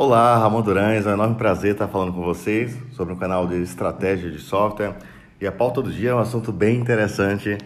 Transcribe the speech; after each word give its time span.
Olá, 0.00 0.38
Ramon 0.38 0.62
Durães, 0.62 1.06
é 1.06 1.10
um 1.10 1.14
enorme 1.14 1.34
prazer 1.34 1.72
estar 1.72 1.88
falando 1.88 2.12
com 2.12 2.22
vocês 2.22 2.78
sobre 2.92 3.14
o 3.14 3.16
canal 3.16 3.48
de 3.48 3.60
estratégia 3.60 4.30
de 4.30 4.38
software. 4.38 4.94
E 5.40 5.44
a 5.44 5.50
pauta 5.50 5.82
do 5.82 5.90
dia 5.90 6.10
é 6.10 6.14
um 6.14 6.20
assunto 6.20 6.52
bem 6.52 6.78
interessante, 6.78 7.58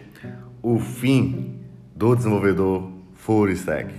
o 0.59 0.79
fim 0.79 1.59
do 1.95 2.15
desenvolvedor 2.15 2.89
full 3.13 3.49
stack. 3.49 3.93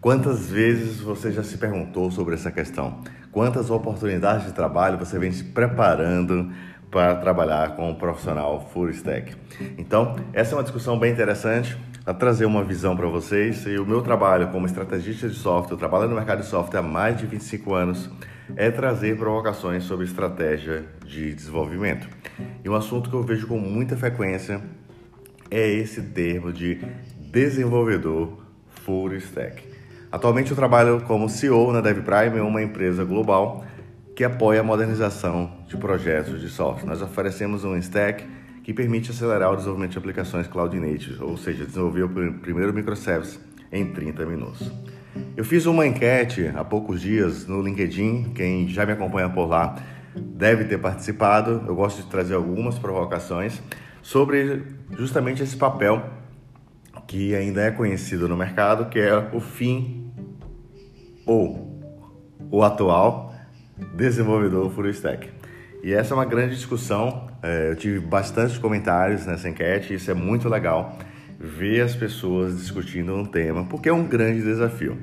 Quantas 0.00 0.48
vezes 0.48 1.00
você 1.00 1.32
já 1.32 1.42
se 1.42 1.58
perguntou 1.58 2.08
sobre 2.12 2.34
essa 2.34 2.52
questão? 2.52 3.00
Quantas 3.32 3.68
oportunidades 3.68 4.46
de 4.46 4.52
trabalho 4.52 4.96
você 4.96 5.18
vem 5.18 5.32
se 5.32 5.42
preparando 5.42 6.52
para 6.88 7.16
trabalhar 7.16 7.74
com 7.74 7.90
um 7.90 7.96
profissional 7.96 8.64
full 8.72 8.90
stack? 8.90 9.34
Então, 9.76 10.14
essa 10.32 10.54
é 10.54 10.56
uma 10.56 10.62
discussão 10.62 10.96
bem 10.96 11.10
interessante 11.10 11.76
a 12.04 12.12
trazer 12.12 12.44
uma 12.44 12.64
visão 12.64 12.96
para 12.96 13.06
vocês. 13.06 13.64
E 13.66 13.78
o 13.78 13.86
meu 13.86 14.02
trabalho 14.02 14.48
como 14.48 14.66
estrategista 14.66 15.28
de 15.28 15.34
software, 15.34 15.74
eu 15.74 15.78
trabalho 15.78 16.08
no 16.08 16.14
mercado 16.14 16.40
de 16.40 16.46
software 16.46 16.80
há 16.80 16.82
mais 16.82 17.16
de 17.16 17.26
25 17.26 17.74
anos, 17.74 18.10
é 18.56 18.70
trazer 18.70 19.16
provocações 19.16 19.84
sobre 19.84 20.04
estratégia 20.04 20.84
de 21.04 21.34
desenvolvimento. 21.34 22.08
E 22.64 22.68
um 22.68 22.74
assunto 22.74 23.08
que 23.08 23.16
eu 23.16 23.22
vejo 23.22 23.46
com 23.46 23.58
muita 23.58 23.96
frequência 23.96 24.60
é 25.50 25.68
esse 25.68 26.02
termo 26.02 26.52
de 26.52 26.80
desenvolvedor 27.18 28.38
full 28.84 29.14
stack. 29.14 29.62
Atualmente 30.10 30.50
eu 30.50 30.56
trabalho 30.56 31.02
como 31.02 31.28
CEO 31.28 31.72
na 31.72 31.80
DevPrime, 31.80 32.40
uma 32.40 32.62
empresa 32.62 33.04
global 33.04 33.64
que 34.14 34.24
apoia 34.24 34.60
a 34.60 34.62
modernização 34.62 35.50
de 35.66 35.76
projetos 35.76 36.40
de 36.40 36.48
software. 36.48 36.86
Nós 36.86 37.00
oferecemos 37.00 37.64
um 37.64 37.76
stack 37.76 38.24
que 38.62 38.72
permite 38.72 39.10
acelerar 39.10 39.52
o 39.52 39.56
desenvolvimento 39.56 39.92
de 39.92 39.98
aplicações 39.98 40.46
cloud 40.46 40.78
native, 40.78 41.22
ou 41.22 41.36
seja, 41.36 41.64
desenvolver 41.64 42.02
o 42.02 42.08
primeiro 42.40 42.72
microservice 42.72 43.38
em 43.70 43.92
30 43.92 44.26
minutos. 44.26 44.70
Eu 45.36 45.44
fiz 45.44 45.66
uma 45.66 45.86
enquete 45.86 46.50
há 46.54 46.64
poucos 46.64 47.00
dias 47.00 47.46
no 47.46 47.60
LinkedIn, 47.62 48.32
quem 48.34 48.68
já 48.68 48.86
me 48.86 48.92
acompanha 48.92 49.28
por 49.28 49.46
lá 49.46 49.76
deve 50.14 50.64
ter 50.64 50.78
participado. 50.78 51.64
Eu 51.66 51.74
gosto 51.74 52.02
de 52.02 52.08
trazer 52.08 52.34
algumas 52.34 52.78
provocações 52.78 53.60
sobre 54.02 54.62
justamente 54.96 55.42
esse 55.42 55.56
papel 55.56 56.02
que 57.06 57.34
ainda 57.34 57.62
é 57.62 57.70
conhecido 57.70 58.28
no 58.28 58.36
mercado, 58.36 58.88
que 58.88 58.98
é 58.98 59.16
o 59.32 59.40
fim 59.40 60.10
ou 61.26 61.80
o 62.50 62.62
atual 62.62 63.34
desenvolvedor 63.94 64.70
full 64.70 64.88
stack. 64.88 65.28
E 65.82 65.92
essa 65.92 66.14
é 66.14 66.16
uma 66.16 66.24
grande 66.24 66.54
discussão. 66.54 67.31
É, 67.42 67.70
eu 67.70 67.76
tive 67.76 67.98
bastante 67.98 68.58
comentários 68.60 69.26
nessa 69.26 69.48
enquete, 69.48 69.94
isso 69.94 70.10
é 70.10 70.14
muito 70.14 70.48
legal 70.48 70.96
ver 71.38 71.80
as 71.80 71.96
pessoas 71.96 72.56
discutindo 72.56 73.14
um 73.14 73.24
tema, 73.24 73.64
porque 73.64 73.88
é 73.88 73.92
um 73.92 74.06
grande 74.06 74.42
desafio. 74.42 74.96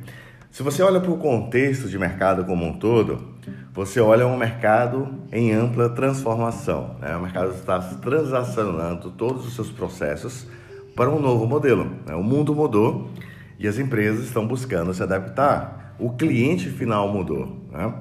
Se 0.50 0.64
você 0.64 0.82
olha 0.82 1.00
para 1.00 1.12
o 1.12 1.18
contexto 1.18 1.90
de 1.90 2.00
mercado 2.00 2.46
como 2.46 2.66
um 2.66 2.74
todo, 2.74 3.36
você 3.74 4.00
olha 4.00 4.26
um 4.26 4.38
mercado 4.38 5.08
em 5.32 5.52
ampla 5.52 5.90
transformação. 5.90 6.96
Né? 7.00 7.16
O 7.16 7.22
mercado 7.22 7.52
está 7.52 7.80
transacionando 7.80 9.12
todos 9.12 9.46
os 9.46 9.54
seus 9.54 9.70
processos 9.70 10.48
para 10.96 11.10
um 11.10 11.20
novo 11.20 11.46
modelo. 11.46 11.92
Né? 12.06 12.16
O 12.16 12.24
mundo 12.24 12.56
mudou 12.56 13.12
e 13.60 13.68
as 13.68 13.78
empresas 13.78 14.26
estão 14.26 14.48
buscando 14.48 14.94
se 14.94 15.04
adaptar. 15.04 15.96
O 16.00 16.12
cliente 16.12 16.70
final 16.70 17.12
mudou. 17.14 17.58
Né? 17.72 17.94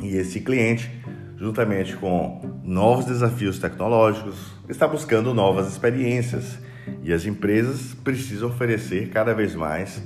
E 0.00 0.16
esse 0.16 0.40
cliente 0.40 0.90
juntamente 1.38 1.96
com 1.96 2.60
novos 2.64 3.04
desafios 3.04 3.58
tecnológicos, 3.58 4.52
está 4.68 4.86
buscando 4.88 5.32
novas 5.32 5.68
experiências 5.68 6.58
e 7.02 7.12
as 7.12 7.24
empresas 7.24 7.94
precisam 8.02 8.48
oferecer 8.48 9.10
cada 9.10 9.32
vez 9.32 9.54
mais 9.54 10.02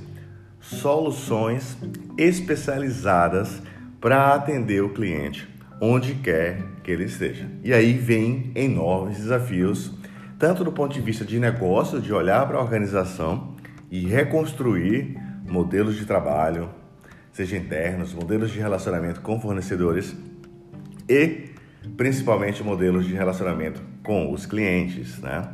soluções 0.59 1.77
especializadas 2.17 3.61
para 3.99 4.33
atender 4.33 4.83
o 4.83 4.89
cliente 4.89 5.51
onde 5.81 6.15
quer 6.15 6.63
que 6.83 6.91
ele 6.91 7.05
esteja. 7.05 7.49
E 7.63 7.73
aí 7.73 7.93
vem 7.93 8.51
enormes 8.55 9.17
desafios, 9.17 9.91
tanto 10.39 10.63
do 10.63 10.71
ponto 10.71 10.93
de 10.93 11.01
vista 11.01 11.25
de 11.25 11.39
negócio, 11.39 11.99
de 11.99 12.13
olhar 12.13 12.47
para 12.47 12.57
a 12.57 12.61
organização 12.61 13.55
e 13.91 14.05
reconstruir 14.05 15.17
modelos 15.45 15.97
de 15.97 16.05
trabalho, 16.05 16.69
seja 17.31 17.57
internos, 17.57 18.13
modelos 18.13 18.51
de 18.51 18.59
relacionamento 18.59 19.19
com 19.19 19.41
fornecedores 19.41 20.15
e 21.07 21.49
principalmente 21.97 22.63
modelos 22.63 23.05
de 23.05 23.13
relacionamento 23.13 23.81
com 24.03 24.31
os 24.31 24.45
clientes, 24.45 25.19
né? 25.19 25.49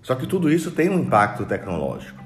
Só 0.00 0.14
que 0.14 0.26
tudo 0.26 0.50
isso 0.50 0.70
tem 0.70 0.90
um 0.90 1.00
impacto 1.00 1.44
tecnológico. 1.44 2.22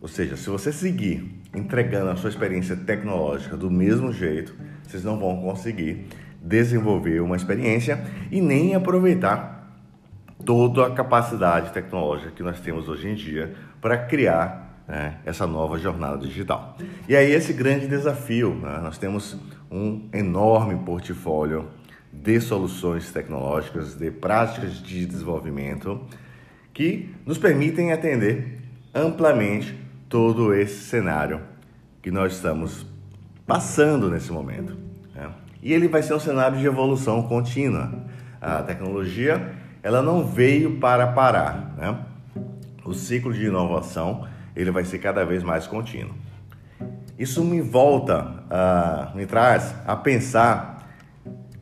Ou 0.00 0.08
seja, 0.08 0.36
se 0.36 0.48
você 0.48 0.72
seguir 0.72 1.40
entregando 1.54 2.10
a 2.10 2.16
sua 2.16 2.30
experiência 2.30 2.76
tecnológica 2.76 3.56
do 3.56 3.70
mesmo 3.70 4.12
jeito, 4.12 4.54
vocês 4.82 5.02
não 5.02 5.18
vão 5.18 5.40
conseguir 5.40 6.06
desenvolver 6.40 7.20
uma 7.20 7.34
experiência 7.34 8.04
e 8.30 8.40
nem 8.40 8.74
aproveitar 8.74 9.56
toda 10.44 10.86
a 10.86 10.90
capacidade 10.90 11.72
tecnológica 11.72 12.30
que 12.30 12.42
nós 12.42 12.60
temos 12.60 12.88
hoje 12.88 13.08
em 13.08 13.14
dia 13.14 13.54
para 13.80 13.98
criar 13.98 14.65
né, 14.86 15.18
essa 15.24 15.46
nova 15.46 15.78
jornada 15.78 16.18
digital. 16.18 16.76
E 17.08 17.16
aí 17.16 17.32
esse 17.32 17.52
grande 17.52 17.86
desafio, 17.86 18.54
né, 18.54 18.80
nós 18.82 18.98
temos 18.98 19.36
um 19.70 20.08
enorme 20.12 20.76
portfólio 20.84 21.68
de 22.12 22.40
soluções 22.40 23.10
tecnológicas, 23.10 23.94
de 23.94 24.10
práticas 24.10 24.80
de 24.82 25.04
desenvolvimento 25.04 26.00
que 26.72 27.14
nos 27.24 27.38
permitem 27.38 27.92
atender 27.92 28.60
amplamente 28.94 29.74
todo 30.08 30.54
esse 30.54 30.84
cenário 30.84 31.40
que 32.00 32.10
nós 32.10 32.34
estamos 32.34 32.86
passando 33.46 34.10
nesse 34.10 34.30
momento. 34.32 34.76
Né? 35.14 35.30
E 35.62 35.72
ele 35.72 35.88
vai 35.88 36.02
ser 36.02 36.14
um 36.14 36.20
cenário 36.20 36.58
de 36.58 36.66
evolução 36.66 37.22
contínua. 37.22 37.92
A 38.40 38.62
tecnologia 38.62 39.54
ela 39.82 40.02
não 40.02 40.24
veio 40.26 40.78
para 40.78 41.06
parar. 41.08 41.74
Né? 41.76 41.98
O 42.84 42.94
ciclo 42.94 43.32
de 43.32 43.46
inovação 43.46 44.26
ele 44.56 44.70
vai 44.70 44.84
ser 44.84 44.98
cada 44.98 45.24
vez 45.24 45.42
mais 45.42 45.66
contínuo. 45.66 46.14
Isso 47.18 47.44
me 47.44 47.60
volta, 47.60 48.44
uh, 48.50 49.16
me 49.16 49.26
traz 49.26 49.74
a 49.86 49.94
pensar 49.94 50.88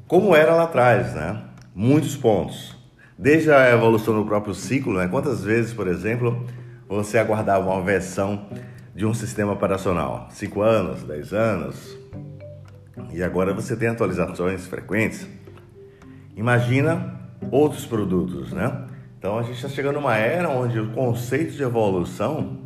como 0.07 0.35
era 0.35 0.55
lá 0.55 0.65
atrás, 0.65 1.15
né? 1.15 1.43
Muitos 1.75 2.17
pontos. 2.17 2.77
Desde 3.19 3.53
a 3.53 3.71
evolução 3.71 4.15
do 4.15 4.25
próprio 4.25 4.55
ciclo, 4.55 4.95
né? 4.95 5.09
Quantas 5.09 5.45
vezes, 5.45 5.73
por 5.73 5.87
exemplo, 5.87 6.47
você 6.89 7.19
aguardava 7.19 7.71
uma 7.71 7.83
versão 7.83 8.47
de 8.95 9.05
um 9.07 9.15
sistema 9.15 9.53
operacional? 9.53 10.29
5 10.31 10.61
anos, 10.63 11.03
10 11.03 11.33
anos? 11.33 11.99
E 13.13 13.23
agora 13.23 13.53
você 13.53 13.77
tem 13.77 13.89
atualizações 13.89 14.67
frequentes. 14.67 15.27
Imagina 16.37 17.21
outros 17.51 17.87
produtos, 17.87 18.53
né? 18.53 18.87
Então 19.19 19.39
a 19.39 19.43
gente 19.43 19.57
está 19.57 19.69
chegando 19.69 19.95
numa 19.95 20.17
era 20.17 20.49
onde 20.49 20.79
o 20.79 20.91
conceito 20.91 21.53
de 21.53 21.63
evolução 21.63 22.64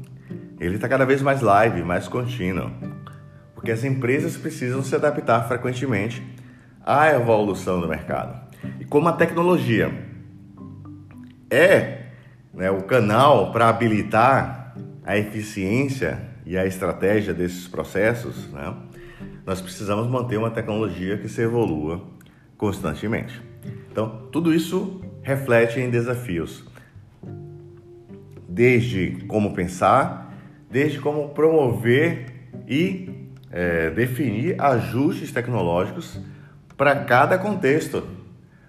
ele 0.60 0.74
está 0.74 0.88
cada 0.88 1.04
vez 1.04 1.22
mais 1.22 1.40
live, 1.40 1.82
mais 1.82 2.08
contínuo, 2.08 2.70
porque 3.54 3.70
as 3.70 3.84
empresas 3.84 4.36
precisam 4.36 4.82
se 4.82 4.94
adaptar 4.94 5.46
frequentemente 5.46 6.22
à 6.84 7.10
evolução 7.10 7.80
do 7.80 7.88
mercado. 7.88 8.48
E 8.80 8.84
como 8.84 9.08
a 9.08 9.12
tecnologia 9.12 9.92
é 11.50 12.06
né, 12.52 12.70
o 12.70 12.82
canal 12.82 13.52
para 13.52 13.68
habilitar 13.68 14.74
a 15.04 15.16
eficiência 15.16 16.20
e 16.44 16.58
a 16.58 16.66
estratégia 16.66 17.32
desses 17.32 17.68
processos, 17.68 18.50
né, 18.52 18.74
nós 19.46 19.60
precisamos 19.60 20.06
manter 20.08 20.36
uma 20.36 20.50
tecnologia 20.50 21.16
que 21.16 21.28
se 21.28 21.40
evolua 21.40 22.04
constantemente. 22.56 23.40
Então, 23.90 24.28
tudo 24.32 24.52
isso 24.52 25.00
reflete 25.22 25.80
em 25.80 25.90
desafios, 25.90 26.64
desde 28.48 29.24
como 29.26 29.54
pensar 29.54 30.27
desde 30.70 30.98
como 30.98 31.30
promover 31.30 32.26
e 32.66 33.28
é, 33.50 33.90
definir 33.90 34.60
ajustes 34.60 35.32
tecnológicos 35.32 36.20
para 36.76 37.04
cada 37.04 37.38
contexto, 37.38 38.06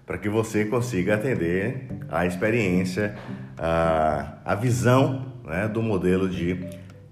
para 0.06 0.18
que 0.18 0.28
você 0.28 0.64
consiga 0.64 1.14
atender 1.14 1.86
a 2.08 2.26
experiência, 2.26 3.14
a, 3.56 4.38
a 4.44 4.54
visão 4.54 5.32
né, 5.44 5.68
do 5.68 5.82
modelo 5.82 6.28
de 6.28 6.58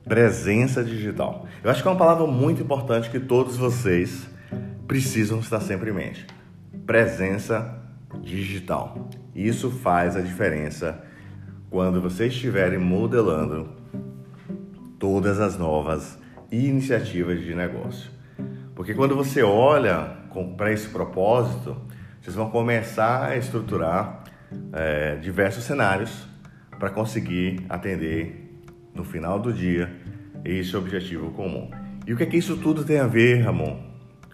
presença 0.04 0.82
digital. 0.82 1.46
Eu 1.62 1.70
acho 1.70 1.82
que 1.82 1.88
é 1.88 1.90
uma 1.90 1.98
palavra 1.98 2.26
muito 2.26 2.62
importante 2.62 3.10
que 3.10 3.20
todos 3.20 3.56
vocês 3.56 4.28
precisam 4.86 5.38
estar 5.40 5.60
sempre 5.60 5.90
em 5.90 5.94
mente. 5.94 6.26
Presença 6.86 7.78
digital. 8.22 9.08
Isso 9.34 9.70
faz 9.70 10.16
a 10.16 10.20
diferença 10.20 11.04
quando 11.70 12.00
vocês 12.00 12.32
estiverem 12.32 12.78
modelando 12.78 13.77
todas 14.98 15.40
as 15.40 15.56
novas 15.56 16.18
iniciativas 16.50 17.40
de 17.40 17.54
negócio. 17.54 18.10
Porque 18.74 18.94
quando 18.94 19.14
você 19.14 19.42
olha 19.42 20.16
para 20.56 20.72
esse 20.72 20.88
propósito, 20.88 21.76
vocês 22.20 22.34
vão 22.34 22.50
começar 22.50 23.30
a 23.30 23.36
estruturar 23.36 24.24
é, 24.72 25.16
diversos 25.16 25.64
cenários 25.64 26.26
para 26.78 26.90
conseguir 26.90 27.64
atender 27.68 28.62
no 28.94 29.04
final 29.04 29.38
do 29.38 29.52
dia 29.52 29.90
esse 30.44 30.76
objetivo 30.76 31.30
comum. 31.32 31.70
E 32.06 32.12
o 32.12 32.16
que 32.16 32.22
é 32.22 32.26
que 32.26 32.36
isso 32.36 32.56
tudo 32.56 32.84
tem 32.84 32.98
a 32.98 33.06
ver, 33.06 33.42
Ramon, 33.42 33.82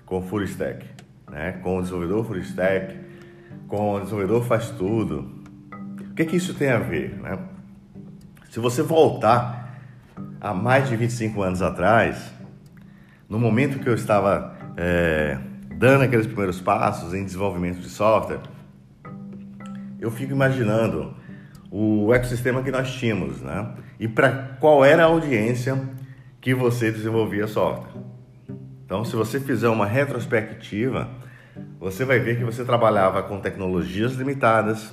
com 0.04 0.22
full 0.22 0.42
stack, 0.42 0.86
né? 1.30 1.52
com 1.62 1.78
o 1.78 1.80
desenvolvedor 1.80 2.24
full 2.24 2.38
stack, 2.38 2.96
com 3.66 3.94
o 3.94 4.00
desenvolvedor 4.00 4.44
faz 4.44 4.70
tudo. 4.70 5.42
O 6.10 6.14
que, 6.14 6.24
que 6.24 6.36
isso 6.36 6.54
tem 6.54 6.70
a 6.70 6.78
ver? 6.78 7.18
Né? 7.18 7.38
Se 8.50 8.60
você 8.60 8.82
voltar 8.82 9.63
a 10.44 10.52
mais 10.52 10.90
de 10.90 10.94
25 10.94 11.40
anos 11.40 11.62
atrás, 11.62 12.30
no 13.26 13.38
momento 13.38 13.78
que 13.78 13.88
eu 13.88 13.94
estava 13.94 14.54
é, 14.76 15.38
dando 15.74 16.04
aqueles 16.04 16.26
primeiros 16.26 16.60
passos 16.60 17.14
em 17.14 17.24
desenvolvimento 17.24 17.78
de 17.80 17.88
software, 17.88 18.40
eu 19.98 20.10
fico 20.10 20.32
imaginando 20.32 21.16
o 21.70 22.12
ecossistema 22.12 22.62
que 22.62 22.70
nós 22.70 22.92
tínhamos, 22.92 23.40
né? 23.40 23.74
E 23.98 24.06
para 24.06 24.58
qual 24.60 24.84
era 24.84 25.04
a 25.04 25.06
audiência 25.06 25.80
que 26.42 26.54
você 26.54 26.92
desenvolvia 26.92 27.46
software. 27.46 28.02
Então, 28.84 29.02
se 29.02 29.16
você 29.16 29.40
fizer 29.40 29.70
uma 29.70 29.86
retrospectiva, 29.86 31.08
você 31.80 32.04
vai 32.04 32.18
ver 32.18 32.36
que 32.36 32.44
você 32.44 32.66
trabalhava 32.66 33.22
com 33.22 33.40
tecnologias 33.40 34.12
limitadas, 34.12 34.92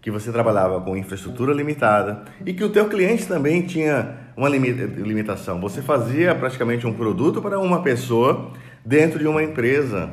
que 0.00 0.10
você 0.10 0.32
trabalhava 0.32 0.80
com 0.80 0.96
infraestrutura 0.96 1.52
limitada 1.52 2.24
e 2.44 2.54
que 2.54 2.64
o 2.64 2.70
teu 2.70 2.88
cliente 2.88 3.26
também 3.26 3.62
tinha 3.62 4.16
uma 4.36 4.48
limitação. 4.48 5.60
Você 5.60 5.82
fazia 5.82 6.34
praticamente 6.34 6.86
um 6.86 6.92
produto 6.92 7.42
para 7.42 7.58
uma 7.58 7.82
pessoa 7.82 8.52
dentro 8.84 9.18
de 9.18 9.26
uma 9.26 9.42
empresa 9.42 10.10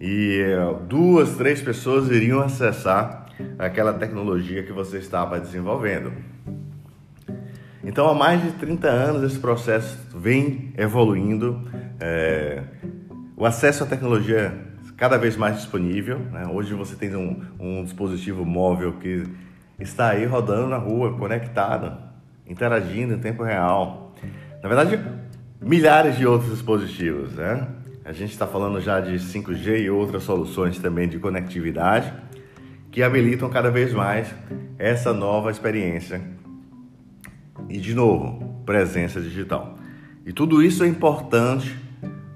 e 0.00 0.40
eh, 0.40 0.74
duas, 0.88 1.36
três 1.36 1.60
pessoas 1.60 2.08
iriam 2.10 2.40
acessar 2.40 3.26
aquela 3.58 3.92
tecnologia 3.92 4.62
que 4.62 4.72
você 4.72 4.98
estava 4.98 5.38
desenvolvendo. 5.40 6.12
Então, 7.84 8.08
há 8.08 8.14
mais 8.14 8.40
de 8.40 8.52
30 8.52 8.88
anos, 8.88 9.22
esse 9.24 9.40
processo 9.40 9.98
vem 10.16 10.72
evoluindo. 10.78 11.68
É, 11.98 12.62
o 13.36 13.44
acesso 13.44 13.82
à 13.82 13.86
tecnologia 13.86 14.71
cada 14.96 15.16
vez 15.16 15.36
mais 15.36 15.56
disponível. 15.56 16.18
Né? 16.18 16.46
Hoje 16.46 16.74
você 16.74 16.94
tem 16.94 17.14
um, 17.16 17.40
um, 17.58 17.84
dispositivo 17.84 18.44
móvel 18.44 18.94
que 18.94 19.24
está 19.78 20.10
aí 20.10 20.24
rodando 20.24 20.68
na 20.68 20.76
rua, 20.76 21.16
conectado, 21.16 21.96
interagindo 22.46 23.14
em 23.14 23.18
tempo 23.18 23.42
real. 23.42 24.14
Na 24.62 24.68
verdade, 24.68 25.00
milhares 25.60 26.16
de 26.16 26.26
outros 26.26 26.50
dispositivos. 26.50 27.34
Né? 27.34 27.66
A 28.04 28.12
gente 28.12 28.32
está 28.32 28.46
falando 28.46 28.80
já 28.80 29.00
de 29.00 29.14
5G 29.14 29.82
e 29.82 29.90
outras 29.90 30.22
soluções 30.22 30.78
também 30.78 31.08
de 31.08 31.18
conectividade 31.18 32.12
que 32.90 33.02
habilitam 33.02 33.48
cada 33.48 33.70
vez 33.70 33.92
mais 33.92 34.32
essa 34.78 35.12
nova 35.14 35.50
experiência. 35.50 36.20
E 37.68 37.78
de 37.78 37.94
novo, 37.94 38.62
presença 38.66 39.20
digital. 39.20 39.78
E 40.26 40.32
tudo 40.32 40.62
isso 40.62 40.84
é 40.84 40.86
importante 40.86 41.74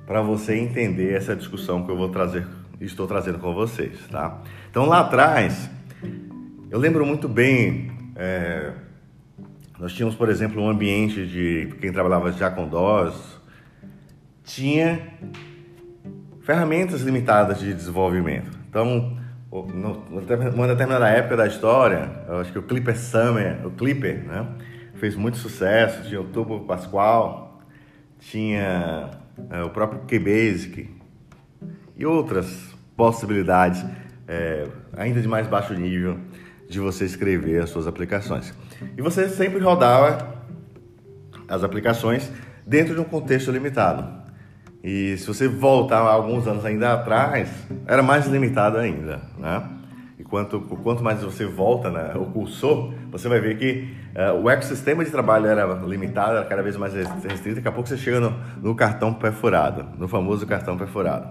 para 0.07 0.23
você 0.23 0.57
entender 0.57 1.15
essa 1.15 1.35
discussão 1.35 1.85
que 1.85 1.91
eu 1.91 1.97
vou 1.97 2.09
trazer, 2.09 2.47
estou 2.81 3.07
trazendo 3.07 3.39
com 3.39 3.53
vocês, 3.53 3.99
tá? 4.11 4.41
Então 4.71 4.87
lá 4.87 5.01
atrás, 5.01 5.69
eu 6.71 6.79
lembro 6.79 7.05
muito 7.05 7.29
bem, 7.29 7.91
é, 8.15 8.73
nós 9.79 9.93
tínhamos, 9.93 10.15
por 10.15 10.29
exemplo, 10.29 10.63
um 10.63 10.71
ambiente 10.71 11.27
de 11.27 11.75
quem 11.81 11.93
trabalhava 11.93 12.31
já 12.33 12.51
com 12.51 12.69
DOS, 12.69 13.41
tinha 14.45 15.01
ferramentas 16.43 17.03
limitadas 17.03 17.59
de 17.59 17.75
desenvolvimento. 17.75 18.57
Então, 18.71 19.19
numa 19.75 20.69
determinada 20.69 21.09
época 21.09 21.37
da 21.37 21.47
história, 21.47 22.11
eu 22.29 22.39
acho 22.39 22.53
que 22.53 22.59
o 22.59 22.63
Clipper 22.63 22.97
Summer, 22.97 23.67
o 23.67 23.71
Clipper, 23.73 24.25
né, 24.25 24.47
fez 24.95 25.17
muito 25.17 25.39
sucesso. 25.39 26.09
Tinha 26.09 26.21
o 26.21 26.61
Pascal, 26.61 27.61
tinha 28.21 29.11
é, 29.51 29.63
o 29.63 29.71
próprio 29.71 30.01
QBasic 30.01 30.89
e 31.97 32.07
outras 32.07 32.75
possibilidades, 32.97 33.85
é, 34.27 34.67
ainda 34.97 35.21
de 35.21 35.29
mais 35.29 35.47
baixo 35.47 35.75
nível, 35.75 36.19
de 36.69 36.81
você 36.81 37.05
escrever 37.05 37.63
as 37.63 37.71
suas 37.71 37.87
aplicações. 37.87 38.53
E 38.97 39.03
você 39.03 39.29
sempre 39.29 39.61
rodava 39.61 40.37
as 41.49 41.63
aplicações 41.63 42.31
dentro 42.67 42.95
de 42.95 43.01
um 43.01 43.05
contexto 43.05 43.51
limitado. 43.51 44.25
E 44.83 45.17
se 45.17 45.27
você 45.27 45.49
voltar 45.49 45.99
alguns 45.99 46.47
anos 46.47 46.65
ainda 46.65 46.93
atrás, 46.93 47.49
era 47.87 48.03
mais 48.03 48.27
limitado 48.27 48.79
ainda, 48.79 49.21
né? 49.39 49.76
Quanto, 50.29 50.61
quanto 50.61 51.05
mais 51.05 51.23
você 51.23 51.47
volta 51.47 51.89
né, 51.89 52.13
o 52.17 52.27
cursor, 52.27 52.93
você 53.13 53.29
vai 53.29 53.41
ver 53.41 53.57
que 53.59 53.95
uh, 54.15 54.43
o 54.43 54.51
ecossistema 54.51 55.05
de 55.05 55.11
trabalho 55.11 55.47
era 55.47 55.65
limitado, 55.87 56.37
era 56.37 56.45
cada 56.45 56.63
vez 56.63 56.77
mais 56.77 56.95
restrito. 56.95 57.57
Daqui 57.57 57.69
a 57.69 57.73
pouco 57.73 57.89
você 57.89 57.97
chega 57.97 58.19
no, 58.19 58.35
no 58.61 58.75
cartão 58.75 59.15
perfurado, 59.15 59.87
no 59.97 60.09
famoso 60.09 60.45
cartão 60.45 60.77
perfurado. 60.77 61.29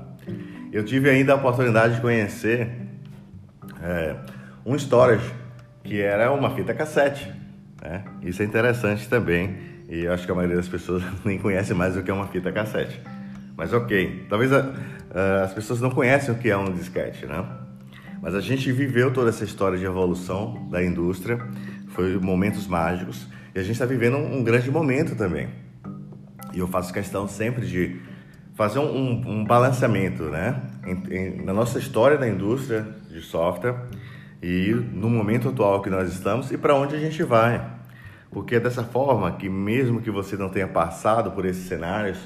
Eu 0.71 0.85
tive 0.85 1.09
ainda 1.09 1.33
a 1.33 1.35
oportunidade 1.35 1.95
de 1.95 2.01
conhecer 2.01 2.69
é, 3.83 4.15
um 4.65 4.75
storage 4.75 5.33
que 5.83 6.01
era 6.01 6.31
uma 6.31 6.49
fita 6.51 6.73
cassete. 6.73 7.31
Né? 7.81 8.03
Isso 8.21 8.41
é 8.41 8.45
interessante 8.45 9.09
também 9.09 9.57
e 9.89 10.05
eu 10.05 10.13
acho 10.13 10.25
que 10.25 10.31
a 10.31 10.35
maioria 10.35 10.57
das 10.57 10.67
pessoas 10.67 11.03
nem 11.25 11.37
conhece 11.37 11.73
mais 11.73 11.97
o 11.97 12.03
que 12.03 12.09
é 12.09 12.13
uma 12.13 12.27
fita 12.27 12.51
cassete. 12.51 12.99
Mas 13.57 13.73
ok, 13.73 14.25
talvez 14.29 14.51
a, 14.53 14.73
a, 15.13 15.43
as 15.43 15.53
pessoas 15.53 15.81
não 15.81 15.91
conhecem 15.91 16.33
o 16.33 16.37
que 16.37 16.49
é 16.49 16.57
um 16.57 16.73
disquete, 16.73 17.25
né? 17.25 17.45
Mas 18.25 18.33
a 18.33 18.41
gente 18.41 18.71
viveu 18.71 19.13
toda 19.13 19.29
essa 19.29 19.43
história 19.43 19.77
de 19.77 19.85
evolução 19.85 20.67
da 20.71 20.83
indústria, 20.83 21.37
foi 21.89 22.17
momentos 22.17 22.65
mágicos 22.65 23.27
e 23.53 23.59
a 23.59 23.61
gente 23.61 23.73
está 23.73 23.85
vivendo 23.85 24.17
um, 24.17 24.43
grande 24.43 24.71
momento 24.71 25.15
também. 25.15 25.47
E 26.51 26.57
eu 26.57 26.67
faço 26.67 26.91
questão 26.91 27.27
sempre 27.27 27.67
de 27.67 28.01
fazer 28.55 28.79
um, 28.79 28.97
um, 28.97 29.29
um 29.29 29.45
balanceamento, 29.45 30.23
né? 30.23 30.59
Em, 30.87 31.15
em, 31.15 31.45
na 31.45 31.53
nossa 31.53 31.77
história 31.77 32.17
da 32.17 32.27
indústria 32.27 32.87
de 33.07 33.21
software 33.21 33.75
e 34.41 34.73
no 34.73 35.07
momento 35.07 35.49
atual 35.49 35.83
que 35.83 35.91
nós 35.91 36.11
estamos 36.11 36.51
e 36.51 36.57
para 36.57 36.73
onde 36.73 36.95
a 36.95 36.99
gente 36.99 37.21
vai. 37.21 37.63
Porque 38.31 38.55
é 38.55 38.59
dessa 38.59 38.83
forma 38.83 39.31
que, 39.33 39.47
mesmo 39.47 40.01
que 40.01 40.09
você 40.09 40.35
não 40.35 40.49
tenha 40.49 40.67
passado 40.67 41.29
por 41.29 41.45
esses 41.45 41.67
cenários, 41.67 42.17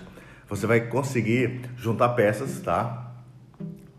você 0.48 0.66
vai 0.66 0.80
conseguir 0.80 1.60
juntar 1.76 2.08
peças, 2.10 2.62
tá? 2.62 3.16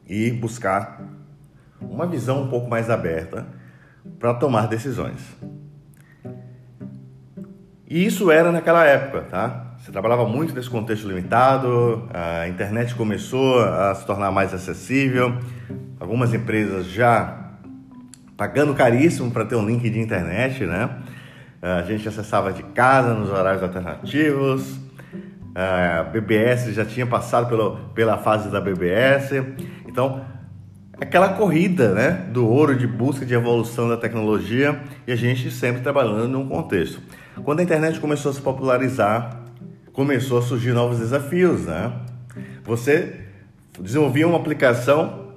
E 0.09 0.31
buscar 0.31 1.20
uma 1.81 2.07
visão 2.07 2.43
um 2.43 2.49
pouco 2.49 2.69
mais 2.69 2.91
aberta 2.91 3.47
para 4.19 4.35
tomar 4.35 4.67
decisões. 4.67 5.21
E 7.89 8.07
isso 8.07 8.31
era 8.31 8.53
naquela 8.53 8.85
época, 8.85 9.23
tá? 9.23 9.75
Você 9.79 9.91
trabalhava 9.91 10.27
muito 10.27 10.55
nesse 10.55 10.71
contexto 10.71 11.09
limitado, 11.09 12.09
a 12.13 12.47
internet 12.47 12.95
começou 12.95 13.61
a 13.61 13.95
se 13.95 14.07
tornar 14.07 14.31
mais 14.31 14.55
acessível, 14.55 15.37
algumas 15.99 16.33
empresas 16.33 16.87
já 16.87 17.57
pagando 18.37 18.75
caríssimo 18.75 19.31
para 19.31 19.45
ter 19.45 19.57
um 19.57 19.67
link 19.67 19.89
de 19.89 19.99
internet, 19.99 20.65
né? 20.65 20.99
A 21.61 21.83
gente 21.83 22.09
acessava 22.09 22.53
de 22.53 22.63
casa 22.63 23.13
nos 23.13 23.31
horários 23.31 23.63
alternativos, 23.63 24.79
a 25.55 26.05
BBS 26.05 26.73
já 26.73 26.85
tinha 26.85 27.07
passado 27.07 27.49
pelo, 27.49 27.77
pela 27.95 28.17
fase 28.19 28.49
da 28.51 28.61
BBS. 28.61 29.33
Então, 29.87 30.25
aquela 31.01 31.31
corrida 31.31 31.95
né, 31.95 32.27
do 32.31 32.47
ouro 32.47 32.77
de 32.77 32.87
busca 32.87 33.25
de 33.25 33.33
evolução 33.33 33.89
da 33.89 33.97
tecnologia 33.97 34.81
e 35.07 35.13
a 35.13 35.17
gente 35.17 35.51
sempre 35.51 35.81
trabalhando 35.81 36.29
num 36.29 36.47
contexto. 36.47 37.01
Quando 37.43 37.61
a 37.61 37.63
internet 37.63 37.99
começou 37.99 38.31
a 38.31 38.35
se 38.35 38.41
popularizar, 38.41 39.45
começou 39.93 40.39
a 40.39 40.43
surgir 40.43 40.73
novos 40.73 40.99
desafios. 40.99 41.63
Né? 41.63 41.91
Você 42.65 43.21
desenvolvia 43.81 44.29
uma 44.29 44.37
aplicação 44.37 45.31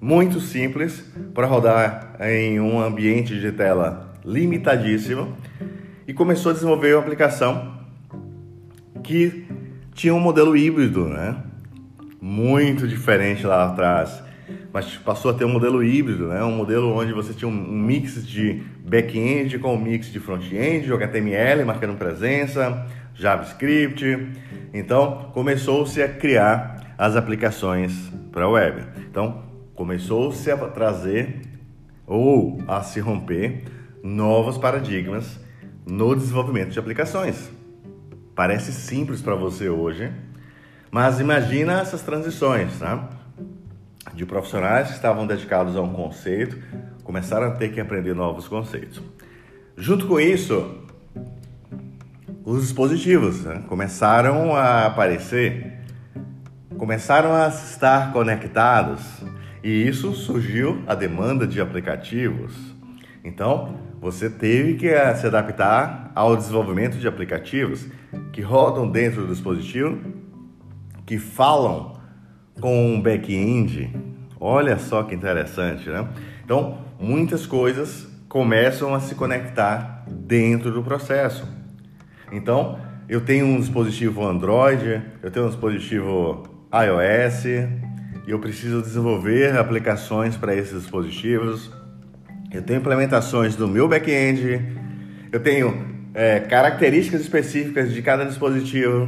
muito 0.00 0.40
simples 0.40 1.04
para 1.34 1.46
rodar 1.46 2.16
em 2.20 2.58
um 2.58 2.80
ambiente 2.80 3.38
de 3.38 3.52
tela 3.52 4.14
limitadíssimo 4.24 5.36
e 6.08 6.14
começou 6.14 6.50
a 6.50 6.54
desenvolver 6.54 6.94
uma 6.94 7.02
aplicação 7.02 7.78
que 9.02 9.46
tinha 9.92 10.14
um 10.14 10.20
modelo 10.20 10.56
híbrido, 10.56 11.06
né? 11.06 11.36
Muito 12.20 12.88
diferente 12.88 13.46
lá 13.46 13.66
atrás. 13.66 14.29
Mas 14.72 14.96
passou 14.96 15.30
a 15.30 15.34
ter 15.34 15.44
um 15.44 15.48
modelo 15.48 15.82
híbrido, 15.82 16.28
né? 16.28 16.42
Um 16.44 16.52
modelo 16.52 16.94
onde 16.94 17.12
você 17.12 17.32
tinha 17.32 17.48
um 17.48 17.52
mix 17.52 18.26
de 18.26 18.62
back-end 18.84 19.58
com 19.58 19.74
um 19.74 19.80
mix 19.80 20.12
de 20.12 20.20
front-end, 20.20 20.92
HTML 20.92 21.64
marcando 21.64 21.96
presença, 21.96 22.86
JavaScript. 23.14 24.28
Então, 24.72 25.30
começou-se 25.34 26.00
a 26.00 26.08
criar 26.08 26.94
as 26.96 27.16
aplicações 27.16 27.92
para 28.30 28.44
a 28.44 28.48
web. 28.48 28.84
Então, 29.10 29.42
começou-se 29.74 30.50
a 30.50 30.56
trazer 30.56 31.40
ou 32.06 32.62
a 32.68 32.82
se 32.82 33.00
romper 33.00 33.64
novos 34.02 34.56
paradigmas 34.56 35.40
no 35.86 36.14
desenvolvimento 36.14 36.70
de 36.70 36.78
aplicações. 36.78 37.50
Parece 38.34 38.72
simples 38.72 39.20
para 39.20 39.34
você 39.34 39.68
hoje, 39.68 40.10
mas 40.90 41.20
imagina 41.20 41.80
essas 41.80 42.02
transições, 42.02 42.78
tá? 42.78 43.19
De 44.20 44.26
profissionais 44.26 44.88
que 44.88 44.92
estavam 44.96 45.26
dedicados 45.26 45.74
a 45.74 45.80
um 45.80 45.94
conceito, 45.94 46.58
começaram 47.02 47.46
a 47.46 47.52
ter 47.52 47.72
que 47.72 47.80
aprender 47.80 48.14
novos 48.14 48.46
conceitos. 48.46 49.00
Junto 49.78 50.06
com 50.06 50.20
isso, 50.20 50.84
os 52.44 52.60
dispositivos 52.60 53.46
né? 53.46 53.62
começaram 53.66 54.54
a 54.54 54.84
aparecer 54.84 55.72
começaram 56.76 57.32
a 57.32 57.48
estar 57.48 58.12
conectados 58.12 59.00
e 59.64 59.88
isso 59.88 60.12
surgiu 60.12 60.82
a 60.86 60.94
demanda 60.94 61.46
de 61.46 61.58
aplicativos. 61.58 62.52
Então, 63.24 63.74
você 64.02 64.28
teve 64.28 64.74
que 64.74 64.88
eh, 64.88 65.14
se 65.14 65.26
adaptar 65.26 66.12
ao 66.14 66.36
desenvolvimento 66.36 66.98
de 66.98 67.08
aplicativos 67.08 67.86
que 68.34 68.42
rodam 68.42 68.86
dentro 68.86 69.22
do 69.22 69.32
dispositivo, 69.32 69.98
que 71.06 71.16
falam 71.16 71.98
com 72.60 72.94
um 72.94 73.00
back-end. 73.00 74.09
Olha 74.42 74.78
só 74.78 75.02
que 75.02 75.14
interessante, 75.14 75.90
né? 75.90 76.08
Então, 76.42 76.78
muitas 76.98 77.44
coisas 77.44 78.08
começam 78.26 78.94
a 78.94 79.00
se 79.00 79.14
conectar 79.14 80.02
dentro 80.08 80.70
do 80.70 80.82
processo. 80.82 81.46
Então, 82.32 82.80
eu 83.06 83.20
tenho 83.20 83.44
um 83.44 83.60
dispositivo 83.60 84.26
Android, 84.26 85.02
eu 85.22 85.30
tenho 85.30 85.44
um 85.44 85.48
dispositivo 85.50 86.44
iOS, 86.72 87.44
e 87.44 88.30
eu 88.30 88.38
preciso 88.38 88.80
desenvolver 88.80 89.58
aplicações 89.58 90.38
para 90.38 90.54
esses 90.54 90.80
dispositivos. 90.80 91.70
Eu 92.50 92.62
tenho 92.62 92.80
implementações 92.80 93.54
do 93.56 93.68
meu 93.68 93.86
back-end, 93.86 94.64
eu 95.30 95.40
tenho 95.40 95.86
é, 96.14 96.40
características 96.40 97.20
específicas 97.20 97.92
de 97.92 98.00
cada 98.00 98.24
dispositivo, 98.24 99.06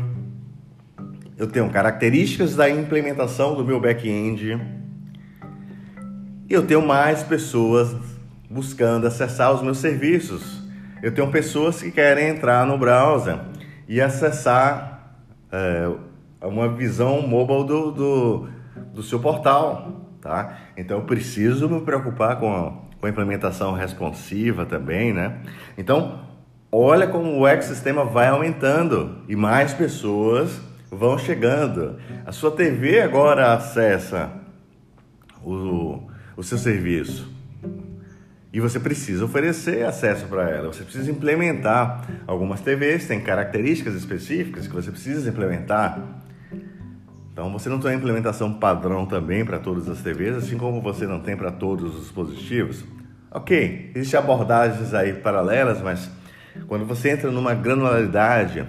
eu 1.39 1.47
tenho 1.47 1.71
características 1.71 2.55
da 2.55 2.69
implementação 2.69 3.55
do 3.55 3.65
meu 3.65 3.81
back-end 3.81 4.82
e 6.53 6.55
eu 6.55 6.67
tenho 6.67 6.87
mais 6.87 7.23
pessoas 7.23 7.97
buscando 8.51 9.07
acessar 9.07 9.55
os 9.55 9.63
meus 9.63 9.79
serviços. 9.79 10.63
Eu 11.03 11.11
tenho 11.11 11.31
pessoas 11.31 11.81
que 11.81 11.91
querem 11.91 12.29
entrar 12.29 12.67
no 12.67 12.77
browser 12.77 13.39
e 13.89 14.03
acessar 14.03 15.15
é, 15.51 15.91
uma 16.43 16.69
visão 16.69 17.23
mobile 17.23 17.65
do, 17.67 17.91
do, 17.91 18.49
do, 18.93 19.03
seu 19.03 19.19
portal, 19.19 20.03
tá? 20.21 20.59
Então 20.77 20.99
eu 20.99 21.05
preciso 21.05 21.71
me 21.71 21.81
preocupar 21.81 22.39
com 22.39 22.55
a, 22.55 22.71
com 23.01 23.07
a 23.07 23.09
implementação 23.09 23.73
responsiva 23.73 24.67
também, 24.67 25.11
né? 25.11 25.39
Então, 25.79 26.21
olha 26.71 27.07
como 27.07 27.35
o 27.35 27.47
ecossistema 27.47 28.05
vai 28.05 28.29
aumentando 28.29 29.23
e 29.27 29.35
mais 29.35 29.73
pessoas 29.73 30.61
vão 30.91 31.17
chegando. 31.17 31.97
A 32.27 32.31
sua 32.31 32.51
TV 32.51 33.01
agora 33.01 33.55
acessa 33.55 34.31
o, 35.43 36.12
o 36.43 36.45
seu 36.45 36.59
serviço. 36.59 37.31
E 38.53 38.61
você 38.61 38.79
precisa 38.79 39.25
oferecer 39.25 39.87
acesso 39.87 40.27
para 40.27 40.51
ela. 40.51 40.73
Você 40.73 40.85
precisa 40.85 41.11
implementar. 41.11 42.05
Algumas 42.27 42.61
TVs 42.61 43.07
têm 43.07 43.21
características 43.21 43.95
específicas 43.95 44.67
que 44.67 44.75
você 44.75 44.91
precisa 44.91 45.31
implementar. 45.31 45.99
Então 47.33 47.51
você 47.51 47.71
não 47.71 47.79
tem 47.79 47.93
uma 47.93 47.97
implementação 47.97 48.53
padrão 48.53 49.07
também 49.07 49.43
para 49.43 49.59
todas 49.59 49.89
as 49.89 50.03
TVs, 50.03 50.37
assim 50.37 50.59
como 50.59 50.83
você 50.83 51.07
não 51.07 51.21
tem 51.21 51.35
para 51.35 51.51
todos 51.51 51.95
os 51.95 52.03
dispositivos. 52.03 52.85
Ok, 53.31 53.93
existem 53.95 54.21
abordagens 54.21 54.93
aí 54.93 55.15
paralelas, 55.15 55.81
mas 55.81 56.11
quando 56.67 56.85
você 56.85 57.09
entra 57.09 57.31
numa 57.31 57.55
granularidade, 57.55 58.67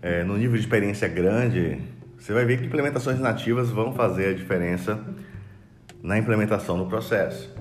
é, 0.00 0.24
no 0.24 0.38
nível 0.38 0.54
de 0.54 0.60
experiência 0.60 1.06
grande, 1.06 1.78
você 2.18 2.32
vai 2.32 2.46
ver 2.46 2.58
que 2.58 2.64
implementações 2.64 3.20
nativas 3.20 3.68
vão 3.68 3.92
fazer 3.92 4.28
a 4.28 4.32
diferença 4.32 4.98
na 6.02 6.18
implementação 6.18 6.78
do 6.78 6.86
processo. 6.86 7.54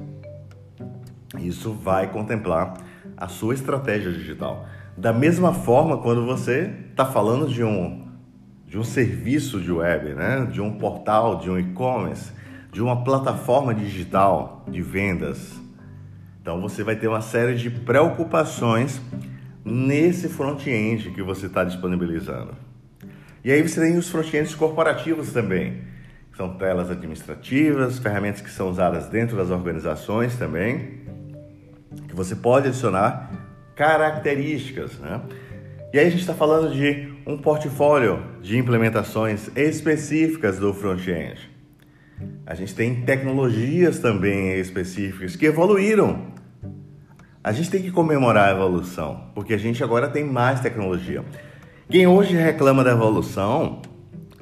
Isso 1.39 1.73
vai 1.73 2.11
contemplar 2.11 2.77
a 3.15 3.27
sua 3.27 3.53
estratégia 3.53 4.11
digital. 4.11 4.65
Da 4.97 5.13
mesma 5.13 5.53
forma, 5.53 5.97
quando 5.97 6.25
você 6.25 6.73
está 6.89 7.05
falando 7.05 7.47
de 7.47 7.63
um 7.63 8.05
de 8.67 8.77
um 8.77 8.83
serviço 8.83 9.61
de 9.61 9.71
web, 9.71 10.13
né? 10.13 10.45
de 10.51 10.59
um 10.59 10.77
portal, 10.77 11.39
de 11.39 11.49
um 11.49 11.57
e-commerce, 11.57 12.31
de 12.71 12.81
uma 12.81 13.01
plataforma 13.03 13.73
digital 13.73 14.65
de 14.67 14.81
vendas. 14.81 15.53
Então 16.41 16.61
você 16.61 16.83
vai 16.83 16.95
ter 16.95 17.07
uma 17.07 17.21
série 17.21 17.55
de 17.55 17.69
preocupações 17.69 19.01
nesse 19.63 20.27
front-end 20.27 21.11
que 21.11 21.23
você 21.23 21.45
está 21.45 21.63
disponibilizando. 21.63 22.55
E 23.43 23.51
aí 23.51 23.61
você 23.61 23.79
tem 23.79 23.97
os 23.97 24.09
front-ends 24.09 24.53
corporativos 24.53 25.31
também. 25.31 25.81
São 26.37 26.53
telas 26.53 26.91
administrativas, 26.91 27.97
ferramentas 27.97 28.41
que 28.41 28.51
são 28.51 28.69
usadas 28.69 29.07
dentro 29.07 29.35
das 29.35 29.49
organizações 29.49 30.35
também, 30.35 30.99
que 32.07 32.13
você 32.13 32.35
pode 32.35 32.67
adicionar 32.67 33.31
características, 33.75 34.99
né? 34.99 35.19
E 35.91 35.97
aí 35.97 36.05
a 36.05 36.09
gente 36.11 36.19
está 36.19 36.35
falando 36.35 36.71
de 36.71 37.11
um 37.25 37.39
portfólio 37.39 38.21
de 38.39 38.55
implementações 38.55 39.49
específicas 39.55 40.59
do 40.59 40.71
front-end. 40.75 41.49
A 42.45 42.53
gente 42.53 42.75
tem 42.75 43.01
tecnologias 43.01 43.97
também 43.97 44.59
específicas 44.59 45.35
que 45.35 45.47
evoluíram. 45.47 46.27
A 47.43 47.51
gente 47.51 47.71
tem 47.71 47.81
que 47.81 47.89
comemorar 47.89 48.49
a 48.49 48.51
evolução, 48.51 49.31
porque 49.33 49.55
a 49.55 49.57
gente 49.57 49.83
agora 49.83 50.07
tem 50.07 50.23
mais 50.23 50.59
tecnologia. 50.59 51.25
Quem 51.89 52.05
hoje 52.05 52.35
reclama 52.35 52.83
da 52.83 52.91
evolução 52.91 53.81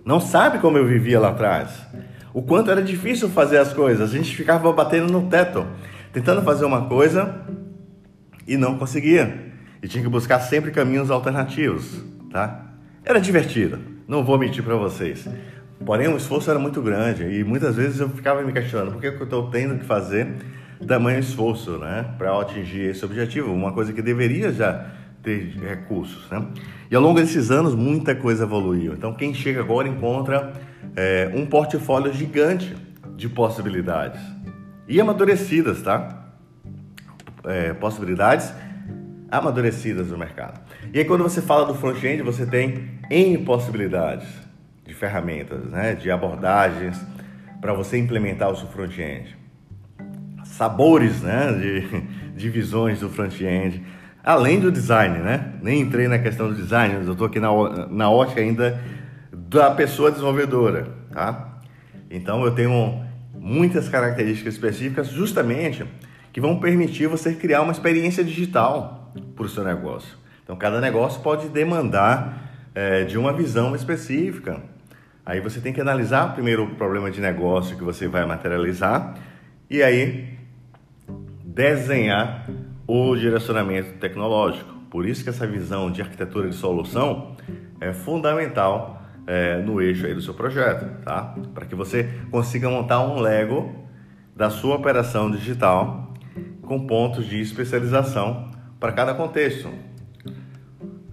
não 0.05 0.19
sabe 0.19 0.59
como 0.59 0.77
eu 0.77 0.85
vivia 0.85 1.19
lá 1.19 1.29
atrás. 1.29 1.71
O 2.31 2.43
quanto 2.43 2.69
era 2.69 2.81
difícil 2.81 3.27
fazer 3.27 3.57
as 3.57 3.73
coisas. 3.73 4.13
A 4.13 4.17
gente 4.17 4.35
ficava 4.35 4.71
batendo 4.71 5.11
no 5.11 5.27
teto, 5.27 5.65
tentando 6.13 6.43
fazer 6.43 6.63
uma 6.63 6.85
coisa 6.85 7.41
e 8.47 8.55
não 8.55 8.77
conseguia 8.77 9.45
e 9.81 9.87
tinha 9.87 10.03
que 10.03 10.09
buscar 10.09 10.39
sempre 10.39 10.71
caminhos 10.71 11.11
alternativos, 11.11 12.03
tá? 12.31 12.65
Era 13.03 13.19
divertido, 13.19 13.79
não 14.07 14.23
vou 14.23 14.37
mentir 14.37 14.63
para 14.63 14.75
vocês. 14.75 15.27
Porém, 15.85 16.07
o 16.07 16.17
esforço 16.17 16.49
era 16.49 16.57
muito 16.57 16.81
grande 16.81 17.23
e 17.23 17.43
muitas 17.43 17.75
vezes 17.75 17.99
eu 17.99 18.09
ficava 18.09 18.41
me 18.41 18.51
questionando 18.51 18.93
por 18.93 19.01
que 19.01 19.07
eu 19.07 19.23
estou 19.23 19.49
tendo 19.49 19.77
que 19.77 19.85
fazer 19.85 20.27
tamanho 20.87 21.19
esforço, 21.19 21.77
né, 21.77 22.05
para 22.17 22.39
atingir 22.39 22.89
esse 22.89 23.03
objetivo, 23.05 23.51
uma 23.53 23.71
coisa 23.71 23.93
que 23.93 24.01
deveria 24.01 24.51
já 24.51 24.87
ter 25.25 25.57
recursos, 25.59 26.29
né? 26.29 26.47
E 26.89 26.95
ao 26.95 27.01
longo 27.01 27.19
desses 27.19 27.49
anos 27.49 27.73
muita 27.73 28.13
coisa 28.15 28.43
evoluiu. 28.43 28.93
Então, 28.93 29.13
quem 29.13 29.33
chega 29.33 29.59
agora 29.59 29.87
encontra 29.87 30.53
é, 30.95 31.31
um 31.33 31.45
portfólio 31.47 32.13
gigante 32.13 32.75
de 33.17 33.27
possibilidades 33.27 34.21
e 34.87 35.01
amadurecidas, 35.01 35.81
tá? 35.81 36.27
É, 37.43 37.73
possibilidades 37.73 38.53
amadurecidas 39.29 40.09
no 40.09 40.17
mercado. 40.17 40.61
E 40.93 40.99
aí 40.99 41.05
quando 41.05 41.23
você 41.23 41.41
fala 41.41 41.65
do 41.65 41.73
front-end, 41.73 42.21
você 42.21 42.45
tem 42.45 42.89
N 43.09 43.39
possibilidades 43.39 44.27
de 44.85 44.93
ferramentas, 44.93 45.65
né, 45.65 45.95
de 45.95 46.11
abordagens 46.11 47.03
para 47.59 47.73
você 47.73 47.97
implementar 47.97 48.51
o 48.51 48.55
seu 48.55 48.67
front-end. 48.67 49.35
Sabores, 50.43 51.21
né, 51.21 51.51
de, 51.53 52.05
de 52.37 52.49
visões 52.49 52.99
do 52.99 53.09
front-end. 53.09 53.83
Além 54.25 54.59
do 54.59 54.71
design, 54.71 55.19
né? 55.19 55.53
Nem 55.61 55.81
entrei 55.81 56.07
na 56.07 56.17
questão 56.17 56.49
do 56.49 56.55
design, 56.55 56.95
eu 56.95 57.11
estou 57.11 57.27
aqui 57.27 57.39
na, 57.39 57.49
na 57.87 58.09
ótica 58.09 58.41
ainda 58.41 58.81
da 59.31 59.69
pessoa 59.69 60.09
desenvolvedora, 60.09 60.87
tá? 61.11 61.59
Então 62.09 62.43
eu 62.43 62.49
tenho 62.55 63.05
muitas 63.35 63.87
características 63.87 64.55
específicas 64.55 65.09
justamente 65.09 65.85
que 66.33 66.41
vão 66.41 66.59
permitir 66.59 67.05
você 67.05 67.35
criar 67.35 67.61
uma 67.61 67.71
experiência 67.71 68.23
digital 68.23 69.13
para 69.35 69.45
o 69.45 69.49
seu 69.49 69.63
negócio. 69.63 70.17
Então, 70.43 70.55
cada 70.55 70.81
negócio 70.81 71.21
pode 71.21 71.47
demandar 71.49 72.51
é, 72.73 73.03
de 73.03 73.17
uma 73.17 73.31
visão 73.31 73.75
específica. 73.75 74.61
Aí 75.25 75.39
você 75.39 75.59
tem 75.59 75.71
que 75.71 75.79
analisar 75.79 76.33
primeiro 76.33 76.65
o 76.65 76.75
problema 76.75 77.09
de 77.09 77.21
negócio 77.21 77.77
que 77.77 77.83
você 77.83 78.07
vai 78.07 78.25
materializar 78.25 79.15
e 79.69 79.81
aí 79.81 80.37
desenhar 81.43 82.47
o 82.87 83.15
direcionamento 83.15 83.93
tecnológico. 83.99 84.73
Por 84.89 85.05
isso 85.05 85.23
que 85.23 85.29
essa 85.29 85.45
visão 85.45 85.91
de 85.91 86.01
arquitetura 86.01 86.49
de 86.49 86.55
solução 86.55 87.35
é 87.81 87.91
fundamental 87.91 89.01
é, 89.27 89.57
no 89.57 89.81
eixo 89.81 90.05
aí 90.05 90.13
do 90.13 90.21
seu 90.21 90.33
projeto, 90.33 91.03
tá? 91.03 91.35
Para 91.53 91.65
que 91.65 91.75
você 91.75 92.09
consiga 92.31 92.69
montar 92.69 93.01
um 93.01 93.19
Lego 93.19 93.73
da 94.35 94.49
sua 94.49 94.75
operação 94.75 95.31
digital 95.31 96.13
com 96.61 96.85
pontos 96.85 97.25
de 97.25 97.39
especialização 97.39 98.51
para 98.79 98.91
cada 98.91 99.13
contexto. 99.13 99.69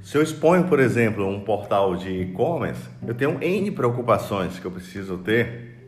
Se 0.01 0.19
eu 0.19 0.23
exponho, 0.23 0.65
por 0.65 0.81
exemplo, 0.81 1.27
um 1.27 1.41
portal 1.41 1.95
de 1.95 2.09
e-commerce, 2.09 2.89
eu 3.07 3.15
tenho 3.15 3.43
N 3.43 3.71
preocupações 3.71 4.59
que 4.59 4.65
eu 4.65 4.71
preciso 4.71 5.17
ter, 5.19 5.79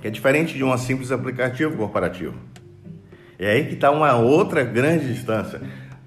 que 0.00 0.06
é 0.06 0.10
diferente 0.10 0.54
de 0.54 0.62
um 0.62 0.76
simples 0.78 1.10
aplicativo 1.10 1.76
corporativo. 1.76 2.34
É 3.38 3.52
aí 3.52 3.66
que 3.66 3.74
está 3.74 3.90
uma 3.90 4.16
outra 4.16 4.64
grande 4.64 5.12
distância. 5.12 5.60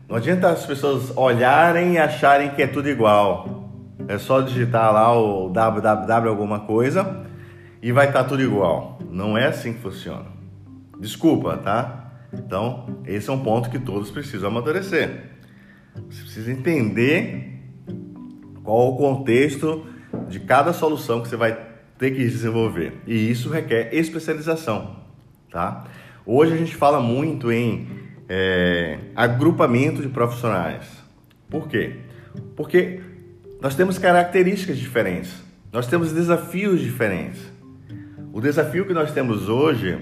Não 0.08 0.18
adianta 0.18 0.50
as 0.50 0.66
pessoas 0.66 1.16
olharem 1.16 1.94
e 1.94 1.98
acharem 1.98 2.50
que 2.50 2.62
é 2.62 2.68
tudo 2.68 2.90
igual. 2.90 3.70
É 4.08 4.18
só 4.18 4.42
digitar 4.42 4.92
lá 4.94 5.18
o 5.18 5.50
www 5.50 6.28
alguma 6.28 6.60
coisa 6.62 7.26
e 7.82 7.92
vai 7.92 8.08
estar 8.08 8.24
tá 8.24 8.30
tudo 8.30 8.42
igual. 8.42 9.00
Não 9.10 9.38
é 9.38 9.48
assim 9.48 9.74
que 9.74 9.80
funciona. 9.80 10.26
Desculpa, 11.00 11.58
tá? 11.58 12.12
Então, 12.34 13.02
esse 13.06 13.30
é 13.30 13.34
um 13.34 13.42
ponto 13.42 13.70
que 13.70 13.80
todos 13.80 14.12
precisam 14.12 14.50
amadurecer. 14.50 15.32
Você 16.10 16.22
precisa 16.22 16.52
entender 16.52 17.60
qual 18.64 18.94
o 18.94 18.98
contexto 18.98 19.86
de 20.28 20.40
cada 20.40 20.74
solução 20.74 21.22
que 21.22 21.30
você 21.30 21.36
vai 21.36 21.58
ter 21.98 22.12
que 22.12 22.18
desenvolver. 22.18 23.02
E 23.08 23.30
isso 23.30 23.50
requer 23.50 23.94
especialização, 23.94 24.98
tá? 25.50 25.86
Hoje 26.26 26.54
a 26.54 26.58
gente 26.58 26.76
fala 26.76 27.00
muito 27.00 27.52
em 27.52 27.88
é, 28.30 29.00
agrupamento 29.16 30.04
de 30.04 30.08
profissionais. 30.08 30.86
Por 31.50 31.68
quê? 31.68 31.96
Porque 32.56 33.00
nós 33.60 33.74
temos 33.74 33.98
características 33.98 34.78
diferentes, 34.78 35.34
nós 35.74 35.88
temos 35.88 36.12
desafios 36.12 36.80
diferentes. 36.80 37.42
O 38.32 38.40
desafio 38.40 38.86
que 38.86 38.94
nós 38.94 39.12
temos 39.12 39.50
hoje 39.50 39.98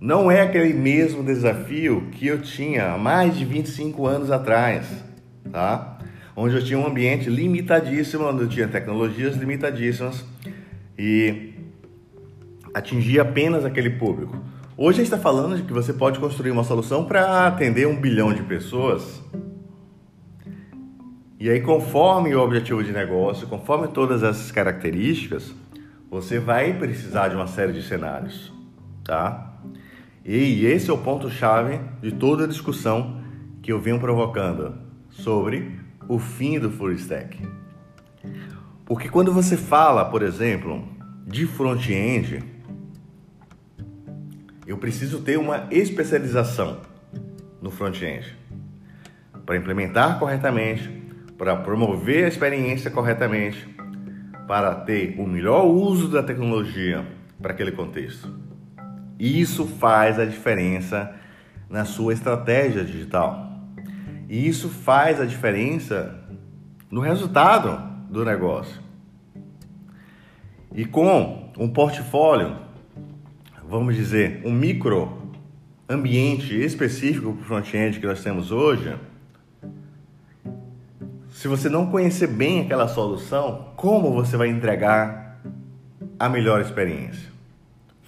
não 0.00 0.30
é 0.30 0.40
aquele 0.40 0.72
mesmo 0.72 1.22
desafio 1.22 2.08
que 2.12 2.26
eu 2.26 2.40
tinha 2.40 2.92
há 2.92 2.98
mais 2.98 3.36
de 3.36 3.44
25 3.44 4.06
anos 4.06 4.30
atrás, 4.30 4.86
tá? 5.52 5.98
Onde 6.34 6.56
eu 6.56 6.64
tinha 6.64 6.78
um 6.78 6.86
ambiente 6.86 7.28
limitadíssimo, 7.28 8.24
onde 8.24 8.42
eu 8.42 8.48
tinha 8.48 8.66
tecnologias 8.66 9.36
limitadíssimas 9.36 10.24
e 10.98 11.52
atingia 12.72 13.22
apenas 13.22 13.64
aquele 13.64 13.90
público. 13.90 14.42
Hoje 14.76 15.00
a 15.00 15.04
gente 15.04 15.12
está 15.14 15.18
falando 15.18 15.56
de 15.56 15.62
que 15.62 15.72
você 15.72 15.92
pode 15.92 16.18
construir 16.18 16.50
uma 16.50 16.64
solução 16.64 17.04
para 17.04 17.46
atender 17.46 17.86
um 17.86 17.94
bilhão 17.94 18.34
de 18.34 18.42
pessoas. 18.42 19.22
E 21.38 21.48
aí, 21.48 21.60
conforme 21.60 22.34
o 22.34 22.40
objetivo 22.40 22.82
de 22.82 22.90
negócio, 22.90 23.46
conforme 23.46 23.86
todas 23.86 24.24
essas 24.24 24.50
características, 24.50 25.54
você 26.10 26.40
vai 26.40 26.76
precisar 26.76 27.28
de 27.28 27.36
uma 27.36 27.46
série 27.46 27.72
de 27.72 27.84
cenários, 27.84 28.52
tá? 29.04 29.60
E 30.24 30.66
esse 30.66 30.90
é 30.90 30.92
o 30.92 30.98
ponto-chave 30.98 31.78
de 32.02 32.10
toda 32.10 32.42
a 32.42 32.48
discussão 32.48 33.22
que 33.62 33.70
eu 33.70 33.78
venho 33.78 34.00
provocando 34.00 34.74
sobre 35.08 35.78
o 36.08 36.18
fim 36.18 36.58
do 36.58 36.68
full 36.68 36.90
stack. 36.94 37.38
Porque 38.84 39.08
quando 39.08 39.32
você 39.32 39.56
fala, 39.56 40.04
por 40.04 40.20
exemplo, 40.20 40.82
de 41.24 41.46
front-end, 41.46 42.53
eu 44.66 44.78
preciso 44.78 45.20
ter 45.20 45.38
uma 45.38 45.66
especialização 45.70 46.80
no 47.60 47.70
front-end 47.70 48.36
para 49.44 49.56
implementar 49.56 50.18
corretamente, 50.18 50.88
para 51.36 51.56
promover 51.56 52.24
a 52.24 52.28
experiência 52.28 52.90
corretamente, 52.90 53.68
para 54.46 54.74
ter 54.74 55.16
o 55.18 55.26
melhor 55.26 55.64
uso 55.64 56.08
da 56.08 56.22
tecnologia 56.22 57.06
para 57.40 57.52
aquele 57.52 57.72
contexto. 57.72 58.32
Isso 59.18 59.66
faz 59.66 60.18
a 60.18 60.24
diferença 60.24 61.14
na 61.68 61.84
sua 61.84 62.12
estratégia 62.12 62.84
digital. 62.84 63.52
E 64.28 64.48
isso 64.48 64.68
faz 64.68 65.20
a 65.20 65.26
diferença 65.26 66.18
no 66.90 67.00
resultado 67.00 67.76
do 68.10 68.24
negócio. 68.24 68.80
E 70.74 70.84
com 70.84 71.52
um 71.58 71.68
portfólio 71.68 72.63
vamos 73.68 73.96
dizer, 73.96 74.42
um 74.44 74.52
micro 74.52 75.32
ambiente 75.88 76.54
específico 76.54 77.32
para 77.32 77.42
o 77.42 77.44
front-end 77.44 78.00
que 78.00 78.06
nós 78.06 78.22
temos 78.22 78.50
hoje, 78.50 78.96
se 81.30 81.48
você 81.48 81.68
não 81.68 81.86
conhecer 81.86 82.28
bem 82.28 82.60
aquela 82.60 82.88
solução, 82.88 83.72
como 83.76 84.12
você 84.12 84.36
vai 84.36 84.48
entregar 84.48 85.40
a 86.18 86.28
melhor 86.28 86.60
experiência? 86.60 87.28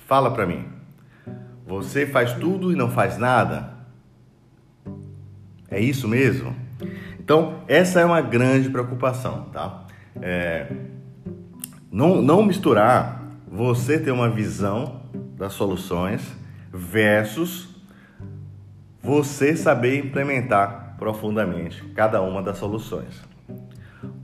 Fala 0.06 0.30
para 0.30 0.46
mim. 0.46 0.64
Você 1.66 2.06
faz 2.06 2.32
tudo 2.34 2.72
e 2.72 2.76
não 2.76 2.90
faz 2.90 3.18
nada? 3.18 3.74
É 5.68 5.80
isso 5.80 6.06
mesmo? 6.06 6.54
Então, 7.18 7.62
essa 7.66 8.00
é 8.00 8.04
uma 8.04 8.20
grande 8.20 8.70
preocupação, 8.70 9.46
tá? 9.52 9.84
É, 10.22 10.72
não, 11.90 12.22
não 12.22 12.44
misturar 12.44 13.22
você 13.50 13.98
ter 13.98 14.12
uma 14.12 14.30
visão 14.30 15.02
das 15.36 15.52
soluções 15.52 16.22
versus 16.72 17.68
você 19.02 19.56
saber 19.56 19.98
implementar 19.98 20.96
profundamente 20.98 21.84
cada 21.94 22.20
uma 22.22 22.42
das 22.42 22.58
soluções. 22.58 23.22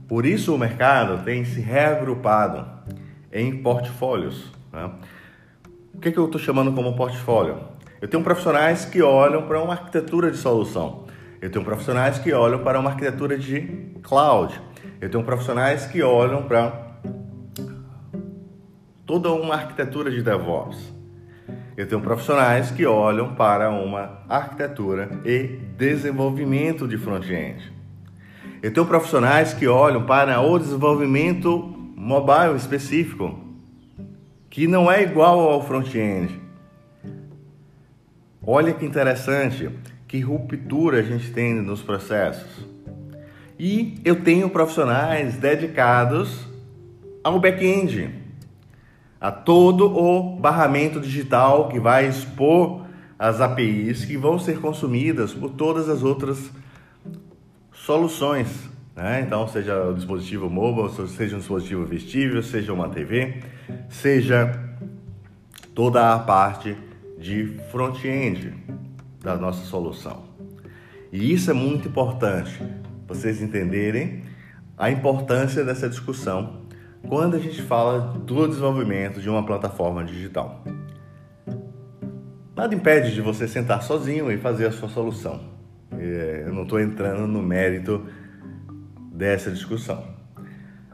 Por 0.07 0.25
isso 0.25 0.53
o 0.53 0.57
mercado 0.57 1.23
tem 1.23 1.45
se 1.45 1.61
reagrupado 1.61 2.65
em 3.31 3.63
portfólios. 3.63 4.51
Né? 4.71 4.91
O 5.93 5.99
que, 5.99 6.11
que 6.11 6.17
eu 6.17 6.25
estou 6.25 6.39
chamando 6.39 6.73
como 6.73 6.95
portfólio? 6.95 7.59
Eu 8.01 8.07
tenho 8.07 8.23
profissionais 8.23 8.83
que 8.83 9.01
olham 9.01 9.47
para 9.47 9.61
uma 9.61 9.73
arquitetura 9.73 10.29
de 10.29 10.37
solução. 10.37 11.05
Eu 11.41 11.49
tenho 11.49 11.63
profissionais 11.63 12.19
que 12.19 12.33
olham 12.33 12.63
para 12.63 12.79
uma 12.79 12.89
arquitetura 12.89 13.37
de 13.37 13.61
cloud. 14.01 14.59
Eu 14.99 15.09
tenho 15.09 15.23
profissionais 15.23 15.85
que 15.85 16.01
olham 16.01 16.43
para 16.43 16.97
toda 19.05 19.31
uma 19.31 19.55
arquitetura 19.55 20.11
de 20.11 20.21
DevOps. 20.21 20.92
Eu 21.75 21.87
tenho 21.87 22.01
profissionais 22.01 22.69
que 22.69 22.85
olham 22.85 23.33
para 23.33 23.71
uma 23.71 24.19
arquitetura 24.29 25.09
e 25.25 25.59
desenvolvimento 25.75 26.87
de 26.87 26.97
front-end. 26.97 27.73
Eu 28.61 28.71
tenho 28.71 28.85
profissionais 28.85 29.53
que 29.53 29.67
olham 29.67 30.05
para 30.05 30.39
o 30.39 30.59
desenvolvimento 30.59 31.73
mobile 31.95 32.55
específico, 32.55 33.39
que 34.51 34.67
não 34.67 34.91
é 34.91 35.01
igual 35.01 35.39
ao 35.39 35.65
front-end. 35.65 36.39
Olha 38.45 38.71
que 38.71 38.85
interessante, 38.85 39.69
que 40.07 40.19
ruptura 40.19 40.99
a 40.99 41.03
gente 41.03 41.31
tem 41.31 41.55
nos 41.55 41.81
processos. 41.81 42.67
E 43.57 43.99
eu 44.05 44.21
tenho 44.21 44.47
profissionais 44.49 45.37
dedicados 45.37 46.45
ao 47.23 47.39
back-end 47.39 48.22
a 49.23 49.31
todo 49.31 49.85
o 49.85 50.35
barramento 50.35 50.99
digital 50.99 51.69
que 51.69 51.79
vai 51.79 52.09
expor 52.09 52.81
as 53.17 53.39
APIs 53.39 54.03
que 54.03 54.17
vão 54.17 54.37
ser 54.37 54.59
consumidas 54.59 55.33
por 55.33 55.51
todas 55.51 55.87
as 55.87 56.03
outras 56.03 56.51
soluções. 57.71 58.49
Né? 58.93 59.21
Então, 59.25 59.47
seja 59.47 59.81
o 59.81 59.93
dispositivo 59.93 60.49
mobile, 60.49 60.89
seja 61.07 61.37
um 61.37 61.39
dispositivo 61.39 61.85
vestível, 61.85 62.43
seja 62.43 62.73
uma 62.73 62.89
TV, 62.89 63.41
seja 63.87 64.59
toda 65.73 66.13
a 66.13 66.19
parte 66.19 66.75
de 67.17 67.57
front-end 67.71 68.53
da 69.21 69.37
nossa 69.37 69.63
solução. 69.63 70.25
E 71.13 71.31
isso 71.31 71.49
é 71.49 71.53
muito 71.53 71.87
importante, 71.87 72.61
vocês 73.07 73.41
entenderem 73.41 74.21
a 74.77 74.91
importância 74.91 75.63
dessa 75.63 75.87
discussão 75.87 76.62
quando 77.07 77.35
a 77.35 77.39
gente 77.39 77.61
fala 77.61 77.99
do 77.99 78.47
desenvolvimento 78.47 79.21
de 79.21 79.29
uma 79.29 79.45
plataforma 79.45 80.03
digital. 80.03 80.63
Nada 82.55 82.73
impede 82.73 83.13
de 83.13 83.21
você 83.21 83.47
sentar 83.47 83.81
sozinho 83.83 84.31
e 84.31 84.37
fazer 84.37 84.67
a 84.67 84.71
sua 84.71 84.87
solução. 84.87 85.41
É, 85.91 86.43
eu 86.45 86.53
não 86.53 86.63
estou 86.63 86.79
entrando 86.79 87.27
no 87.27 87.41
mérito 87.41 88.05
dessa 89.11 89.51
discussão. 89.51 90.03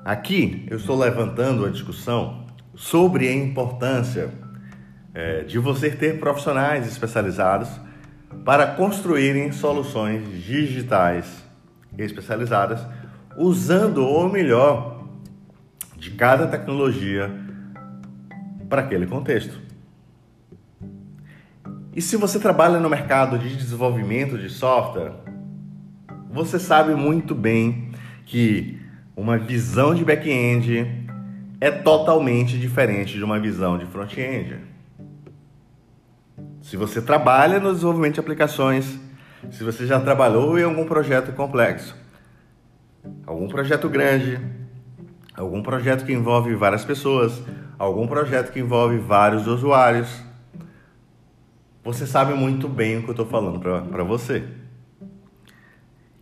Aqui 0.04 0.66
eu 0.70 0.78
estou 0.78 0.98
levantando 0.98 1.66
a 1.66 1.70
discussão 1.70 2.46
sobre 2.74 3.28
a 3.28 3.34
importância 3.34 4.30
é, 5.14 5.44
de 5.44 5.60
você 5.60 5.90
ter 5.90 6.20
profissionais 6.20 6.88
especializados 6.88 7.70
para 8.46 8.68
construírem 8.68 9.52
soluções 9.52 10.28
digitais 10.44 11.44
especializadas 11.98 12.80
usando 13.38 14.06
o 14.06 14.30
melhor 14.30 14.99
de 16.00 16.12
cada 16.12 16.48
tecnologia 16.48 17.30
para 18.70 18.82
aquele 18.82 19.06
contexto. 19.06 19.60
E 21.94 22.02
se 22.02 22.16
você 22.16 22.40
trabalha 22.40 22.80
no 22.80 22.90
mercado 22.90 23.38
de 23.38 23.56
desenvolvimento 23.56 24.38
de 24.38 24.50
software, 24.50 25.12
você 26.32 26.58
sabe 26.58 26.96
muito 26.96 27.36
bem 27.36 27.92
que 28.26 28.80
uma 29.16 29.38
visão 29.38 29.94
de 29.94 30.06
back-end 30.06 31.08
é 31.60 31.70
totalmente 31.70 32.58
diferente 32.58 33.18
de 33.18 33.24
uma 33.24 33.40
visão 33.40 33.78
de 33.78 33.86
front-end. 33.86 34.60
Se 36.62 36.78
você 36.78 37.02
trabalha 37.02 37.60
no 37.60 37.74
desenvolvimento 37.74 38.14
de 38.14 38.20
aplicações, 38.20 38.98
se 39.52 39.64
você 39.64 39.86
já 39.86 40.00
trabalhou 40.00 40.58
em 40.58 40.64
algum 40.64 40.86
projeto 40.86 41.34
complexo, 41.34 41.96
algum 43.26 43.48
projeto 43.48 43.90
grande, 43.90 44.40
algum 45.40 45.64
projeto 45.64 46.06
que 46.06 46.12
envolve 46.12 46.54
várias 46.54 46.84
pessoas, 46.84 47.42
algum 47.78 48.06
projeto 48.06 48.52
que 48.52 48.60
envolve 48.60 48.98
vários 48.98 49.48
usuários, 49.48 50.22
você 51.82 52.06
sabe 52.06 52.34
muito 52.34 52.68
bem 52.68 52.98
o 52.98 53.04
que 53.04 53.10
eu 53.10 53.14
estou 53.14 53.26
falando 53.26 53.60
para 53.60 54.04
você. 54.04 54.44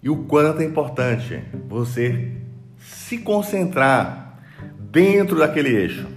E 0.04 0.10
o 0.10 0.26
quanto 0.26 0.62
é 0.62 0.66
importante 0.66 1.44
você 1.68 2.32
se 2.78 3.18
concentrar 3.18 4.40
dentro 4.80 5.40
daquele 5.40 5.76
eixo, 5.76 6.08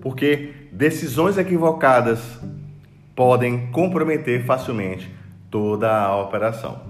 porque 0.00 0.68
decisões 0.70 1.36
equivocadas 1.36 2.40
podem 3.16 3.66
comprometer 3.72 4.44
facilmente 4.44 5.12
toda 5.50 5.92
a 5.92 6.16
operação. 6.22 6.82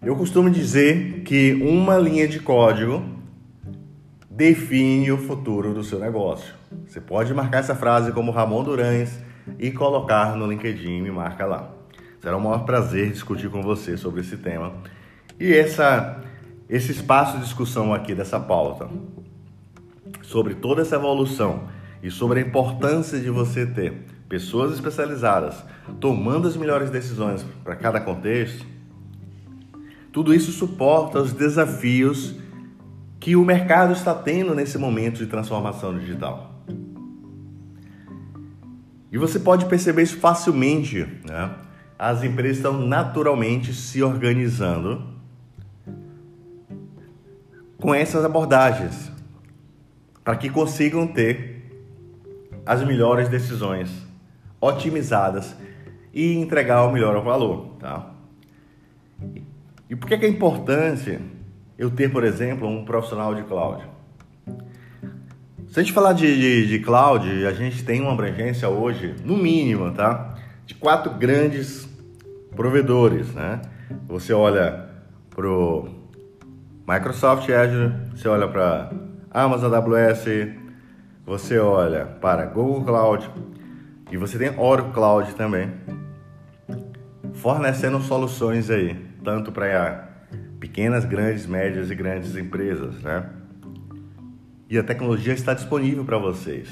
Eu 0.00 0.16
costumo 0.16 0.48
dizer 0.48 1.22
que 1.24 1.52
uma 1.62 1.98
linha 1.98 2.26
de 2.26 2.40
código 2.40 3.17
define 4.38 5.10
o 5.10 5.18
futuro 5.18 5.74
do 5.74 5.82
seu 5.82 5.98
negócio. 5.98 6.54
Você 6.86 7.00
pode 7.00 7.34
marcar 7.34 7.58
essa 7.58 7.74
frase 7.74 8.12
como 8.12 8.30
Ramon 8.30 8.62
Durães 8.62 9.18
e 9.58 9.72
colocar 9.72 10.36
no 10.36 10.46
LinkedIn, 10.46 11.02
me 11.02 11.10
marca 11.10 11.44
lá. 11.44 11.72
Será 12.20 12.36
um 12.36 12.40
maior 12.40 12.64
prazer 12.64 13.10
discutir 13.10 13.50
com 13.50 13.62
você 13.62 13.96
sobre 13.96 14.20
esse 14.20 14.36
tema. 14.36 14.74
E 15.40 15.52
essa, 15.52 16.22
esse 16.70 16.92
espaço 16.92 17.36
de 17.36 17.42
discussão 17.42 17.92
aqui 17.92 18.14
dessa 18.14 18.38
pauta, 18.38 18.88
sobre 20.22 20.54
toda 20.54 20.82
essa 20.82 20.94
evolução 20.94 21.64
e 22.00 22.08
sobre 22.08 22.38
a 22.38 22.42
importância 22.42 23.18
de 23.18 23.30
você 23.30 23.66
ter 23.66 24.04
pessoas 24.28 24.72
especializadas 24.72 25.64
tomando 25.98 26.46
as 26.46 26.56
melhores 26.56 26.90
decisões 26.90 27.44
para 27.64 27.74
cada 27.74 27.98
contexto, 27.98 28.64
tudo 30.12 30.32
isso 30.32 30.52
suporta 30.52 31.18
os 31.18 31.32
desafios 31.32 32.36
que 33.20 33.34
o 33.34 33.44
mercado 33.44 33.92
está 33.92 34.14
tendo 34.14 34.54
nesse 34.54 34.78
momento 34.78 35.18
de 35.18 35.26
transformação 35.26 35.98
digital. 35.98 36.54
E 39.10 39.18
você 39.18 39.40
pode 39.40 39.66
perceber 39.66 40.02
isso 40.02 40.18
facilmente, 40.18 41.06
né? 41.24 41.54
As 41.98 42.22
empresas 42.22 42.58
estão 42.58 42.86
naturalmente 42.86 43.72
se 43.72 44.02
organizando 44.02 45.04
com 47.78 47.94
essas 47.94 48.24
abordagens 48.24 49.10
para 50.22 50.36
que 50.36 50.50
consigam 50.50 51.06
ter 51.06 51.58
as 52.66 52.84
melhores 52.84 53.28
decisões 53.28 53.90
otimizadas 54.60 55.56
e 56.12 56.34
entregar 56.34 56.84
o 56.84 56.92
melhor 56.92 57.22
valor, 57.24 57.76
tá? 57.78 58.14
E 59.88 59.96
por 59.96 60.06
que 60.06 60.14
é, 60.14 60.18
que 60.18 60.26
é 60.26 60.28
importante 60.28 61.18
eu 61.78 61.90
ter, 61.90 62.10
por 62.10 62.24
exemplo, 62.24 62.68
um 62.68 62.84
profissional 62.84 63.34
de 63.34 63.44
cloud? 63.44 63.82
Se 65.68 65.78
a 65.78 65.82
gente 65.82 65.92
falar 65.92 66.12
de, 66.12 66.26
de, 66.36 66.66
de 66.66 66.78
cloud, 66.80 67.46
a 67.46 67.52
gente 67.52 67.84
tem 67.84 68.00
uma 68.00 68.12
abrangência 68.12 68.68
hoje, 68.68 69.14
no 69.24 69.36
mínimo, 69.36 69.92
tá? 69.92 70.34
De 70.66 70.74
quatro 70.74 71.12
grandes 71.12 71.88
provedores, 72.56 73.32
né? 73.32 73.60
Você 74.08 74.32
olha 74.32 74.88
para 75.30 75.46
o 75.46 75.88
Microsoft 76.86 77.48
Azure, 77.50 77.92
você 78.10 78.26
olha 78.26 78.48
para 78.48 78.90
Amazon 79.30 79.72
AWS, 79.72 80.24
você 81.24 81.58
olha 81.58 82.06
para 82.06 82.46
Google 82.46 82.84
Cloud 82.84 83.30
e 84.10 84.16
você 84.16 84.38
tem 84.38 84.58
Oracle 84.58 84.92
Cloud 84.92 85.34
também, 85.34 85.70
fornecendo 87.34 88.00
soluções 88.00 88.70
aí, 88.70 88.96
tanto 89.22 89.52
para 89.52 90.07
pequenas, 90.60 91.04
grandes, 91.04 91.46
médias 91.46 91.90
e 91.90 91.94
grandes 91.94 92.36
empresas, 92.36 93.00
né? 93.02 93.28
E 94.68 94.76
a 94.76 94.82
tecnologia 94.82 95.32
está 95.32 95.54
disponível 95.54 96.04
para 96.04 96.18
vocês. 96.18 96.68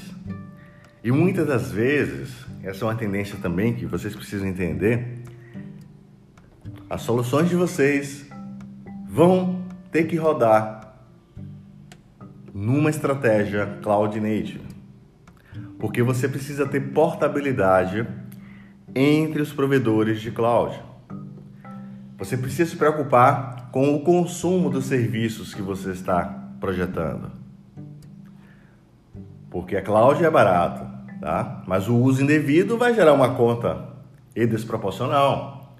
E 1.03 1.11
muitas 1.11 1.47
das 1.47 1.71
vezes, 1.71 2.45
essa 2.63 2.83
é 2.83 2.87
uma 2.87 2.95
tendência 2.95 3.37
também 3.41 3.73
que 3.73 3.85
vocês 3.85 4.15
precisam 4.15 4.47
entender, 4.47 5.23
as 6.89 7.01
soluções 7.01 7.49
de 7.49 7.55
vocês 7.55 8.27
vão 9.07 9.63
ter 9.91 10.03
que 10.05 10.15
rodar 10.15 10.95
numa 12.53 12.89
estratégia 12.89 13.77
cloud 13.81 14.19
native. 14.19 14.61
Porque 15.79 16.01
você 16.01 16.27
precisa 16.27 16.65
ter 16.65 16.81
portabilidade 16.91 18.07
entre 18.95 19.41
os 19.41 19.53
provedores 19.53 20.21
de 20.21 20.31
cloud. 20.31 20.86
Você 22.17 22.35
precisa 22.35 22.71
se 22.71 22.75
preocupar 22.75 23.69
com 23.71 23.95
o 23.95 24.01
consumo 24.01 24.69
dos 24.69 24.85
serviços 24.85 25.53
que 25.53 25.61
você 25.61 25.91
está 25.91 26.49
projetando. 26.59 27.31
Porque 29.49 29.77
a 29.77 29.81
cloud 29.81 30.23
é 30.23 30.29
barato, 30.29 30.85
tá? 31.21 31.63
Mas 31.67 31.87
o 31.87 31.95
uso 31.95 32.23
indevido 32.23 32.77
vai 32.77 32.93
gerar 32.93 33.13
uma 33.13 33.35
conta 33.35 33.87
e 34.35 34.45
desproporcional. 34.45 35.75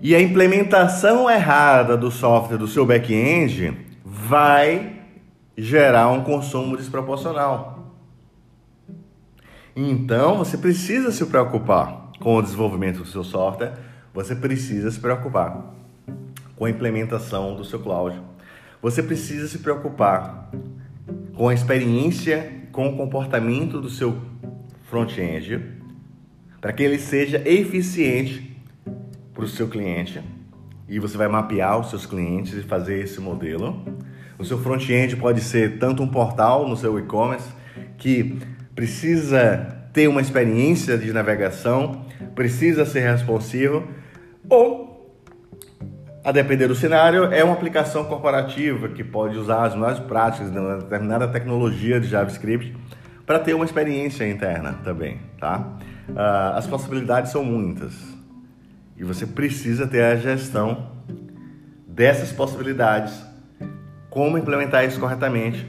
E 0.00 0.14
a 0.14 0.20
implementação 0.20 1.28
errada 1.28 1.96
do 1.96 2.10
software 2.10 2.56
do 2.56 2.66
seu 2.66 2.86
back-end 2.86 3.76
vai 4.04 5.00
gerar 5.56 6.08
um 6.08 6.22
consumo 6.22 6.76
desproporcional. 6.76 7.96
Então, 9.76 10.38
você 10.38 10.56
precisa 10.56 11.12
se 11.12 11.24
preocupar 11.26 12.10
com 12.18 12.36
o 12.36 12.42
desenvolvimento 12.42 12.98
do 12.98 13.06
seu 13.06 13.22
software, 13.22 13.74
você 14.12 14.34
precisa 14.34 14.90
se 14.90 14.98
preocupar 14.98 15.74
com 16.56 16.64
a 16.64 16.70
implementação 16.70 17.56
do 17.56 17.64
seu 17.64 17.78
cloud. 17.80 18.20
Você 18.82 19.02
precisa 19.02 19.48
se 19.48 19.58
preocupar 19.58 20.50
com 21.34 21.48
a 21.48 21.54
experiência, 21.54 22.52
com 22.72 22.88
o 22.88 22.96
comportamento 22.96 23.80
do 23.80 23.88
seu 23.88 24.20
front-end, 24.90 25.62
para 26.60 26.72
que 26.72 26.82
ele 26.82 26.98
seja 26.98 27.40
eficiente 27.48 28.56
para 29.32 29.44
o 29.44 29.48
seu 29.48 29.68
cliente. 29.68 30.20
E 30.88 30.98
você 30.98 31.16
vai 31.16 31.28
mapear 31.28 31.78
os 31.78 31.88
seus 31.88 32.04
clientes 32.04 32.52
e 32.54 32.62
fazer 32.62 32.98
esse 32.98 33.20
modelo. 33.20 33.82
O 34.38 34.44
seu 34.44 34.58
front-end 34.58 35.16
pode 35.16 35.40
ser 35.40 35.78
tanto 35.78 36.02
um 36.02 36.08
portal 36.08 36.68
no 36.68 36.76
seu 36.76 36.98
e-commerce 36.98 37.48
que 37.96 38.38
precisa 38.74 39.78
ter 39.92 40.08
uma 40.08 40.20
experiência 40.20 40.98
de 40.98 41.12
navegação, 41.12 42.04
precisa 42.34 42.84
ser 42.84 43.00
responsivo, 43.00 43.86
ou, 44.50 45.16
a 46.24 46.32
depender 46.32 46.66
do 46.66 46.74
cenário, 46.74 47.32
é 47.32 47.42
uma 47.42 47.54
aplicação 47.54 48.04
corporativa 48.04 48.88
que 48.88 49.02
pode 49.02 49.38
usar 49.38 49.64
as 49.64 49.74
melhores 49.74 50.00
práticas 50.00 50.50
de 50.50 50.58
uma 50.58 50.76
determinada 50.76 51.28
tecnologia 51.28 52.00
de 52.00 52.08
JavaScript 52.08 52.76
para 53.24 53.38
ter 53.38 53.54
uma 53.54 53.64
experiência 53.64 54.28
interna 54.28 54.74
também, 54.84 55.20
tá? 55.38 55.78
Uh, 56.08 56.56
as 56.56 56.66
possibilidades 56.66 57.30
são 57.30 57.44
muitas 57.44 57.94
e 58.96 59.04
você 59.04 59.24
precisa 59.24 59.86
ter 59.86 60.02
a 60.02 60.16
gestão 60.16 60.90
dessas 61.86 62.32
possibilidades 62.32 63.24
como 64.10 64.36
implementar 64.36 64.84
isso 64.84 64.98
corretamente 64.98 65.64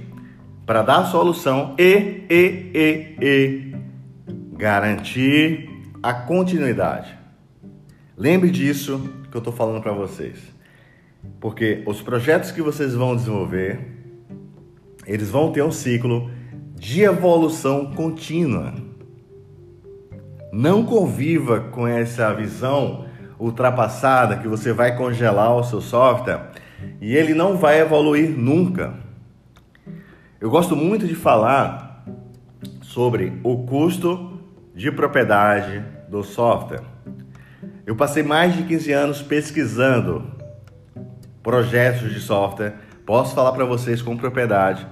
para 0.65 0.81
dar 0.81 1.05
solução 1.05 1.75
e, 1.77 2.25
e, 2.29 2.71
e, 2.73 3.17
e 3.21 3.75
garantir 4.57 5.69
a 6.01 6.13
continuidade. 6.13 7.20
Lembre 8.21 8.51
disso 8.51 9.09
que 9.31 9.35
eu 9.35 9.39
estou 9.39 9.51
falando 9.51 9.81
para 9.81 9.93
vocês, 9.93 10.37
porque 11.39 11.81
os 11.87 12.03
projetos 12.03 12.51
que 12.51 12.61
vocês 12.61 12.93
vão 12.93 13.15
desenvolver, 13.15 13.79
eles 15.07 15.31
vão 15.31 15.51
ter 15.51 15.63
um 15.63 15.71
ciclo 15.71 16.29
de 16.75 17.01
evolução 17.01 17.95
contínua. 17.95 18.75
Não 20.53 20.85
conviva 20.85 21.61
com 21.61 21.87
essa 21.87 22.31
visão 22.31 23.07
ultrapassada 23.39 24.37
que 24.37 24.47
você 24.47 24.71
vai 24.71 24.95
congelar 24.95 25.55
o 25.55 25.63
seu 25.63 25.81
software 25.81 26.51
e 27.01 27.15
ele 27.15 27.33
não 27.33 27.57
vai 27.57 27.81
evoluir 27.81 28.37
nunca. 28.37 28.93
Eu 30.39 30.51
gosto 30.51 30.75
muito 30.75 31.07
de 31.07 31.15
falar 31.15 32.05
sobre 32.83 33.33
o 33.43 33.65
custo 33.65 34.39
de 34.75 34.91
propriedade 34.91 35.83
do 36.07 36.21
software. 36.23 36.91
Eu 37.91 37.95
passei 37.97 38.23
mais 38.23 38.55
de 38.55 38.63
15 38.63 38.91
anos 38.93 39.21
pesquisando 39.21 40.23
projetos 41.43 42.09
de 42.09 42.21
software, 42.21 42.75
posso 43.05 43.35
falar 43.35 43.51
para 43.51 43.65
vocês 43.65 44.01
com 44.01 44.15
propriedade, 44.15 44.87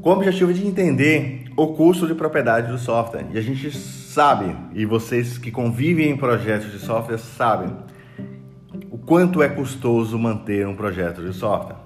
com 0.00 0.10
o 0.10 0.12
objetivo 0.12 0.54
de 0.54 0.64
entender 0.64 1.46
o 1.56 1.66
custo 1.74 2.06
de 2.06 2.14
propriedade 2.14 2.70
do 2.70 2.78
software. 2.78 3.26
E 3.32 3.38
a 3.38 3.40
gente 3.42 3.72
sabe, 3.76 4.56
e 4.72 4.86
vocês 4.86 5.36
que 5.36 5.50
convivem 5.50 6.10
em 6.10 6.16
projetos 6.16 6.70
de 6.70 6.78
software 6.78 7.18
sabem, 7.18 7.76
o 8.88 8.96
quanto 8.96 9.42
é 9.42 9.48
custoso 9.48 10.16
manter 10.16 10.64
um 10.64 10.76
projeto 10.76 11.22
de 11.22 11.32
software. 11.32 11.78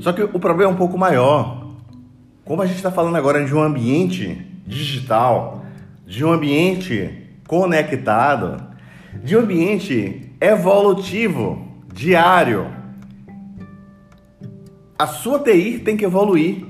Só 0.00 0.12
que 0.12 0.24
o 0.24 0.40
problema 0.40 0.72
é 0.72 0.74
um 0.74 0.76
pouco 0.76 0.98
maior. 0.98 1.68
Como 2.44 2.62
a 2.62 2.66
gente 2.66 2.78
está 2.78 2.90
falando 2.90 3.14
agora 3.14 3.44
de 3.44 3.54
um 3.54 3.62
ambiente 3.62 4.44
digital, 4.66 5.64
de 6.04 6.24
um 6.24 6.32
ambiente 6.32 7.21
conectado, 7.52 8.66
de 9.22 9.36
um 9.36 9.40
ambiente 9.40 10.34
evolutivo, 10.40 11.68
diário, 11.92 12.66
a 14.98 15.06
sua 15.06 15.38
TI 15.38 15.78
tem 15.80 15.94
que 15.94 16.06
evoluir 16.06 16.64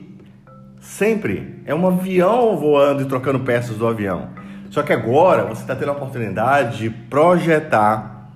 sempre. 0.80 1.62
É 1.66 1.72
um 1.72 1.86
avião 1.86 2.56
voando 2.56 3.02
e 3.02 3.04
trocando 3.04 3.38
peças 3.38 3.76
do 3.76 3.86
avião. 3.86 4.30
Só 4.70 4.82
que 4.82 4.92
agora 4.92 5.44
você 5.44 5.60
está 5.60 5.76
tendo 5.76 5.90
a 5.90 5.94
oportunidade 5.94 6.78
de 6.78 6.90
projetar 6.90 8.32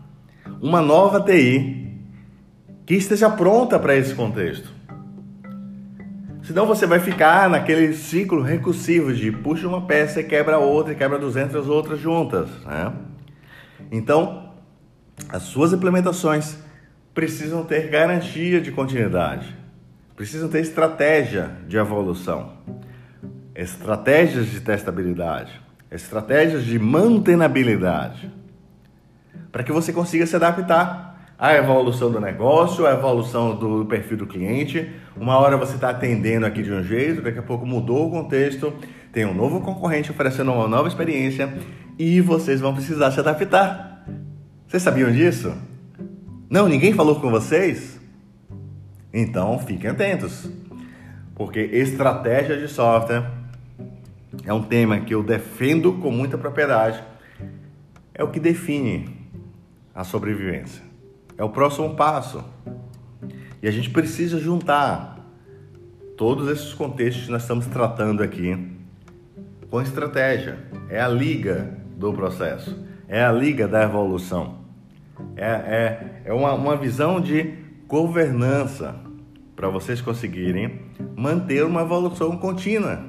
uma 0.63 0.81
nova 0.81 1.21
TI 1.21 1.99
que 2.87 2.95
esteja 2.95 3.29
pronta 3.29 3.77
para 3.77 3.97
esse 3.97 4.15
contexto. 4.15 4.76
Senão 6.47 6.65
você 6.65 6.87
vai 6.87 7.01
ficar 7.01 7.51
naquele 7.51 7.93
ciclo 7.93 8.41
recursivo 8.41 9.13
de 9.13 9.33
puxa 9.33 9.67
uma 9.67 9.85
peça 9.85 10.21
e 10.21 10.25
quebra 10.25 10.59
outra 10.59 10.93
e 10.93 10.97
quebra 10.97 11.19
200 11.19 11.69
outras 11.69 11.99
juntas. 11.99 12.49
Né? 12.65 12.93
Então, 13.91 14.53
as 15.29 15.43
suas 15.43 15.73
implementações 15.73 16.57
precisam 17.13 17.65
ter 17.65 17.89
garantia 17.89 18.61
de 18.61 18.71
continuidade. 18.71 19.57
precisam 20.15 20.49
ter 20.49 20.61
estratégia 20.61 21.51
de 21.67 21.77
evolução, 21.77 22.53
estratégias 23.53 24.47
de 24.47 24.61
testabilidade, 24.61 25.61
estratégias 25.91 26.65
de 26.65 26.79
mantenabilidade, 26.79 28.33
para 29.51 29.65
que 29.65 29.73
você 29.73 29.93
consiga 29.93 30.27
se 30.27 30.37
adaptar 30.37 31.16
à 31.39 31.55
evolução 31.55 32.11
do 32.11 32.21
negócio, 32.21 32.87
à 32.87 32.93
evolução 32.93 33.55
do 33.55 33.85
perfil 33.85 34.17
do 34.17 34.27
cliente. 34.27 34.91
Uma 35.17 35.39
hora 35.39 35.57
você 35.57 35.75
está 35.75 35.91
atendendo 35.91 36.47
aqui 36.47 36.63
de 36.63 36.73
um 36.73 36.83
jeito, 36.83 37.23
daqui 37.23 37.39
a 37.39 37.43
pouco 37.43 37.67
mudou 37.67 38.09
o 38.09 38.11
contexto, 38.11 38.73
tem 39.13 39.25
um 39.25 39.35
novo 39.35 39.61
concorrente 39.61 40.11
oferecendo 40.11 40.53
uma 40.53 40.69
nova 40.69 40.89
experiência 40.89 41.53
e 41.99 42.21
vocês 42.21 42.61
vão 42.61 42.75
precisar 42.75 43.11
se 43.11 43.21
adaptar. 43.21 44.05
Vocês 44.67 44.83
sabiam 44.83 45.11
disso? 45.13 45.55
Não, 46.49 46.69
ninguém 46.69 46.93
falou 46.93 47.21
com 47.21 47.31
vocês? 47.31 48.01
Então 49.13 49.59
fiquem 49.59 49.91
atentos, 49.91 50.51
porque 51.35 51.61
estratégia 51.61 52.57
de 52.57 52.69
software 52.69 53.31
é 54.45 54.53
um 54.53 54.63
tema 54.63 55.01
que 55.01 55.15
eu 55.15 55.23
defendo 55.23 55.95
com 55.95 56.11
muita 56.11 56.37
propriedade. 56.37 57.03
É 58.15 58.23
o 58.23 58.29
que 58.29 58.41
define 58.41 59.17
a 59.95 60.05
sobrevivência. 60.05 60.86
É 61.39 61.45
o 61.45 61.49
próximo 61.49 61.95
passo. 61.95 62.43
E 63.63 63.69
a 63.69 63.71
gente 63.71 63.91
precisa 63.91 64.39
juntar 64.39 65.19
todos 66.17 66.49
esses 66.49 66.73
contextos 66.73 67.27
que 67.27 67.33
nós 67.33 67.43
estamos 67.43 67.67
tratando 67.67 68.23
aqui 68.23 68.77
com 69.71 69.81
estratégia. 69.83 70.59
É 70.89 71.01
a 71.01 71.09
liga 71.09 71.77
do 71.97 72.13
processo, 72.13 72.79
é 73.09 73.25
a 73.25 73.33
liga 73.33 73.67
da 73.67 73.83
evolução. 73.83 74.67
É, 75.37 75.47
é, 75.47 76.23
é 76.27 76.33
uma, 76.33 76.53
uma 76.53 76.77
visão 76.77 77.21
de 77.21 77.55
governança 77.87 78.95
para 79.55 79.69
vocês 79.69 80.01
conseguirem 80.01 80.81
manter 81.17 81.65
uma 81.65 81.83
evolução 81.83 82.37
contínua. 82.37 83.05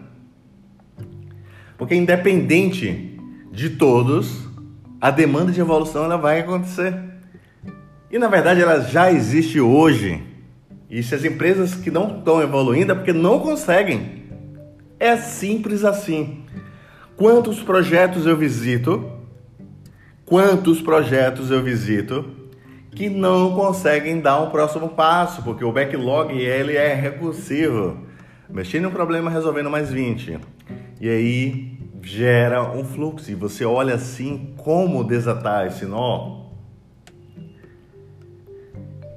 Porque 1.77 1.93
independente 1.93 3.19
de 3.51 3.71
todos, 3.71 4.47
a 4.99 5.11
demanda 5.11 5.51
de 5.51 5.59
evolução 5.59 6.05
ela 6.05 6.17
vai 6.17 6.39
acontecer. 6.39 7.06
E 8.09 8.17
na 8.17 8.27
verdade 8.27 8.61
ela 8.61 8.79
já 8.81 9.11
existe 9.11 9.59
hoje. 9.59 10.23
E 10.89 11.03
se 11.03 11.13
as 11.13 11.25
empresas 11.25 11.75
que 11.75 11.91
não 11.91 12.19
estão 12.19 12.41
evoluindo 12.41 12.91
é 12.91 12.95
porque 12.95 13.13
não 13.13 13.39
conseguem. 13.39 14.23
É 14.99 15.17
simples 15.17 15.83
assim. 15.83 16.43
Quantos 17.15 17.61
projetos 17.61 18.25
eu 18.25 18.37
visito? 18.37 19.11
Quantos 20.25 20.81
projetos 20.81 21.51
eu 21.51 21.61
visito 21.61 22.25
que 22.91 23.09
não 23.09 23.53
conseguem 23.53 24.19
dar 24.19 24.41
um 24.41 24.49
próximo 24.49 24.89
passo, 24.89 25.43
porque 25.43 25.63
o 25.63 25.71
backlog 25.71 26.33
ele 26.33 26.75
é 26.75 26.95
recursivo. 26.95 28.05
Mexendo 28.49 28.85
em 28.85 28.87
um 28.87 28.91
problema, 28.91 29.29
resolvendo 29.29 29.69
mais 29.69 29.91
20. 29.91 30.39
E 30.99 31.09
aí 31.09 31.77
gera 32.01 32.63
um 32.71 32.83
fluxo. 32.83 33.29
E 33.29 33.35
você 33.35 33.65
olha 33.65 33.93
assim 33.93 34.53
como 34.57 35.03
desatar 35.03 35.67
esse 35.67 35.85
nó. 35.85 36.46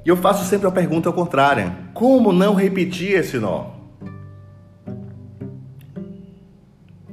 E 0.05 0.09
eu 0.09 0.17
faço 0.17 0.45
sempre 0.45 0.67
a 0.67 0.71
pergunta 0.71 1.13
contrária: 1.13 1.77
como 1.93 2.33
não 2.33 2.55
repetir 2.55 3.13
esse 3.13 3.39
nó? 3.39 3.71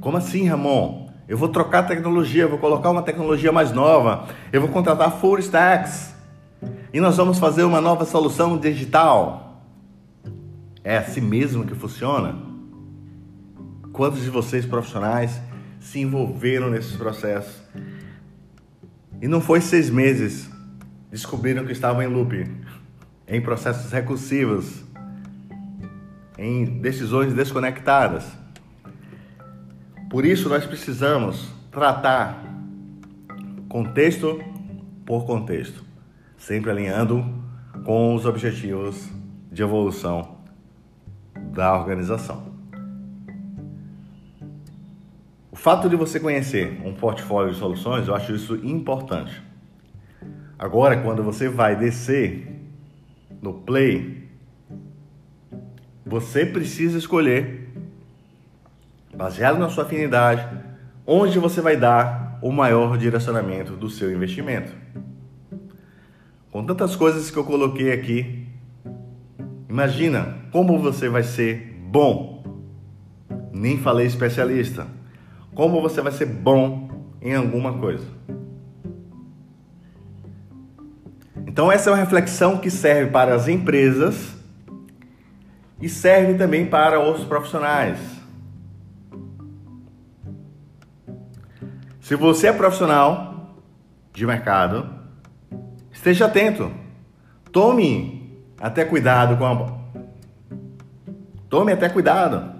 Como 0.00 0.16
assim, 0.16 0.46
Ramon? 0.46 1.08
Eu 1.28 1.36
vou 1.36 1.48
trocar 1.48 1.82
tecnologia, 1.82 2.48
vou 2.48 2.58
colocar 2.58 2.90
uma 2.90 3.02
tecnologia 3.02 3.52
mais 3.52 3.70
nova, 3.70 4.26
eu 4.50 4.62
vou 4.62 4.70
contratar 4.70 5.12
full 5.12 5.38
stacks 5.40 6.14
e 6.92 7.00
nós 7.00 7.18
vamos 7.18 7.38
fazer 7.38 7.64
uma 7.64 7.82
nova 7.82 8.06
solução 8.06 8.56
digital. 8.56 9.62
É 10.82 10.96
assim 10.96 11.20
mesmo 11.20 11.66
que 11.66 11.74
funciona? 11.74 12.34
Quantos 13.92 14.22
de 14.22 14.30
vocês 14.30 14.64
profissionais 14.64 15.38
se 15.80 16.00
envolveram 16.00 16.70
nesses 16.70 16.96
processos? 16.96 17.60
E 19.20 19.28
não 19.28 19.42
foi 19.42 19.60
seis 19.60 19.90
meses 19.90 20.48
descobriram 21.10 21.64
que 21.64 21.72
estavam 21.72 22.02
em 22.02 22.06
loop 22.06 22.46
em 23.28 23.40
processos 23.40 23.92
recursivos, 23.92 24.82
em 26.38 26.64
decisões 26.80 27.34
desconectadas. 27.34 28.24
Por 30.08 30.24
isso, 30.24 30.48
nós 30.48 30.64
precisamos 30.64 31.52
tratar 31.70 32.42
contexto 33.68 34.42
por 35.04 35.26
contexto, 35.26 35.84
sempre 36.38 36.70
alinhando 36.70 37.24
com 37.84 38.14
os 38.14 38.24
objetivos 38.24 39.08
de 39.52 39.62
evolução 39.62 40.38
da 41.52 41.76
organização. 41.78 42.48
O 45.50 45.56
fato 45.56 45.88
de 45.88 45.96
você 45.96 46.18
conhecer 46.18 46.80
um 46.84 46.94
portfólio 46.94 47.52
de 47.52 47.58
soluções, 47.58 48.08
eu 48.08 48.14
acho 48.14 48.34
isso 48.34 48.54
importante. 48.56 49.42
Agora, 50.58 51.02
quando 51.02 51.22
você 51.22 51.48
vai 51.48 51.76
descer 51.76 52.57
no 53.40 53.54
Play, 53.54 54.28
você 56.04 56.46
precisa 56.46 56.96
escolher, 56.98 57.68
baseado 59.14 59.58
na 59.58 59.68
sua 59.68 59.84
afinidade, 59.84 60.46
onde 61.06 61.38
você 61.38 61.60
vai 61.60 61.76
dar 61.76 62.38
o 62.42 62.50
maior 62.52 62.96
direcionamento 62.96 63.76
do 63.76 63.90
seu 63.90 64.12
investimento. 64.12 64.72
Com 66.50 66.64
tantas 66.64 66.96
coisas 66.96 67.30
que 67.30 67.36
eu 67.36 67.44
coloquei 67.44 67.92
aqui, 67.92 68.46
imagina 69.68 70.38
como 70.50 70.78
você 70.78 71.08
vai 71.08 71.22
ser 71.22 71.76
bom. 71.90 72.42
Nem 73.52 73.78
falei 73.78 74.06
especialista. 74.06 74.86
Como 75.54 75.82
você 75.82 76.00
vai 76.00 76.12
ser 76.12 76.26
bom 76.26 76.88
em 77.20 77.34
alguma 77.34 77.74
coisa. 77.78 78.06
Então, 81.58 81.72
essa 81.72 81.90
é 81.90 81.92
uma 81.92 81.98
reflexão 81.98 82.56
que 82.56 82.70
serve 82.70 83.10
para 83.10 83.34
as 83.34 83.48
empresas 83.48 84.32
e 85.82 85.88
serve 85.88 86.34
também 86.34 86.64
para 86.64 87.00
os 87.00 87.24
profissionais. 87.24 87.98
Se 92.00 92.14
você 92.14 92.46
é 92.46 92.52
profissional 92.52 93.56
de 94.12 94.24
mercado, 94.24 94.88
esteja 95.90 96.26
atento. 96.26 96.70
Tome 97.50 98.40
até 98.60 98.84
cuidado 98.84 99.36
com 99.36 99.44
a 99.44 99.78
Tome 101.48 101.72
até 101.72 101.88
cuidado 101.88 102.54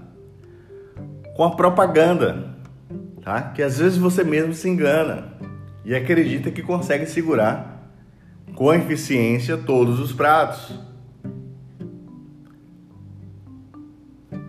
com 1.36 1.44
a 1.44 1.54
propaganda, 1.54 2.52
tá? 3.22 3.42
Que 3.42 3.62
às 3.62 3.78
vezes 3.78 3.96
você 3.96 4.24
mesmo 4.24 4.52
se 4.52 4.68
engana 4.68 5.34
e 5.84 5.94
acredita 5.94 6.50
que 6.50 6.64
consegue 6.64 7.06
segurar 7.06 7.77
com 8.58 8.74
eficiência 8.74 9.56
todos 9.56 10.00
os 10.00 10.12
pratos. 10.12 10.76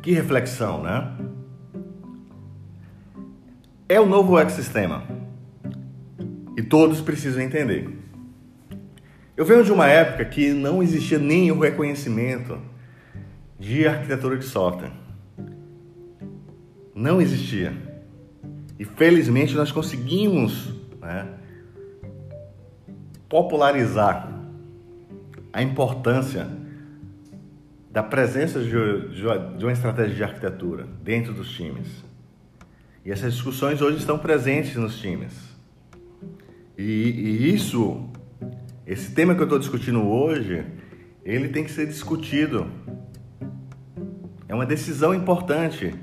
Que 0.02 0.12
reflexão, 0.14 0.82
né? 0.82 1.16
É 3.88 4.00
o 4.00 4.08
novo 4.08 4.40
ecossistema 4.40 5.04
e 6.58 6.64
todos 6.64 7.02
precisam 7.02 7.44
entender. 7.44 7.88
Eu 9.38 9.46
venho 9.46 9.64
de 9.64 9.72
uma 9.72 9.86
época 9.86 10.26
que 10.26 10.54
não 10.54 10.82
existia 10.82 11.20
nem 11.20 11.52
o 11.52 11.60
reconhecimento 11.60 12.58
de 13.60 13.88
arquitetura 13.88 14.40
de 14.40 14.46
software. 14.46 14.92
Não 16.96 17.22
existia. 17.22 17.78
E 18.80 18.84
felizmente 18.84 19.54
nós 19.54 19.72
conseguimos 19.72 20.74
né, 21.00 21.28
popularizar 23.30 24.28
a 25.54 25.62
importância 25.62 26.48
da 27.92 28.04
presença 28.04 28.60
de, 28.62 29.64
uma 29.64 29.72
estratégia 29.72 30.16
de 30.16 30.24
arquitetura 30.24 30.88
dentro 31.04 31.34
dos 31.34 31.52
times. 31.52 31.88
E 33.06 33.12
essas 33.12 33.34
discussões 33.34 33.82
hoje 33.82 33.98
estão 33.98 34.18
presentes 34.18 34.76
nos 34.76 35.00
times. 35.00 35.34
E, 36.78 36.84
e 36.84 37.54
isso, 37.54 38.10
esse 38.86 39.12
tema 39.12 39.34
que 39.34 39.42
eu 39.42 39.46
estou 39.46 39.60
discutindo 39.60 40.08
hoje, 40.08 40.66
ele 41.24 41.50
tem 41.50 41.64
que 41.64 41.72
ser 41.72 41.88
discutido. 41.88 42.68
É 44.48 44.56
uma 44.56 44.66
decisão 44.66 45.14
importante. 45.14 45.94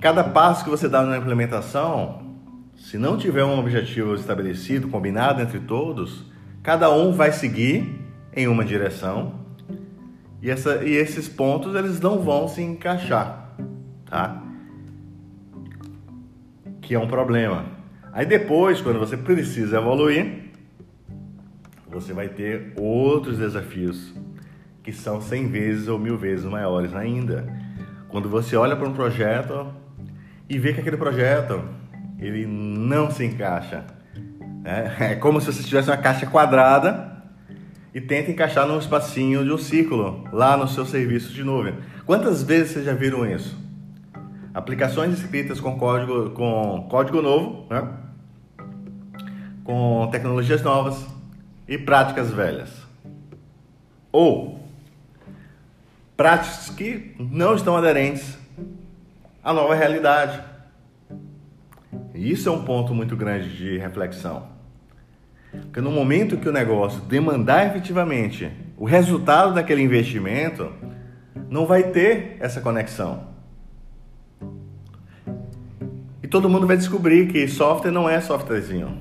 Cada 0.00 0.24
passo 0.24 0.64
que 0.64 0.70
você 0.70 0.88
dá 0.88 1.02
na 1.02 1.18
implementação 1.18 2.27
se 2.78 2.96
não 2.96 3.18
tiver 3.18 3.44
um 3.44 3.58
objetivo 3.58 4.14
estabelecido, 4.14 4.88
combinado 4.88 5.42
entre 5.42 5.58
todos, 5.58 6.24
cada 6.62 6.90
um 6.90 7.12
vai 7.12 7.32
seguir 7.32 8.00
em 8.32 8.46
uma 8.46 8.64
direção 8.64 9.34
e, 10.40 10.48
essa, 10.48 10.84
e 10.84 10.92
esses 10.92 11.28
pontos 11.28 11.74
eles 11.74 12.00
não 12.00 12.20
vão 12.20 12.46
se 12.46 12.62
encaixar, 12.62 13.52
tá? 14.06 14.42
Que 16.80 16.94
é 16.94 16.98
um 16.98 17.08
problema. 17.08 17.66
Aí 18.12 18.24
depois, 18.24 18.80
quando 18.80 19.00
você 19.00 19.16
precisa 19.16 19.78
evoluir, 19.78 20.44
você 21.90 22.12
vai 22.12 22.28
ter 22.28 22.74
outros 22.76 23.38
desafios 23.38 24.14
que 24.84 24.92
são 24.92 25.20
100 25.20 25.48
vezes 25.48 25.88
ou 25.88 25.98
mil 25.98 26.16
vezes 26.16 26.44
maiores 26.44 26.94
ainda. 26.94 27.52
Quando 28.08 28.28
você 28.28 28.56
olha 28.56 28.76
para 28.76 28.88
um 28.88 28.94
projeto 28.94 29.66
e 30.48 30.58
vê 30.58 30.72
que 30.72 30.80
aquele 30.80 30.96
projeto 30.96 31.77
ele 32.18 32.46
não 32.46 33.10
se 33.10 33.24
encaixa. 33.24 33.84
É, 34.64 35.12
é 35.12 35.14
como 35.14 35.40
se 35.40 35.46
você 35.46 35.62
tivesse 35.62 35.88
uma 35.88 35.96
caixa 35.96 36.26
quadrada 36.26 37.22
e 37.94 38.00
tenta 38.00 38.30
encaixar 38.30 38.66
num 38.66 38.78
espacinho 38.78 39.44
de 39.44 39.52
um 39.52 39.58
círculo 39.58 40.24
lá 40.32 40.56
no 40.56 40.68
seu 40.68 40.84
serviço 40.84 41.32
de 41.32 41.42
nuvem. 41.42 41.74
Quantas 42.04 42.42
vezes 42.42 42.72
vocês 42.72 42.84
já 42.84 42.94
viram 42.94 43.24
isso? 43.24 43.56
Aplicações 44.52 45.18
escritas 45.18 45.60
com 45.60 45.78
código, 45.78 46.30
com 46.30 46.86
código 46.90 47.22
novo, 47.22 47.66
né? 47.70 47.88
com 49.62 50.08
tecnologias 50.10 50.62
novas 50.62 51.06
e 51.68 51.76
práticas 51.76 52.30
velhas. 52.30 52.70
Ou 54.10 54.58
práticas 56.16 56.70
que 56.70 57.14
não 57.18 57.54
estão 57.54 57.76
aderentes 57.76 58.38
à 59.44 59.52
nova 59.52 59.74
realidade. 59.74 60.42
Isso 62.14 62.48
é 62.48 62.52
um 62.52 62.64
ponto 62.64 62.94
muito 62.94 63.16
grande 63.16 63.56
de 63.56 63.78
reflexão. 63.78 64.46
Porque 65.50 65.80
no 65.80 65.90
momento 65.90 66.36
que 66.36 66.48
o 66.48 66.52
negócio 66.52 67.00
demandar 67.02 67.66
efetivamente 67.66 68.50
o 68.78 68.84
resultado 68.84 69.54
daquele 69.54 69.82
investimento, 69.82 70.72
não 71.50 71.66
vai 71.66 71.84
ter 71.84 72.36
essa 72.38 72.60
conexão. 72.60 73.26
E 76.22 76.28
todo 76.28 76.48
mundo 76.48 76.66
vai 76.66 76.76
descobrir 76.76 77.26
que 77.26 77.48
software 77.48 77.90
não 77.90 78.08
é 78.08 78.20
softwarezinho. 78.20 78.98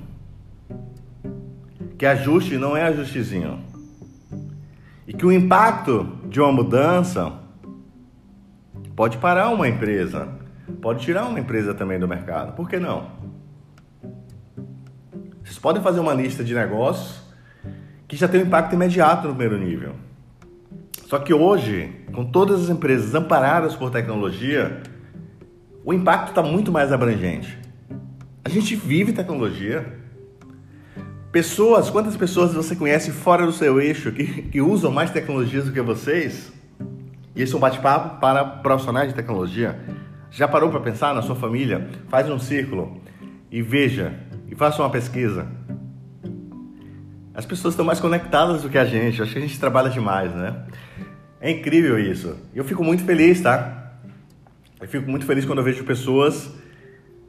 Que 1.98 2.06
ajuste 2.06 2.58
não 2.58 2.76
é 2.76 2.84
ajustezinho. 2.84 3.60
E 5.08 5.14
que 5.14 5.26
o 5.26 5.32
impacto 5.32 6.18
de 6.28 6.40
uma 6.40 6.52
mudança 6.52 7.34
pode 8.96 9.18
parar 9.18 9.50
uma 9.50 9.68
empresa, 9.68 10.28
pode 10.82 11.04
tirar 11.04 11.26
uma 11.26 11.40
empresa 11.40 11.74
também 11.74 12.00
do 12.00 12.08
mercado. 12.08 12.54
Por 12.54 12.70
que 12.70 12.80
não? 12.80 13.12
Vocês 15.44 15.60
podem 15.60 15.82
fazer 15.82 16.00
uma 16.00 16.14
lista 16.14 16.44
de 16.44 16.54
negócios 16.54 17.22
que 18.08 18.16
já 18.16 18.28
tem 18.28 18.42
um 18.42 18.46
impacto 18.46 18.74
imediato 18.74 19.28
no 19.28 19.36
primeiro 19.36 19.58
nível. 19.64 19.96
Só 21.06 21.20
que 21.20 21.34
hoje, 21.34 21.90
com 22.14 22.26
todas 22.26 22.64
as 22.64 22.70
empresas 22.70 23.16
amparadas 23.16 23.76
por 23.76 23.90
tecnologia, 23.90 24.82
o 25.86 25.94
impacto 25.94 26.30
está 26.30 26.44
muito 26.44 26.70
mais 26.72 26.92
abrangente. 26.92 27.58
A 28.44 28.50
gente 28.50 28.76
vive 28.76 29.14
tecnologia. 29.14 29.86
Pessoas, 31.32 31.90
quantas 31.90 32.18
pessoas 32.18 32.54
você 32.54 32.76
conhece 32.76 33.12
fora 33.12 33.46
do 33.46 33.54
seu 33.54 33.80
eixo 33.80 34.12
que, 34.12 34.26
que 34.44 34.62
usam 34.62 34.92
mais 34.92 35.12
tecnologias 35.12 35.66
do 35.66 35.72
que 35.72 35.82
vocês? 35.82 36.52
E 37.36 37.42
esse 37.42 37.54
é 37.54 37.58
um 37.58 37.60
bate-papo 37.60 38.20
para 38.20 38.44
profissionais 38.44 39.10
de 39.10 39.16
tecnologia. 39.16 39.80
Já 40.32 40.48
parou 40.48 40.70
para 40.70 40.80
pensar 40.80 41.14
na 41.14 41.22
sua 41.22 41.36
família? 41.36 41.88
Faz 42.10 42.30
um 42.30 42.40
círculo 42.40 43.02
e 43.52 43.62
veja 43.62 44.14
e 44.50 44.56
faça 44.56 44.82
uma 44.82 44.90
pesquisa. 44.90 45.48
As 47.34 47.46
pessoas 47.46 47.74
estão 47.74 47.86
mais 47.86 48.00
conectadas 48.00 48.64
do 48.64 48.70
que 48.70 48.78
a 48.78 48.86
gente. 48.86 49.22
Acho 49.22 49.32
que 49.32 49.38
a 49.38 49.42
gente 49.42 49.60
trabalha 49.60 49.90
demais, 49.90 50.34
né? 50.34 50.66
É 51.40 51.52
incrível 51.52 52.00
isso. 52.00 52.36
Eu 52.54 52.64
fico 52.64 52.84
muito 52.84 53.04
feliz, 53.04 53.42
tá? 53.42 53.94
Eu 54.82 54.88
fico 54.88 55.10
muito 55.10 55.26
feliz 55.26 55.46
quando 55.46 55.60
eu 55.60 55.64
vejo 55.64 55.84
pessoas 55.84 56.52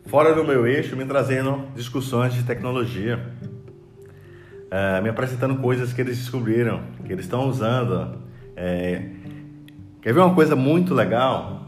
fora 0.08 0.34
do 0.34 0.42
meu 0.42 0.66
eixo 0.66 0.96
me 0.96 1.04
trazendo 1.04 1.66
discussões 1.74 2.32
de 2.32 2.42
tecnologia, 2.42 3.20
é, 4.70 5.00
me 5.02 5.10
apresentando 5.10 5.56
coisas 5.56 5.92
que 5.92 6.00
eles 6.00 6.16
descobriram, 6.16 6.82
que 7.04 7.12
eles 7.12 7.26
estão 7.26 7.46
usando. 7.46 8.18
É... 8.56 9.02
Quer 10.00 10.14
ver 10.14 10.20
uma 10.20 10.34
coisa 10.34 10.56
muito 10.56 10.94
legal? 10.94 11.67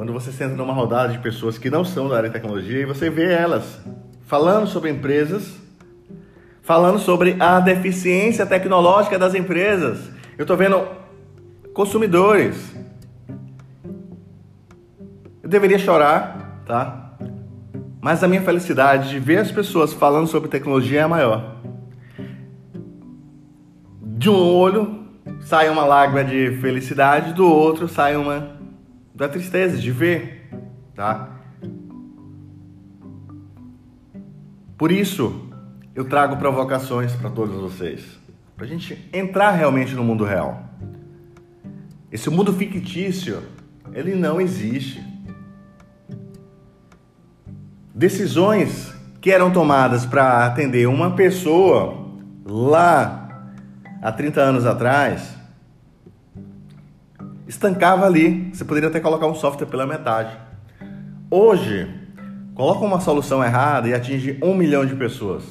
Quando 0.00 0.14
você 0.14 0.32
senta 0.32 0.56
numa 0.56 0.72
rodada 0.72 1.12
de 1.12 1.18
pessoas 1.18 1.58
que 1.58 1.68
não 1.68 1.84
são 1.84 2.08
da 2.08 2.16
área 2.16 2.30
de 2.30 2.32
tecnologia 2.32 2.80
e 2.80 2.86
você 2.86 3.10
vê 3.10 3.34
elas 3.34 3.78
falando 4.22 4.66
sobre 4.66 4.88
empresas, 4.88 5.58
falando 6.62 6.98
sobre 6.98 7.36
a 7.38 7.60
deficiência 7.60 8.46
tecnológica 8.46 9.18
das 9.18 9.34
empresas. 9.34 10.08
Eu 10.38 10.44
estou 10.44 10.56
vendo 10.56 10.88
consumidores. 11.74 12.74
Eu 15.42 15.50
deveria 15.50 15.78
chorar, 15.78 16.62
tá? 16.64 17.18
Mas 18.00 18.24
a 18.24 18.26
minha 18.26 18.40
felicidade 18.40 19.10
de 19.10 19.18
ver 19.18 19.36
as 19.36 19.52
pessoas 19.52 19.92
falando 19.92 20.28
sobre 20.28 20.48
tecnologia 20.48 21.02
é 21.02 21.06
maior. 21.06 21.56
De 24.02 24.30
um 24.30 24.34
olho 24.34 25.04
sai 25.42 25.68
uma 25.68 25.84
lágrima 25.84 26.24
de 26.24 26.56
felicidade, 26.56 27.34
do 27.34 27.46
outro 27.46 27.86
sai 27.86 28.16
uma 28.16 28.59
da 29.20 29.28
tristeza 29.28 29.76
de 29.76 29.90
ver, 29.90 30.48
tá? 30.94 31.28
Por 34.78 34.90
isso, 34.90 35.46
eu 35.94 36.06
trago 36.06 36.38
provocações 36.38 37.12
para 37.12 37.28
todos 37.28 37.54
vocês, 37.54 38.02
para 38.56 38.64
a 38.64 38.66
gente 38.66 39.10
entrar 39.12 39.50
realmente 39.50 39.94
no 39.94 40.02
mundo 40.02 40.24
real. 40.24 40.64
Esse 42.10 42.30
mundo 42.30 42.50
fictício, 42.54 43.42
ele 43.92 44.14
não 44.14 44.40
existe. 44.40 45.04
Decisões 47.94 48.90
que 49.20 49.30
eram 49.30 49.50
tomadas 49.50 50.06
para 50.06 50.46
atender 50.46 50.88
uma 50.88 51.10
pessoa 51.14 52.08
lá 52.42 53.52
há 54.00 54.10
30 54.10 54.40
anos 54.40 54.64
atrás, 54.64 55.36
estancava 57.50 58.06
ali. 58.06 58.48
Você 58.52 58.64
poderia 58.64 58.88
até 58.88 59.00
colocar 59.00 59.26
um 59.26 59.34
software 59.34 59.66
pela 59.66 59.84
metade. 59.84 60.38
Hoje, 61.28 61.92
coloca 62.54 62.84
uma 62.84 63.00
solução 63.00 63.42
errada 63.44 63.88
e 63.88 63.94
atinge 63.94 64.38
um 64.40 64.54
milhão 64.54 64.86
de 64.86 64.94
pessoas. 64.94 65.44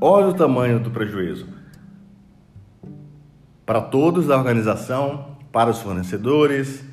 Olha 0.00 0.26
o 0.26 0.34
tamanho 0.34 0.80
do 0.80 0.90
prejuízo. 0.90 1.46
Para 3.64 3.80
todos 3.80 4.26
da 4.26 4.36
organização, 4.36 5.36
para 5.52 5.70
os 5.70 5.80
fornecedores 5.80 6.84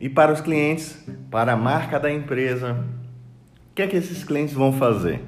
e 0.00 0.08
para 0.08 0.32
os 0.32 0.40
clientes, 0.40 0.98
para 1.30 1.52
a 1.52 1.56
marca 1.56 1.98
da 1.98 2.12
empresa. 2.12 2.72
O 3.70 3.74
que 3.74 3.82
é 3.82 3.86
que 3.86 3.96
esses 3.96 4.24
clientes 4.24 4.54
vão 4.54 4.72
fazer? 4.72 5.22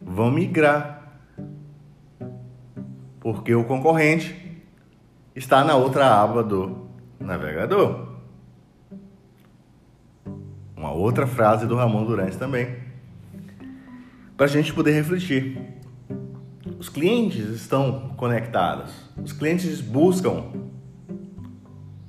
Vão 0.00 0.32
migrar. 0.32 1.20
Porque 3.20 3.54
o 3.54 3.64
concorrente 3.64 4.45
está 5.36 5.62
na 5.62 5.76
outra 5.76 6.06
aba 6.18 6.42
do 6.42 6.88
navegador. 7.20 8.06
Uma 10.74 10.90
outra 10.92 11.26
frase 11.26 11.66
do 11.66 11.76
Ramon 11.76 12.06
Durante 12.06 12.38
também. 12.38 12.74
Para 14.34 14.46
a 14.46 14.48
gente 14.48 14.72
poder 14.72 14.92
refletir. 14.92 15.60
Os 16.78 16.88
clientes 16.88 17.48
estão 17.50 18.14
conectados. 18.16 18.92
Os 19.22 19.32
clientes 19.32 19.80
buscam 19.80 20.44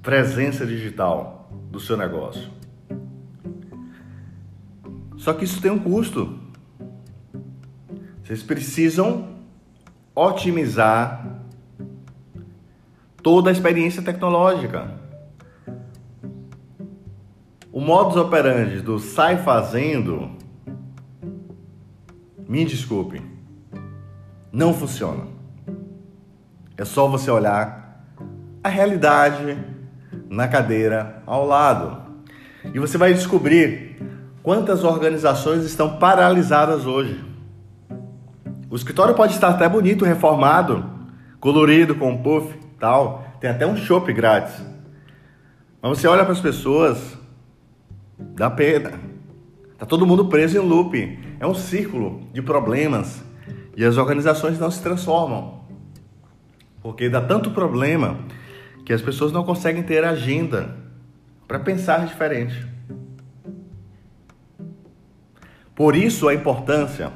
presença 0.01 0.65
digital 0.65 1.49
do 1.69 1.79
seu 1.79 1.97
negócio. 1.97 2.49
Só 5.17 5.33
que 5.33 5.43
isso 5.43 5.61
tem 5.61 5.71
um 5.71 5.79
custo. 5.79 6.39
Vocês 8.23 8.41
precisam 8.41 9.35
otimizar 10.15 11.37
toda 13.21 13.49
a 13.49 13.53
experiência 13.53 14.01
tecnológica. 14.01 14.91
O 17.71 17.79
modus 17.79 18.17
operandi 18.17 18.81
do 18.81 18.97
sai 18.97 19.37
fazendo, 19.37 20.31
me 22.47 22.65
desculpe, 22.65 23.21
não 24.51 24.73
funciona. 24.73 25.25
É 26.75 26.85
só 26.85 27.07
você 27.07 27.29
olhar 27.29 28.05
a 28.63 28.69
realidade 28.69 29.57
na 30.29 30.47
cadeira 30.47 31.21
ao 31.25 31.45
lado. 31.45 32.01
E 32.73 32.79
você 32.79 32.97
vai 32.97 33.13
descobrir 33.13 33.97
quantas 34.43 34.83
organizações 34.83 35.63
estão 35.63 35.97
paralisadas 35.97 36.85
hoje. 36.85 37.23
O 38.69 38.75
escritório 38.75 39.15
pode 39.15 39.33
estar 39.33 39.49
até 39.49 39.67
bonito, 39.67 40.05
reformado, 40.05 40.85
colorido, 41.39 41.95
com 41.95 42.17
puff, 42.17 42.53
tal. 42.79 43.25
Tem 43.39 43.49
até 43.49 43.65
um 43.65 43.75
chopp 43.75 44.11
grátis. 44.13 44.55
Mas 45.81 45.97
você 45.97 46.07
olha 46.07 46.23
para 46.23 46.33
as 46.33 46.41
pessoas, 46.41 47.17
Dá 48.19 48.49
pena. 48.49 48.99
Tá 49.77 49.85
todo 49.85 50.05
mundo 50.05 50.27
preso 50.27 50.57
em 50.57 50.61
loop. 50.61 51.19
É 51.39 51.45
um 51.45 51.53
círculo 51.53 52.27
de 52.33 52.41
problemas 52.41 53.23
e 53.75 53.85
as 53.85 53.97
organizações 53.97 54.59
não 54.59 54.71
se 54.71 54.81
transformam. 54.81 55.61
Porque 56.81 57.09
dá 57.09 57.21
tanto 57.21 57.51
problema 57.51 58.19
que 58.85 58.93
as 58.93 59.01
pessoas 59.01 59.31
não 59.31 59.43
conseguem 59.43 59.83
ter 59.83 60.03
agenda 60.03 60.75
para 61.47 61.59
pensar 61.59 62.05
diferente. 62.05 62.65
Por 65.75 65.95
isso 65.95 66.27
a 66.27 66.33
importância 66.33 67.11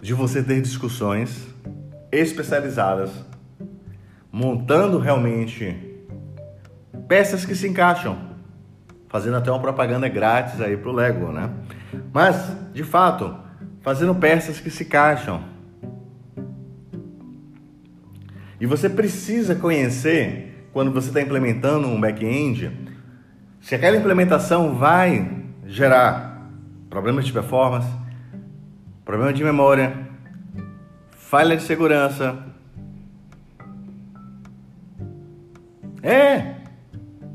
de 0.00 0.14
você 0.14 0.42
ter 0.42 0.60
discussões 0.60 1.48
especializadas, 2.12 3.10
montando 4.32 4.98
realmente 4.98 5.76
peças 7.06 7.44
que 7.44 7.54
se 7.54 7.68
encaixam, 7.68 8.16
fazendo 9.08 9.36
até 9.36 9.50
uma 9.50 9.60
propaganda 9.60 10.08
grátis 10.08 10.58
aí 10.60 10.74
pro 10.74 10.90
Lego, 10.90 11.30
né? 11.30 11.50
Mas, 12.12 12.56
de 12.72 12.82
fato, 12.82 13.36
fazendo 13.82 14.14
peças 14.14 14.58
que 14.58 14.70
se 14.70 14.84
encaixam. 14.84 15.44
E 18.58 18.64
você 18.64 18.88
precisa 18.88 19.54
conhecer, 19.54 20.68
quando 20.72 20.90
você 20.90 21.08
está 21.08 21.20
implementando 21.20 21.86
um 21.86 22.00
back-end, 22.00 22.70
se 23.60 23.74
aquela 23.74 23.96
implementação 23.96 24.74
vai 24.74 25.44
gerar 25.66 26.48
problemas 26.88 27.26
de 27.26 27.32
performance, 27.32 27.88
problema 29.04 29.32
de 29.32 29.44
memória, 29.44 30.08
falha 31.10 31.56
de 31.56 31.62
segurança. 31.62 32.51
É, 36.02 36.56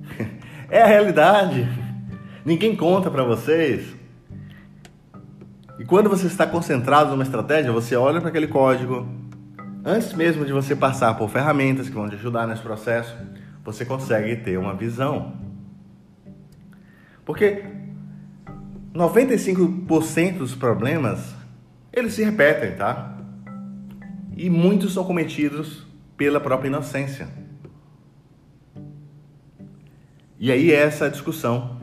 é 0.70 0.82
a 0.82 0.86
realidade. 0.86 1.68
Ninguém 2.46 2.76
conta 2.76 3.10
para 3.10 3.24
vocês. 3.24 3.96
E 5.80 5.86
quando 5.86 6.10
você 6.10 6.28
está 6.28 6.46
concentrado 6.46 7.12
numa 7.12 7.24
estratégia, 7.24 7.72
você 7.72 7.96
olha 7.96 8.20
para 8.20 8.30
aquele 8.30 8.48
código, 8.48 9.08
antes 9.86 10.14
mesmo 10.14 10.46
de 10.46 10.52
você 10.52 10.76
passar 10.76 11.14
por 11.18 11.30
ferramentas 11.30 11.88
que 11.88 11.96
vão 11.96 12.10
te 12.10 12.16
ajudar 12.16 12.48
nesse 12.48 12.62
processo, 12.62 13.16
você 13.64 13.86
consegue 13.86 14.36
ter 14.38 14.58
uma 14.58 14.74
visão. 14.74 15.34
Porque 17.24 17.64
95% 18.94 20.38
dos 20.38 20.56
problemas 20.56 21.36
eles 21.94 22.14
se 22.14 22.24
repetem, 22.24 22.76
tá? 22.76 23.18
E 24.36 24.50
muitos 24.50 24.94
são 24.94 25.04
cometidos 25.04 25.86
pela 26.16 26.40
própria 26.40 26.68
inocência. 26.68 27.28
E 30.40 30.52
aí 30.52 30.72
é 30.72 30.82
essa 30.82 31.10
discussão. 31.10 31.80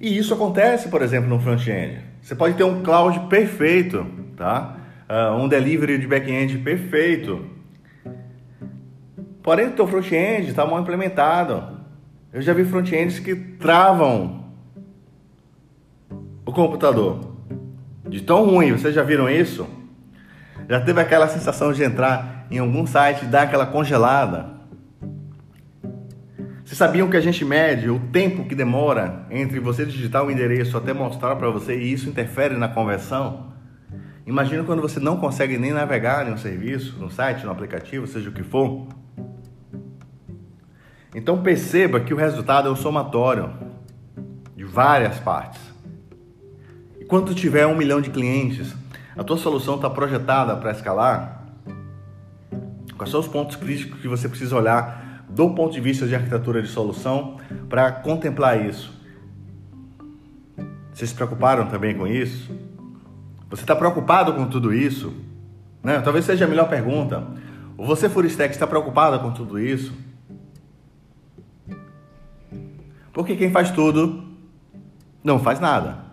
E 0.00 0.16
isso 0.16 0.34
acontece, 0.34 0.88
por 0.88 1.02
exemplo, 1.02 1.28
no 1.28 1.40
front-end. 1.40 2.00
Você 2.20 2.34
pode 2.34 2.54
ter 2.54 2.64
um 2.64 2.82
cloud 2.82 3.28
perfeito, 3.28 4.06
tá? 4.36 4.76
Uh, 5.08 5.36
um 5.36 5.48
delivery 5.48 5.98
de 5.98 6.06
back-end 6.06 6.58
perfeito. 6.58 7.44
Porém, 9.42 9.68
o 9.68 9.72
teu 9.72 9.86
front-end 9.86 10.48
está 10.48 10.64
mal 10.64 10.80
implementado. 10.80 11.80
Eu 12.32 12.40
já 12.40 12.52
vi 12.52 12.64
front-ends 12.64 13.18
que 13.18 13.34
travam 13.34 14.44
o 16.46 16.52
computador. 16.52 17.34
De 18.08 18.22
tão 18.22 18.44
ruim, 18.44 18.72
vocês 18.72 18.94
já 18.94 19.02
viram 19.02 19.28
isso? 19.28 19.68
Já 20.68 20.80
teve 20.80 21.00
aquela 21.00 21.28
sensação 21.28 21.72
de 21.72 21.82
entrar 21.82 22.46
em 22.50 22.58
algum 22.58 22.86
site 22.86 23.24
e 23.24 23.28
dar 23.28 23.42
aquela 23.42 23.66
congelada? 23.66 24.54
Vocês 26.74 26.88
sabiam 26.88 27.08
que 27.08 27.16
a 27.16 27.20
gente 27.20 27.44
mede 27.44 27.88
o 27.88 28.00
tempo 28.00 28.46
que 28.46 28.52
demora 28.52 29.24
entre 29.30 29.60
você 29.60 29.86
digitar 29.86 30.24
o 30.24 30.30
endereço 30.30 30.76
até 30.76 30.92
mostrar 30.92 31.36
para 31.36 31.48
você 31.48 31.78
e 31.78 31.92
isso 31.92 32.08
interfere 32.08 32.56
na 32.56 32.66
conversão? 32.66 33.52
Imagina 34.26 34.64
quando 34.64 34.82
você 34.82 34.98
não 34.98 35.16
consegue 35.16 35.56
nem 35.56 35.70
navegar 35.70 36.26
em 36.26 36.32
um 36.32 36.36
serviço, 36.36 36.98
no 36.98 37.08
site, 37.08 37.44
no 37.44 37.52
aplicativo, 37.52 38.08
seja 38.08 38.28
o 38.28 38.32
que 38.32 38.42
for. 38.42 38.88
Então 41.14 41.40
perceba 41.44 42.00
que 42.00 42.12
o 42.12 42.16
resultado 42.16 42.66
é 42.66 42.72
o 42.72 42.76
somatório 42.76 43.52
de 44.56 44.64
várias 44.64 45.20
partes. 45.20 45.60
E 46.98 47.04
quando 47.04 47.36
tiver 47.36 47.68
um 47.68 47.76
milhão 47.76 48.00
de 48.00 48.10
clientes, 48.10 48.74
a 49.16 49.22
tua 49.22 49.36
solução 49.36 49.76
está 49.76 49.88
projetada 49.88 50.56
para 50.56 50.72
escalar? 50.72 51.44
Quais 52.96 53.12
são 53.12 53.20
os 53.20 53.28
pontos 53.28 53.54
críticos 53.54 54.00
que 54.00 54.08
você 54.08 54.28
precisa 54.28 54.56
olhar 54.56 55.03
do 55.34 55.50
ponto 55.50 55.72
de 55.72 55.80
vista 55.80 56.06
de 56.06 56.14
arquitetura 56.14 56.62
de 56.62 56.68
solução 56.68 57.38
para 57.68 57.90
contemplar 57.90 58.64
isso. 58.64 58.94
Vocês 60.92 61.10
se 61.10 61.16
preocuparam 61.16 61.66
também 61.66 61.96
com 61.96 62.06
isso? 62.06 62.52
Você 63.50 63.62
está 63.62 63.74
preocupado 63.74 64.32
com 64.32 64.46
tudo 64.46 64.72
isso? 64.72 65.12
Né? 65.82 66.00
Talvez 66.00 66.24
seja 66.24 66.44
a 66.44 66.48
melhor 66.48 66.68
pergunta. 66.68 67.26
Você, 67.76 68.08
Furistec, 68.08 68.54
está 68.54 68.64
preocupado 68.64 69.18
com 69.18 69.32
tudo 69.32 69.58
isso? 69.58 69.92
Porque 73.12 73.34
quem 73.34 73.50
faz 73.50 73.72
tudo 73.72 74.24
não 75.22 75.40
faz 75.40 75.58
nada. 75.58 76.04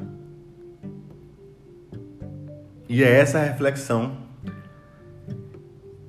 E 2.89 3.03
é 3.03 3.19
essa 3.19 3.39
reflexão 3.39 4.17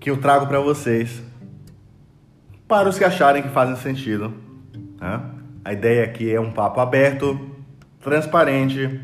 que 0.01 0.11
eu 0.11 0.17
trago 0.17 0.47
para 0.47 0.61
vocês 0.61 1.23
para 2.73 2.89
os 2.89 2.97
que 2.97 3.05
acharem 3.05 3.43
que 3.43 3.51
fazem 3.51 3.77
sentido. 3.77 4.33
Né? 4.99 5.21
A 5.63 5.75
ideia 5.75 6.05
aqui 6.05 6.33
é 6.33 6.41
um 6.41 6.51
papo 6.51 6.81
aberto, 6.81 7.39
transparente, 8.01 8.99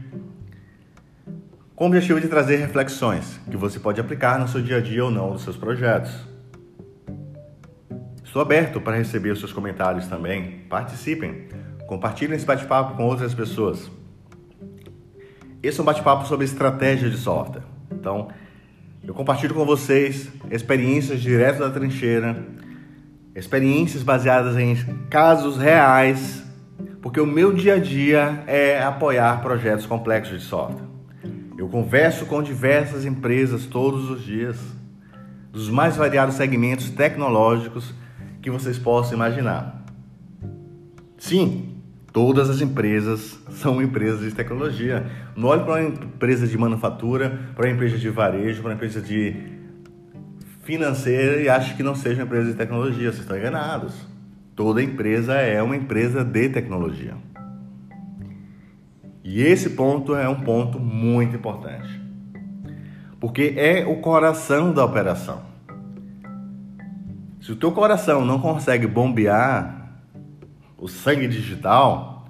com 1.76 1.84
o 1.84 1.88
objetivo 1.88 2.18
de 2.18 2.28
trazer 2.28 2.56
reflexões 2.56 3.38
que 3.50 3.58
você 3.58 3.78
pode 3.78 4.00
aplicar 4.00 4.38
no 4.38 4.48
seu 4.48 4.62
dia 4.62 4.78
a 4.78 4.80
dia 4.80 5.04
ou 5.04 5.10
não 5.10 5.32
dos 5.32 5.42
seus 5.42 5.54
projetos. 5.54 6.10
Estou 8.24 8.40
aberto 8.40 8.80
para 8.80 8.96
receber 8.96 9.32
os 9.32 9.38
seus 9.38 9.52
comentários 9.52 10.06
também. 10.06 10.60
Participem, 10.70 11.48
compartilhem 11.86 12.36
esse 12.36 12.46
bate-papo 12.46 12.96
com 12.96 13.04
outras 13.04 13.34
pessoas. 13.34 13.90
Esse 15.62 15.78
é 15.78 15.82
um 15.82 15.84
bate-papo 15.84 16.26
sobre 16.26 16.46
estratégia 16.46 17.10
de 17.10 17.18
software. 17.18 17.64
Então, 17.92 18.28
eu 19.04 19.12
compartilho 19.12 19.52
com 19.52 19.66
vocês 19.66 20.26
experiências 20.50 21.20
direto 21.20 21.58
da 21.58 21.68
trincheira 21.68 22.34
experiências 23.34 24.02
baseadas 24.02 24.56
em 24.56 24.74
casos 25.08 25.56
reais, 25.56 26.42
porque 27.00 27.20
o 27.20 27.26
meu 27.26 27.52
dia 27.52 27.74
a 27.74 27.78
dia 27.78 28.42
é 28.46 28.82
apoiar 28.82 29.40
projetos 29.40 29.86
complexos 29.86 30.40
de 30.40 30.44
software. 30.44 30.86
Eu 31.56 31.68
converso 31.68 32.26
com 32.26 32.42
diversas 32.42 33.04
empresas 33.04 33.66
todos 33.66 34.10
os 34.10 34.22
dias, 34.22 34.56
dos 35.52 35.68
mais 35.70 35.96
variados 35.96 36.36
segmentos 36.36 36.90
tecnológicos 36.90 37.92
que 38.40 38.50
vocês 38.50 38.78
possam 38.78 39.14
imaginar. 39.14 39.84
Sim, 41.16 41.80
todas 42.12 42.48
as 42.48 42.60
empresas 42.60 43.38
são 43.50 43.82
empresas 43.82 44.20
de 44.20 44.32
tecnologia. 44.32 45.04
Não 45.36 45.48
olhe 45.48 45.64
para 45.64 45.74
uma 45.74 45.82
empresa 45.82 46.46
de 46.46 46.56
manufatura, 46.56 47.38
para 47.56 47.66
uma 47.66 47.74
empresa 47.74 47.98
de 47.98 48.08
varejo, 48.08 48.60
para 48.62 48.70
uma 48.70 48.74
empresa 48.74 49.00
de 49.00 49.57
financeira 50.68 51.40
e 51.40 51.48
acha 51.48 51.74
que 51.74 51.82
não 51.82 51.94
seja 51.94 52.16
uma 52.16 52.26
empresa 52.26 52.50
de 52.50 52.58
tecnologia. 52.58 53.10
Vocês 53.10 53.22
estão 53.22 53.38
enganados. 53.38 53.94
Toda 54.54 54.82
empresa 54.82 55.32
é 55.32 55.62
uma 55.62 55.74
empresa 55.74 56.22
de 56.22 56.50
tecnologia. 56.50 57.14
E 59.24 59.40
esse 59.40 59.70
ponto 59.70 60.14
é 60.14 60.28
um 60.28 60.42
ponto 60.42 60.78
muito 60.78 61.34
importante. 61.34 61.88
Porque 63.18 63.54
é 63.56 63.86
o 63.86 63.96
coração 64.02 64.70
da 64.74 64.84
operação. 64.84 65.40
Se 67.40 67.50
o 67.50 67.56
teu 67.56 67.72
coração 67.72 68.22
não 68.22 68.38
consegue 68.38 68.86
bombear 68.86 69.90
o 70.76 70.86
sangue 70.86 71.26
digital, 71.28 72.28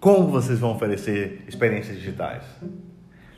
como 0.00 0.26
vocês 0.26 0.58
vão 0.58 0.72
oferecer 0.72 1.44
experiências 1.46 1.96
digitais? 1.96 2.42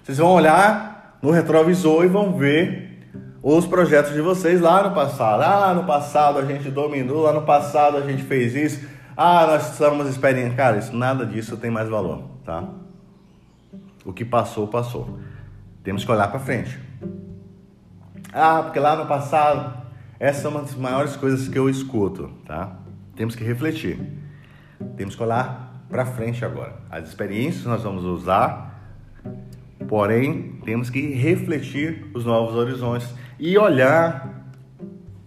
Vocês 0.02 0.16
vão 0.16 0.30
olhar 0.30 1.18
no 1.20 1.30
retrovisor 1.30 2.06
e 2.06 2.08
vão 2.08 2.32
ver 2.32 2.93
os 3.46 3.66
projetos 3.66 4.14
de 4.14 4.22
vocês 4.22 4.58
lá 4.58 4.88
no 4.88 4.94
passado. 4.94 5.42
Ah, 5.42 5.74
no 5.74 5.84
passado 5.84 6.38
a 6.38 6.46
gente 6.46 6.70
dominou, 6.70 7.24
lá 7.24 7.32
no 7.34 7.42
passado 7.42 7.98
a 7.98 8.00
gente 8.00 8.22
fez 8.22 8.54
isso. 8.54 8.88
Ah, 9.14 9.46
nós 9.46 9.62
somos 9.76 10.08
experientes. 10.08 10.56
Cara, 10.56 10.78
isso, 10.78 10.96
nada 10.96 11.26
disso 11.26 11.58
tem 11.58 11.70
mais 11.70 11.86
valor, 11.86 12.22
tá? 12.42 12.64
O 14.02 14.14
que 14.14 14.24
passou, 14.24 14.66
passou. 14.66 15.18
Temos 15.82 16.06
que 16.06 16.10
olhar 16.10 16.28
para 16.28 16.40
frente. 16.40 16.80
Ah, 18.32 18.62
porque 18.62 18.80
lá 18.80 18.96
no 18.96 19.04
passado, 19.04 19.76
essa 20.18 20.48
é 20.48 20.50
uma 20.50 20.62
das 20.62 20.74
maiores 20.74 21.14
coisas 21.14 21.46
que 21.46 21.58
eu 21.58 21.68
escuto, 21.68 22.30
tá? 22.46 22.78
Temos 23.14 23.36
que 23.36 23.44
refletir. 23.44 24.00
Temos 24.96 25.14
que 25.14 25.22
olhar 25.22 25.84
para 25.90 26.06
frente 26.06 26.46
agora. 26.46 26.76
As 26.90 27.08
experiências 27.08 27.66
nós 27.66 27.82
vamos 27.82 28.04
usar 28.04 28.74
Porém, 29.88 30.60
temos 30.64 30.88
que 30.88 31.14
refletir 31.14 32.06
os 32.14 32.24
novos 32.24 32.54
horizontes 32.54 33.08
e 33.38 33.56
olhar 33.58 34.44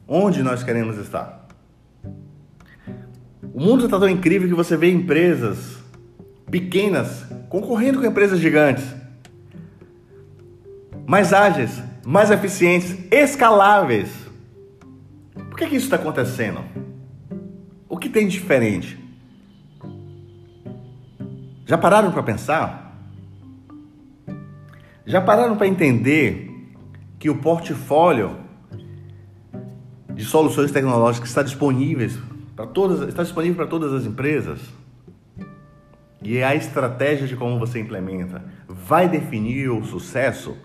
onde 0.07 0.41
nós 0.41 0.63
queremos 0.63 0.97
estar. 0.97 1.47
O 3.53 3.59
mundo 3.59 3.85
está 3.85 3.99
tão 3.99 4.07
incrível 4.07 4.47
que 4.47 4.53
você 4.53 4.77
vê 4.77 4.91
empresas 4.91 5.77
pequenas 6.49 7.25
concorrendo 7.49 7.99
com 7.99 8.05
empresas 8.05 8.39
gigantes, 8.39 8.85
mais 11.05 11.33
ágeis, 11.33 11.81
mais 12.05 12.31
eficientes, 12.31 12.97
escaláveis. 13.11 14.09
Por 15.33 15.57
que, 15.57 15.67
que 15.67 15.75
isso 15.75 15.85
está 15.85 15.95
acontecendo? 15.95 16.63
O 17.89 17.97
que 17.97 18.09
tem 18.09 18.27
de 18.27 18.39
diferente? 18.39 18.97
Já 21.65 21.77
pararam 21.77 22.11
para 22.11 22.23
pensar? 22.23 22.95
Já 25.05 25.19
pararam 25.19 25.57
para 25.57 25.67
entender 25.67 26.46
que 27.19 27.29
o 27.29 27.37
portfólio 27.37 28.37
de 30.09 30.23
soluções 30.23 30.71
tecnológicas 30.71 31.29
está 31.29 31.43
disponíveis 31.43 32.17
para 32.55 32.65
todas, 32.65 33.07
está 33.07 33.23
disponível 33.23 33.55
para 33.55 33.67
todas 33.67 33.93
as 33.93 34.05
empresas. 34.05 34.59
E 36.21 36.41
a 36.41 36.55
estratégia 36.55 37.27
de 37.27 37.35
como 37.35 37.59
você 37.59 37.79
implementa 37.79 38.43
vai 38.67 39.07
definir 39.07 39.69
o 39.69 39.83
sucesso 39.83 40.57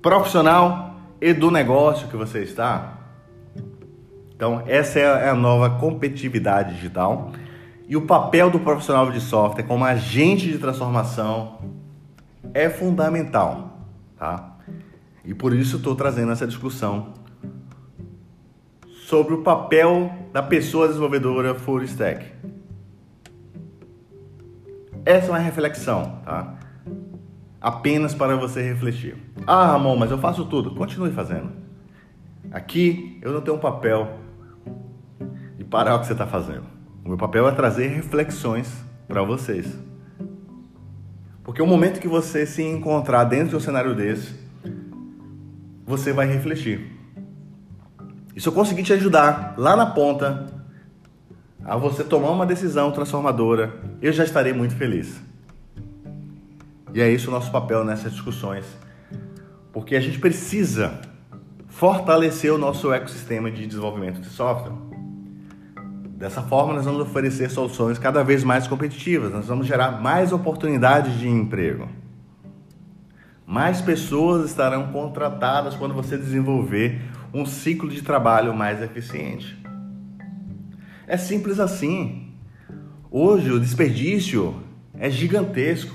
profissional 0.00 0.96
e 1.20 1.32
do 1.32 1.50
negócio 1.50 2.08
que 2.08 2.16
você 2.16 2.42
está. 2.42 2.98
Então, 4.34 4.62
essa 4.66 4.98
é 4.98 5.28
a 5.28 5.34
nova 5.34 5.70
competitividade 5.70 6.74
digital. 6.74 7.32
E 7.88 7.96
o 7.96 8.02
papel 8.02 8.50
do 8.50 8.58
profissional 8.58 9.10
de 9.10 9.20
software 9.20 9.64
como 9.64 9.84
agente 9.84 10.46
de 10.50 10.58
transformação 10.58 11.58
é 12.54 12.68
fundamental, 12.68 13.78
tá? 14.16 14.51
E 15.24 15.34
por 15.34 15.54
isso 15.54 15.76
estou 15.76 15.94
trazendo 15.94 16.32
essa 16.32 16.46
discussão 16.46 17.14
sobre 18.88 19.34
o 19.34 19.42
papel 19.42 20.10
da 20.32 20.42
pessoa 20.42 20.88
desenvolvedora 20.88 21.54
full 21.54 21.82
stack. 21.82 22.32
Essa 25.04 25.26
é 25.26 25.30
uma 25.30 25.38
reflexão, 25.38 26.20
tá? 26.24 26.58
Apenas 27.60 28.14
para 28.14 28.36
você 28.36 28.62
refletir. 28.62 29.16
Ah, 29.46 29.66
Ramon, 29.66 29.96
mas 29.96 30.10
eu 30.10 30.18
faço 30.18 30.44
tudo. 30.46 30.74
Continue 30.74 31.10
fazendo. 31.10 31.52
Aqui 32.50 33.18
eu 33.22 33.32
não 33.32 33.40
tenho 33.40 33.56
um 33.56 33.60
papel 33.60 34.18
de 35.56 35.64
parar 35.64 35.96
o 35.96 36.00
que 36.00 36.06
você 36.06 36.12
está 36.12 36.26
fazendo. 36.26 36.64
O 37.04 37.08
meu 37.08 37.18
papel 37.18 37.48
é 37.48 37.52
trazer 37.52 37.88
reflexões 37.88 38.84
para 39.06 39.22
vocês. 39.22 39.78
Porque 41.44 41.60
o 41.60 41.66
momento 41.66 42.00
que 42.00 42.08
você 42.08 42.46
se 42.46 42.62
encontrar 42.62 43.24
dentro 43.24 43.50
de 43.50 43.56
um 43.56 43.60
cenário 43.60 43.94
desse, 43.94 44.41
você 45.92 46.10
vai 46.10 46.26
refletir. 46.26 46.90
E 48.34 48.40
se 48.40 48.48
eu 48.48 48.52
conseguir 48.52 48.82
te 48.82 48.94
ajudar 48.94 49.54
lá 49.58 49.76
na 49.76 49.84
ponta 49.84 50.46
a 51.62 51.76
você 51.76 52.02
tomar 52.02 52.30
uma 52.30 52.46
decisão 52.46 52.90
transformadora, 52.90 53.74
eu 54.00 54.10
já 54.10 54.24
estarei 54.24 54.54
muito 54.54 54.74
feliz. 54.74 55.20
E 56.94 57.00
é 57.02 57.10
isso 57.10 57.28
o 57.28 57.30
nosso 57.30 57.52
papel 57.52 57.84
nessas 57.84 58.12
discussões, 58.12 58.64
porque 59.70 59.94
a 59.94 60.00
gente 60.00 60.18
precisa 60.18 60.98
fortalecer 61.68 62.52
o 62.52 62.56
nosso 62.56 62.90
ecossistema 62.90 63.50
de 63.50 63.66
desenvolvimento 63.66 64.18
de 64.18 64.28
software. 64.28 64.72
Dessa 66.16 66.40
forma, 66.40 66.72
nós 66.72 66.86
vamos 66.86 67.02
oferecer 67.02 67.50
soluções 67.50 67.98
cada 67.98 68.24
vez 68.24 68.42
mais 68.42 68.66
competitivas, 68.66 69.30
nós 69.30 69.46
vamos 69.46 69.66
gerar 69.66 70.00
mais 70.00 70.32
oportunidades 70.32 71.18
de 71.18 71.28
emprego. 71.28 71.86
Mais 73.52 73.82
pessoas 73.82 74.48
estarão 74.48 74.90
contratadas 74.92 75.74
quando 75.74 75.92
você 75.92 76.16
desenvolver 76.16 77.02
um 77.34 77.44
ciclo 77.44 77.90
de 77.90 78.00
trabalho 78.00 78.54
mais 78.54 78.80
eficiente. 78.80 79.62
É 81.06 81.18
simples 81.18 81.60
assim. 81.60 82.32
Hoje 83.10 83.52
o 83.52 83.60
desperdício 83.60 84.54
é 84.98 85.10
gigantesco 85.10 85.94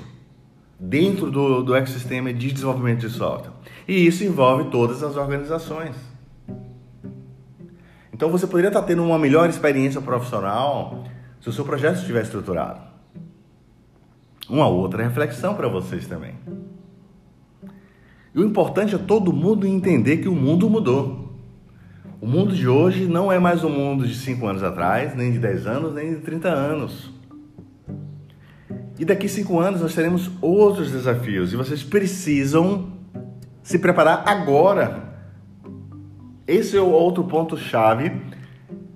dentro 0.79 1.31
do, 1.31 1.63
do 1.63 1.75
ecossistema 1.75 2.31
de 2.31 2.51
desenvolvimento 2.51 3.07
de 3.07 3.09
software. 3.09 3.53
E 3.87 4.05
isso 4.05 4.23
envolve 4.23 4.69
todas 4.69 5.01
as 5.01 5.17
organizações. 5.17 5.95
Então 8.13 8.29
você 8.29 8.45
poderia 8.45 8.67
estar 8.67 8.83
tendo 8.83 9.03
uma 9.03 9.17
melhor 9.17 9.49
experiência 9.49 9.99
profissional 9.99 11.05
se 11.41 11.49
o 11.49 11.51
seu 11.51 11.65
projeto 11.65 11.97
estiver 11.97 12.21
estruturado. 12.21 12.81
Uma 14.47 14.67
outra 14.67 15.01
reflexão 15.01 15.55
para 15.55 15.67
vocês 15.67 16.05
também. 16.05 16.35
E 18.37 18.39
o 18.39 18.45
importante 18.45 18.93
é 18.93 18.99
todo 18.99 19.33
mundo 19.33 19.65
entender 19.65 20.17
que 20.17 20.29
o 20.29 20.35
mundo 20.35 20.69
mudou. 20.69 21.27
O 22.21 22.27
mundo 22.27 22.55
de 22.55 22.67
hoje 22.67 23.07
não 23.07 23.31
é 23.31 23.39
mais 23.39 23.63
o 23.63 23.69
mundo 23.69 24.05
de 24.05 24.13
5 24.13 24.45
anos 24.45 24.61
atrás, 24.61 25.15
nem 25.15 25.31
de 25.31 25.39
10 25.39 25.65
anos, 25.65 25.95
nem 25.95 26.13
de 26.13 26.21
30 26.21 26.47
anos. 26.47 27.11
E 28.99 29.03
daqui 29.03 29.27
5 29.27 29.59
anos 29.59 29.81
nós 29.81 29.95
teremos 29.95 30.29
outros 30.39 30.91
desafios 30.91 31.51
e 31.51 31.55
vocês 31.55 31.81
precisam 31.81 32.91
se 33.63 33.79
preparar 33.79 34.21
agora. 34.27 35.15
Esse 36.45 36.77
é 36.77 36.81
o 36.81 36.91
outro 36.91 37.23
ponto-chave 37.23 38.21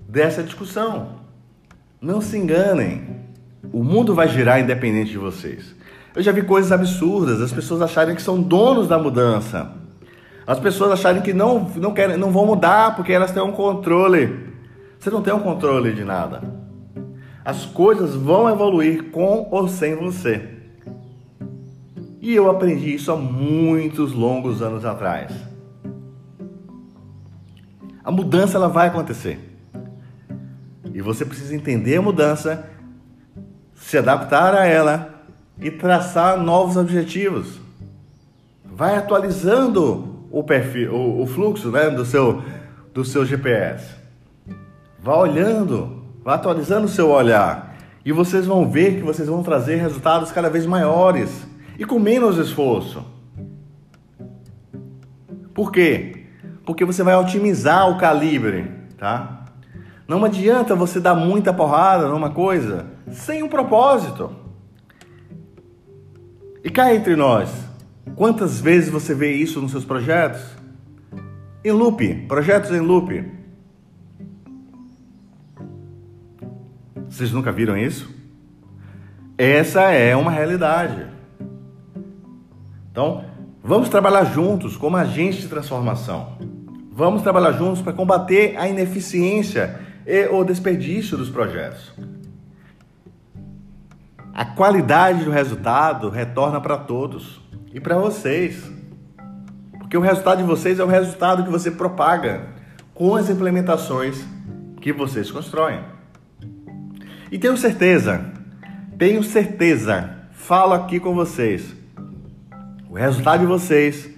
dessa 0.07 0.43
discussão. 0.43 1.15
Não 1.99 2.21
se 2.21 2.37
enganem. 2.37 3.25
O 3.73 3.83
mundo 3.83 4.13
vai 4.13 4.27
girar 4.27 4.61
independente 4.61 5.09
de 5.09 5.17
vocês. 5.17 5.80
Eu 6.13 6.21
já 6.21 6.31
vi 6.31 6.41
coisas 6.41 6.71
absurdas, 6.71 7.41
as 7.41 7.53
pessoas 7.53 7.81
acharem 7.81 8.15
que 8.15 8.21
são 8.21 8.41
donos 8.41 8.87
da 8.87 8.99
mudança. 8.99 9.71
As 10.45 10.59
pessoas 10.59 10.91
acharem 10.91 11.21
que 11.21 11.31
não, 11.31 11.69
não, 11.77 11.93
querem, 11.93 12.17
não 12.17 12.31
vão 12.31 12.45
mudar 12.45 12.95
porque 12.95 13.13
elas 13.13 13.31
têm 13.31 13.41
um 13.41 13.53
controle. 13.53 14.51
Você 14.99 15.09
não 15.09 15.21
tem 15.21 15.33
um 15.33 15.39
controle 15.39 15.93
de 15.93 16.03
nada. 16.03 16.41
As 17.45 17.65
coisas 17.65 18.13
vão 18.13 18.49
evoluir 18.49 19.11
com 19.11 19.47
ou 19.49 19.67
sem 19.67 19.95
você. 19.95 20.49
E 22.19 22.35
eu 22.35 22.49
aprendi 22.49 22.93
isso 22.93 23.11
há 23.11 23.15
muitos 23.15 24.11
longos 24.11 24.61
anos 24.61 24.83
atrás. 24.83 25.31
A 28.03 28.11
mudança 28.11 28.57
ela 28.57 28.67
vai 28.67 28.87
acontecer. 28.87 29.39
E 30.93 31.01
você 31.01 31.23
precisa 31.23 31.55
entender 31.55 31.97
a 31.97 32.01
mudança, 32.01 32.69
se 33.73 33.97
adaptar 33.97 34.53
a 34.53 34.65
ela 34.65 35.20
e 35.59 35.69
traçar 35.69 36.37
novos 36.37 36.77
objetivos. 36.77 37.59
Vai 38.65 38.95
atualizando 38.95 40.25
o 40.31 40.43
perfil, 40.43 40.93
o, 40.93 41.23
o 41.23 41.27
fluxo 41.27 41.69
né, 41.69 41.89
do, 41.89 42.05
seu, 42.05 42.41
do 42.93 43.03
seu 43.03 43.25
GPS. 43.25 43.95
Vá 44.99 45.17
olhando, 45.17 46.03
vá 46.23 46.35
atualizando 46.35 46.85
o 46.85 46.89
seu 46.89 47.09
olhar. 47.09 47.75
E 48.03 48.11
vocês 48.11 48.45
vão 48.45 48.69
ver 48.69 48.95
que 48.95 49.01
vocês 49.01 49.27
vão 49.27 49.43
trazer 49.43 49.75
resultados 49.75 50.31
cada 50.31 50.49
vez 50.49 50.65
maiores 50.65 51.45
e 51.77 51.85
com 51.85 51.99
menos 51.99 52.37
esforço. 52.37 53.05
Por 55.53 55.71
quê? 55.71 56.25
Porque 56.65 56.85
você 56.85 57.03
vai 57.03 57.15
otimizar 57.15 57.89
o 57.89 57.97
calibre, 57.97 58.71
tá? 58.97 59.45
Não 60.07 60.23
adianta 60.25 60.75
você 60.75 60.99
dar 60.99 61.15
muita 61.15 61.53
porrada 61.53 62.07
numa 62.07 62.29
coisa 62.29 62.87
sem 63.11 63.43
um 63.43 63.49
propósito. 63.49 64.40
E 66.63 66.69
cá 66.69 66.93
entre 66.93 67.15
nós, 67.15 67.71
Quantas 68.15 68.59
vezes 68.59 68.89
você 68.89 69.13
vê 69.13 69.31
isso 69.33 69.61
nos 69.61 69.71
seus 69.71 69.85
projetos? 69.85 70.41
Em 71.63 71.71
loop, 71.71 72.25
projetos 72.27 72.71
em 72.71 72.79
loop. 72.79 73.31
Vocês 77.09 77.31
nunca 77.31 77.51
viram 77.51 77.77
isso? 77.77 78.09
Essa 79.37 79.91
é 79.91 80.15
uma 80.15 80.31
realidade. 80.31 81.05
Então, 82.91 83.23
vamos 83.63 83.89
trabalhar 83.89 84.25
juntos 84.25 84.75
como 84.75 84.97
agentes 84.97 85.41
de 85.41 85.47
transformação. 85.47 86.37
Vamos 86.91 87.21
trabalhar 87.21 87.53
juntos 87.53 87.81
para 87.81 87.93
combater 87.93 88.55
a 88.57 88.67
ineficiência 88.67 89.79
e 90.05 90.27
o 90.27 90.43
desperdício 90.43 91.17
dos 91.17 91.29
projetos. 91.29 91.93
A 94.33 94.45
qualidade 94.45 95.25
do 95.25 95.31
resultado 95.31 96.09
retorna 96.09 96.61
para 96.61 96.77
todos 96.77 97.41
e 97.73 97.79
para 97.79 97.97
vocês. 97.97 98.71
Porque 99.77 99.97
o 99.97 100.01
resultado 100.01 100.37
de 100.37 100.43
vocês 100.43 100.79
é 100.79 100.83
o 100.83 100.87
resultado 100.87 101.43
que 101.43 101.49
você 101.49 101.69
propaga 101.69 102.47
com 102.93 103.15
as 103.15 103.29
implementações 103.29 104.23
que 104.79 104.93
vocês 104.93 105.29
constroem. 105.29 105.83
E 107.31 107.37
tenho 107.37 107.57
certeza, 107.57 108.25
tenho 108.97 109.23
certeza, 109.23 110.17
falo 110.31 110.73
aqui 110.73 110.99
com 110.99 111.13
vocês, 111.13 111.73
o 112.89 112.95
resultado 112.95 113.39
de 113.39 113.45
vocês 113.45 114.09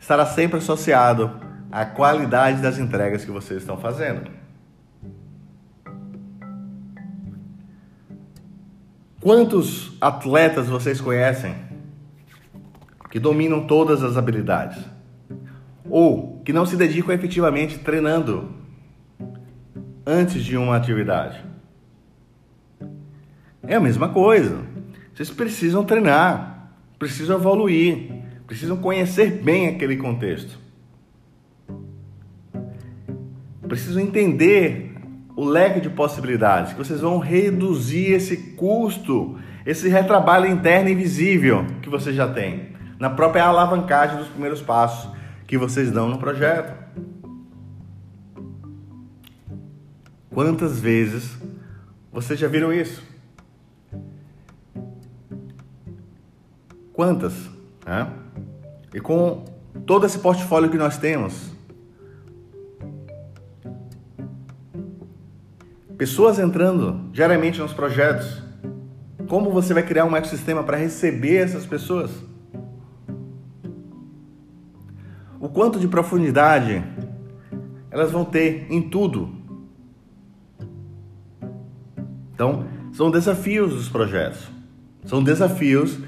estará 0.00 0.24
sempre 0.24 0.58
associado 0.58 1.30
à 1.70 1.84
qualidade 1.84 2.62
das 2.62 2.78
entregas 2.78 3.24
que 3.24 3.30
vocês 3.30 3.60
estão 3.60 3.76
fazendo. 3.76 4.41
Quantos 9.22 9.92
atletas 10.00 10.68
vocês 10.68 11.00
conhecem 11.00 11.54
que 13.08 13.20
dominam 13.20 13.68
todas 13.68 14.02
as 14.02 14.16
habilidades, 14.16 14.82
ou 15.88 16.40
que 16.44 16.52
não 16.52 16.66
se 16.66 16.76
dedicam 16.76 17.14
efetivamente 17.14 17.78
treinando 17.78 18.50
antes 20.04 20.42
de 20.42 20.56
uma 20.56 20.74
atividade. 20.74 21.40
É 23.62 23.76
a 23.76 23.80
mesma 23.80 24.08
coisa. 24.08 24.60
Vocês 25.14 25.30
precisam 25.30 25.84
treinar, 25.84 26.72
precisam 26.98 27.36
evoluir, 27.36 28.24
precisam 28.44 28.76
conhecer 28.76 29.40
bem 29.40 29.68
aquele 29.68 29.96
contexto. 29.98 30.58
Precisam 33.68 34.02
entender 34.02 34.91
o 35.34 35.44
leque 35.44 35.80
de 35.80 35.90
possibilidades, 35.90 36.72
que 36.72 36.78
vocês 36.78 37.00
vão 37.00 37.18
reduzir 37.18 38.12
esse 38.12 38.36
custo, 38.54 39.38
esse 39.64 39.88
retrabalho 39.88 40.46
interno 40.46 40.88
invisível 40.88 41.64
que 41.80 41.88
você 41.88 42.12
já 42.12 42.28
tem 42.28 42.72
na 42.98 43.10
própria 43.10 43.44
alavancagem 43.44 44.16
dos 44.16 44.28
primeiros 44.28 44.60
passos 44.60 45.10
que 45.46 45.58
vocês 45.58 45.90
dão 45.90 46.08
no 46.08 46.18
projeto. 46.18 46.72
Quantas 50.30 50.80
vezes 50.80 51.36
vocês 52.12 52.38
já 52.38 52.48
viram 52.48 52.72
isso? 52.72 53.02
Quantas? 56.92 57.34
Né? 57.84 58.08
E 58.94 59.00
com 59.00 59.44
todo 59.86 60.06
esse 60.06 60.18
portfólio 60.18 60.70
que 60.70 60.78
nós 60.78 60.98
temos, 60.98 61.51
pessoas 66.02 66.36
entrando 66.40 67.08
diariamente 67.12 67.60
nos 67.60 67.72
projetos, 67.72 68.42
como 69.28 69.52
você 69.52 69.72
vai 69.72 69.84
criar 69.84 70.04
um 70.04 70.16
ecossistema 70.16 70.64
para 70.64 70.76
receber 70.76 71.36
essas 71.36 71.64
pessoas? 71.64 72.10
O 75.38 75.48
quanto 75.48 75.78
de 75.78 75.86
profundidade 75.86 76.82
elas 77.88 78.10
vão 78.10 78.24
ter 78.24 78.66
em 78.68 78.82
tudo. 78.82 79.32
Então, 82.34 82.66
são 82.92 83.08
desafios 83.08 83.72
dos 83.72 83.88
projetos, 83.88 84.40
são 85.04 85.22
desafios 85.22 86.00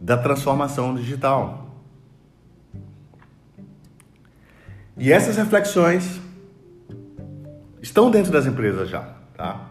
da 0.00 0.16
transformação 0.16 0.94
digital. 0.94 1.84
E 4.96 5.12
essas 5.12 5.36
reflexões 5.36 6.18
estão 7.82 8.10
dentro 8.10 8.32
das 8.32 8.46
empresas 8.46 8.88
já, 8.88 9.17
tá? 9.38 9.70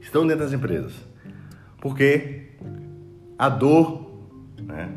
Estão 0.00 0.26
dentro 0.26 0.42
das 0.44 0.52
empresas. 0.52 0.94
Porque 1.80 2.56
a 3.38 3.50
dor, 3.50 4.10
né? 4.58 4.90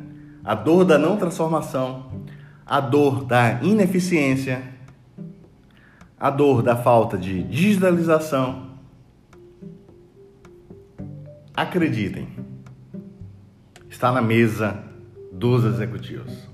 a 0.43 0.55
dor 0.55 0.86
da 0.86 0.97
não 0.97 1.17
transformação, 1.17 2.24
a 2.65 2.80
dor 2.80 3.26
da 3.26 3.61
ineficiência, 3.61 4.63
a 6.17 6.30
dor 6.30 6.63
da 6.63 6.78
falta 6.78 7.17
de 7.17 7.43
digitalização, 7.43 8.70
acreditem, 11.53 12.30
está 13.89 14.13
na 14.13 14.22
mesa 14.22 14.82
dos 15.34 15.65
executivos. 15.65 16.47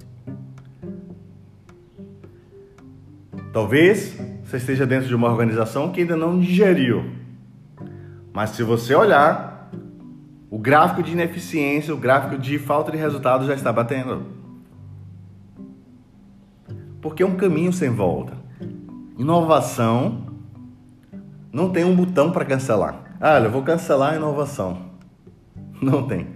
Talvez 3.53 4.18
você 4.45 4.57
esteja 4.57 4.85
dentro 4.85 5.07
de 5.07 5.15
uma 5.15 5.27
organização 5.27 5.91
que 5.91 6.01
ainda 6.01 6.15
não 6.15 6.39
digeriu, 6.39 7.11
mas 8.31 8.51
se 8.51 8.63
você 8.63 8.93
olhar, 8.93 9.69
o 10.49 10.59
gráfico 10.59 11.01
de 11.01 11.11
ineficiência, 11.11 11.93
o 11.93 11.97
gráfico 11.97 12.37
de 12.37 12.59
falta 12.59 12.91
de 12.91 12.97
resultado 12.97 13.45
já 13.45 13.53
está 13.53 13.73
batendo. 13.73 14.23
Porque 17.01 17.23
é 17.23 17.25
um 17.25 17.35
caminho 17.35 17.73
sem 17.73 17.89
volta. 17.89 18.33
Inovação 19.17 20.27
não 21.51 21.69
tem 21.69 21.85
um 21.85 21.95
botão 21.95 22.31
para 22.31 22.43
cancelar. 22.43 23.15
Ah, 23.19 23.39
eu 23.39 23.49
vou 23.49 23.63
cancelar 23.63 24.13
a 24.13 24.15
inovação. 24.17 24.91
Não 25.81 26.05
tem. 26.05 26.27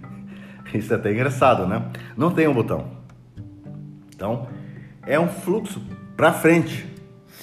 Isso 0.74 0.94
é 0.94 0.96
até 0.96 1.12
engraçado, 1.12 1.68
né? 1.68 1.92
Não 2.16 2.32
tem 2.32 2.48
um 2.48 2.54
botão. 2.54 2.88
Então, 4.16 4.48
é 5.06 5.20
um 5.20 5.28
fluxo 5.28 5.82
para 6.16 6.32
frente, 6.32 6.86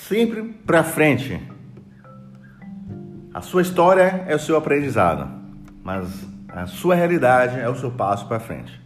sempre 0.09 0.43
para 0.65 0.85
frente. 0.85 1.41
A 3.35 3.41
sua 3.41 3.63
história 3.63 4.25
é 4.29 4.35
o 4.35 4.39
seu 4.39 4.57
aprendizado, 4.57 5.29
mas 5.83 6.27
a 6.49 6.67
sua 6.67 6.95
realidade 6.95 7.59
é 7.59 7.69
o 7.69 7.75
seu 7.75 7.91
passo 7.91 8.27
para 8.27 8.39
frente. 8.39 8.81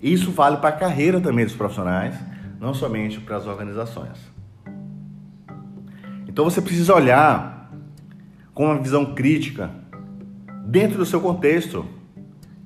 Isso 0.00 0.32
vale 0.32 0.56
para 0.56 0.70
a 0.70 0.78
carreira 0.78 1.20
também 1.20 1.44
dos 1.44 1.54
profissionais, 1.54 2.16
não 2.58 2.72
somente 2.72 3.20
para 3.20 3.36
as 3.36 3.46
organizações. 3.46 4.18
Então 6.26 6.44
você 6.44 6.60
precisa 6.62 6.94
olhar 6.94 7.70
com 8.54 8.64
uma 8.64 8.78
visão 8.78 9.14
crítica 9.14 9.70
dentro 10.64 10.98
do 10.98 11.06
seu 11.06 11.20
contexto 11.20 11.86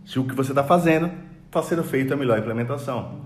se 0.04 0.18
o 0.18 0.24
que 0.24 0.34
você 0.34 0.52
está 0.52 0.62
fazendo 0.62 1.10
está 1.46 1.60
sendo 1.62 1.82
feito 1.82 2.14
a 2.14 2.16
melhor 2.16 2.38
implementação. 2.38 3.22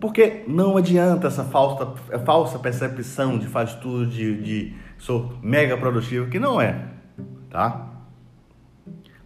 Porque 0.00 0.44
não 0.46 0.76
adianta 0.76 1.26
essa 1.26 1.44
falsa, 1.44 1.94
falsa 2.24 2.58
percepção 2.58 3.38
de 3.38 3.46
faz 3.46 3.74
tudo, 3.74 4.06
de, 4.06 4.40
de 4.40 4.74
sou 4.96 5.34
mega 5.42 5.76
produtivo, 5.76 6.28
que 6.28 6.38
não 6.38 6.60
é, 6.60 6.84
tá? 7.50 7.88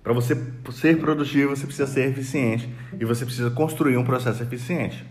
Para 0.03 0.13
você 0.13 0.37
ser 0.73 0.99
produtivo, 0.99 1.55
você 1.55 1.65
precisa 1.65 1.87
ser 1.87 2.11
eficiente 2.11 2.69
e 2.99 3.05
você 3.05 3.25
precisa 3.25 3.51
construir 3.51 3.97
um 3.97 4.05
processo 4.05 4.43
eficiente. 4.43 5.07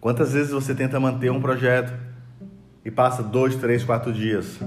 Quantas 0.00 0.32
vezes 0.32 0.50
você 0.50 0.74
tenta 0.74 0.98
manter 0.98 1.30
um 1.30 1.40
projeto 1.40 1.92
e 2.84 2.90
passa 2.90 3.22
dois, 3.22 3.54
três, 3.56 3.84
quatro 3.84 4.12
dias 4.12 4.58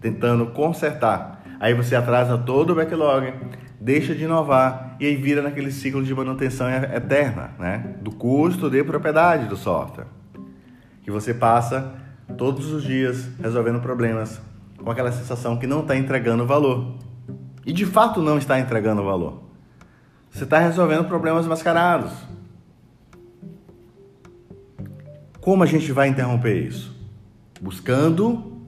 tentando 0.00 0.46
consertar. 0.46 1.42
Aí 1.58 1.74
você 1.74 1.96
atrasa 1.96 2.38
todo 2.38 2.70
o 2.70 2.74
backlog, 2.74 3.32
deixa 3.80 4.14
de 4.14 4.24
inovar 4.24 4.96
e 5.00 5.06
aí 5.06 5.16
vira 5.16 5.42
naquele 5.42 5.70
ciclo 5.70 6.02
de 6.02 6.14
manutenção 6.14 6.68
eterna, 6.70 7.52
né? 7.58 7.94
Do 8.00 8.10
custo 8.10 8.70
de 8.70 8.82
propriedade 8.84 9.46
do 9.46 9.56
software. 9.56 10.06
Que 11.02 11.10
você 11.10 11.32
passa 11.32 11.94
todos 12.36 12.72
os 12.72 12.82
dias 12.82 13.28
resolvendo 13.40 13.80
problemas 13.80 14.40
com 14.82 14.90
aquela 14.90 15.12
sensação 15.12 15.56
que 15.56 15.66
não 15.66 15.80
está 15.80 15.96
entregando 15.96 16.46
valor. 16.46 16.94
E 17.64 17.72
de 17.72 17.86
fato 17.86 18.20
não 18.20 18.38
está 18.38 18.58
entregando 18.58 19.04
valor. 19.04 19.42
Você 20.30 20.44
está 20.44 20.58
resolvendo 20.58 21.04
problemas 21.06 21.46
mascarados. 21.46 22.12
Como 25.40 25.62
a 25.62 25.66
gente 25.66 25.90
vai 25.92 26.08
interromper 26.08 26.66
isso? 26.66 26.98
buscando 27.60 28.66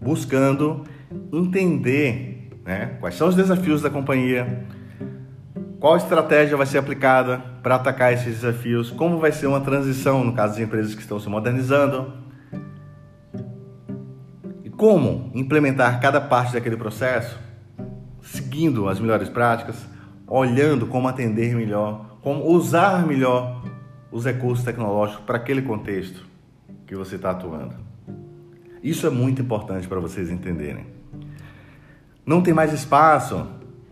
buscando 0.00 0.84
entender 1.32 2.31
né, 2.64 2.96
quais 3.00 3.14
são 3.14 3.28
os 3.28 3.34
desafios 3.34 3.82
da 3.82 3.90
companhia, 3.90 4.66
qual 5.80 5.96
estratégia 5.96 6.56
vai 6.56 6.66
ser 6.66 6.78
aplicada 6.78 7.38
para 7.62 7.74
atacar 7.74 8.12
esses 8.12 8.40
desafios, 8.40 8.90
como 8.90 9.18
vai 9.18 9.32
ser 9.32 9.48
uma 9.48 9.60
transição 9.60 10.22
no 10.22 10.32
caso 10.32 10.54
das 10.54 10.62
empresas 10.62 10.94
que 10.94 11.00
estão 11.00 11.18
se 11.18 11.28
modernizando 11.28 12.12
e 14.62 14.70
como 14.70 15.30
implementar 15.34 16.00
cada 16.00 16.20
parte 16.20 16.52
daquele 16.52 16.76
processo, 16.76 17.38
seguindo 18.20 18.88
as 18.88 19.00
melhores 19.00 19.28
práticas, 19.28 19.76
olhando 20.26 20.86
como 20.86 21.08
atender 21.08 21.54
melhor, 21.56 22.18
como 22.22 22.46
usar 22.46 23.04
melhor 23.04 23.64
os 24.12 24.24
recursos 24.24 24.64
tecnológicos 24.64 25.24
para 25.24 25.36
aquele 25.36 25.62
contexto 25.62 26.24
que 26.86 26.94
você 26.94 27.16
está 27.16 27.30
atuando. 27.30 27.74
Isso 28.82 29.06
é 29.06 29.10
muito 29.10 29.42
importante 29.42 29.88
para 29.88 29.98
vocês 29.98 30.30
entenderem. 30.30 31.01
Não 32.24 32.40
tem 32.40 32.54
mais 32.54 32.72
espaço, 32.72 33.46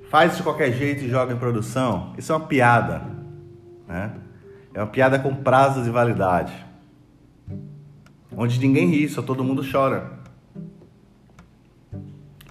faz 0.09 0.37
de 0.37 0.43
qualquer 0.43 0.73
jeito 0.73 1.05
e 1.05 1.09
joga 1.09 1.33
em 1.33 1.37
produção. 1.37 2.13
Isso 2.17 2.33
é 2.33 2.37
uma 2.37 2.47
piada. 2.47 3.03
Né? 3.89 4.13
É 4.73 4.81
uma 4.81 4.87
piada 4.87 5.19
com 5.19 5.35
prazo 5.35 5.83
de 5.83 5.91
validade. 5.91 6.53
Onde 8.37 8.61
ninguém 8.61 8.89
ri, 8.89 9.09
só 9.09 9.21
todo 9.21 9.43
mundo 9.43 9.65
chora. 9.69 10.13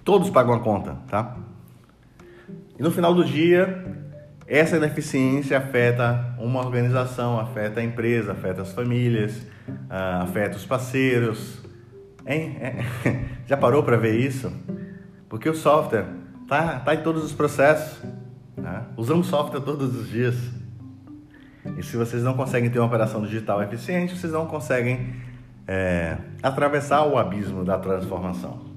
Todos 0.03 0.29
pagam 0.29 0.53
a 0.53 0.59
conta, 0.59 0.97
tá? 1.07 1.37
E 2.77 2.83
no 2.83 2.91
final 2.91 3.13
do 3.13 3.23
dia, 3.23 3.85
essa 4.47 4.77
ineficiência 4.77 5.57
afeta 5.57 6.33
uma 6.39 6.59
organização, 6.59 7.39
afeta 7.39 7.79
a 7.79 7.83
empresa, 7.83 8.31
afeta 8.31 8.63
as 8.63 8.71
famílias, 8.73 9.37
uh, 9.67 10.23
afeta 10.23 10.57
os 10.57 10.65
parceiros. 10.65 11.63
Hein? 12.25 12.57
Já 13.45 13.55
parou 13.55 13.83
para 13.83 13.95
ver 13.97 14.19
isso? 14.19 14.51
Porque 15.29 15.47
o 15.47 15.53
software 15.53 16.07
tá, 16.47 16.79
tá 16.79 16.95
em 16.95 17.03
todos 17.03 17.23
os 17.23 17.31
processos. 17.31 18.03
Né? 18.57 18.83
Usamos 18.97 19.27
software 19.27 19.61
todos 19.61 19.95
os 19.95 20.09
dias. 20.09 20.35
E 21.77 21.83
se 21.83 21.95
vocês 21.95 22.23
não 22.23 22.33
conseguem 22.33 22.69
ter 22.69 22.79
uma 22.79 22.87
operação 22.87 23.21
digital 23.21 23.61
eficiente, 23.61 24.17
vocês 24.17 24.33
não 24.33 24.47
conseguem 24.47 25.13
é, 25.67 26.17
atravessar 26.41 27.05
o 27.05 27.17
abismo 27.17 27.63
da 27.63 27.77
transformação. 27.77 28.67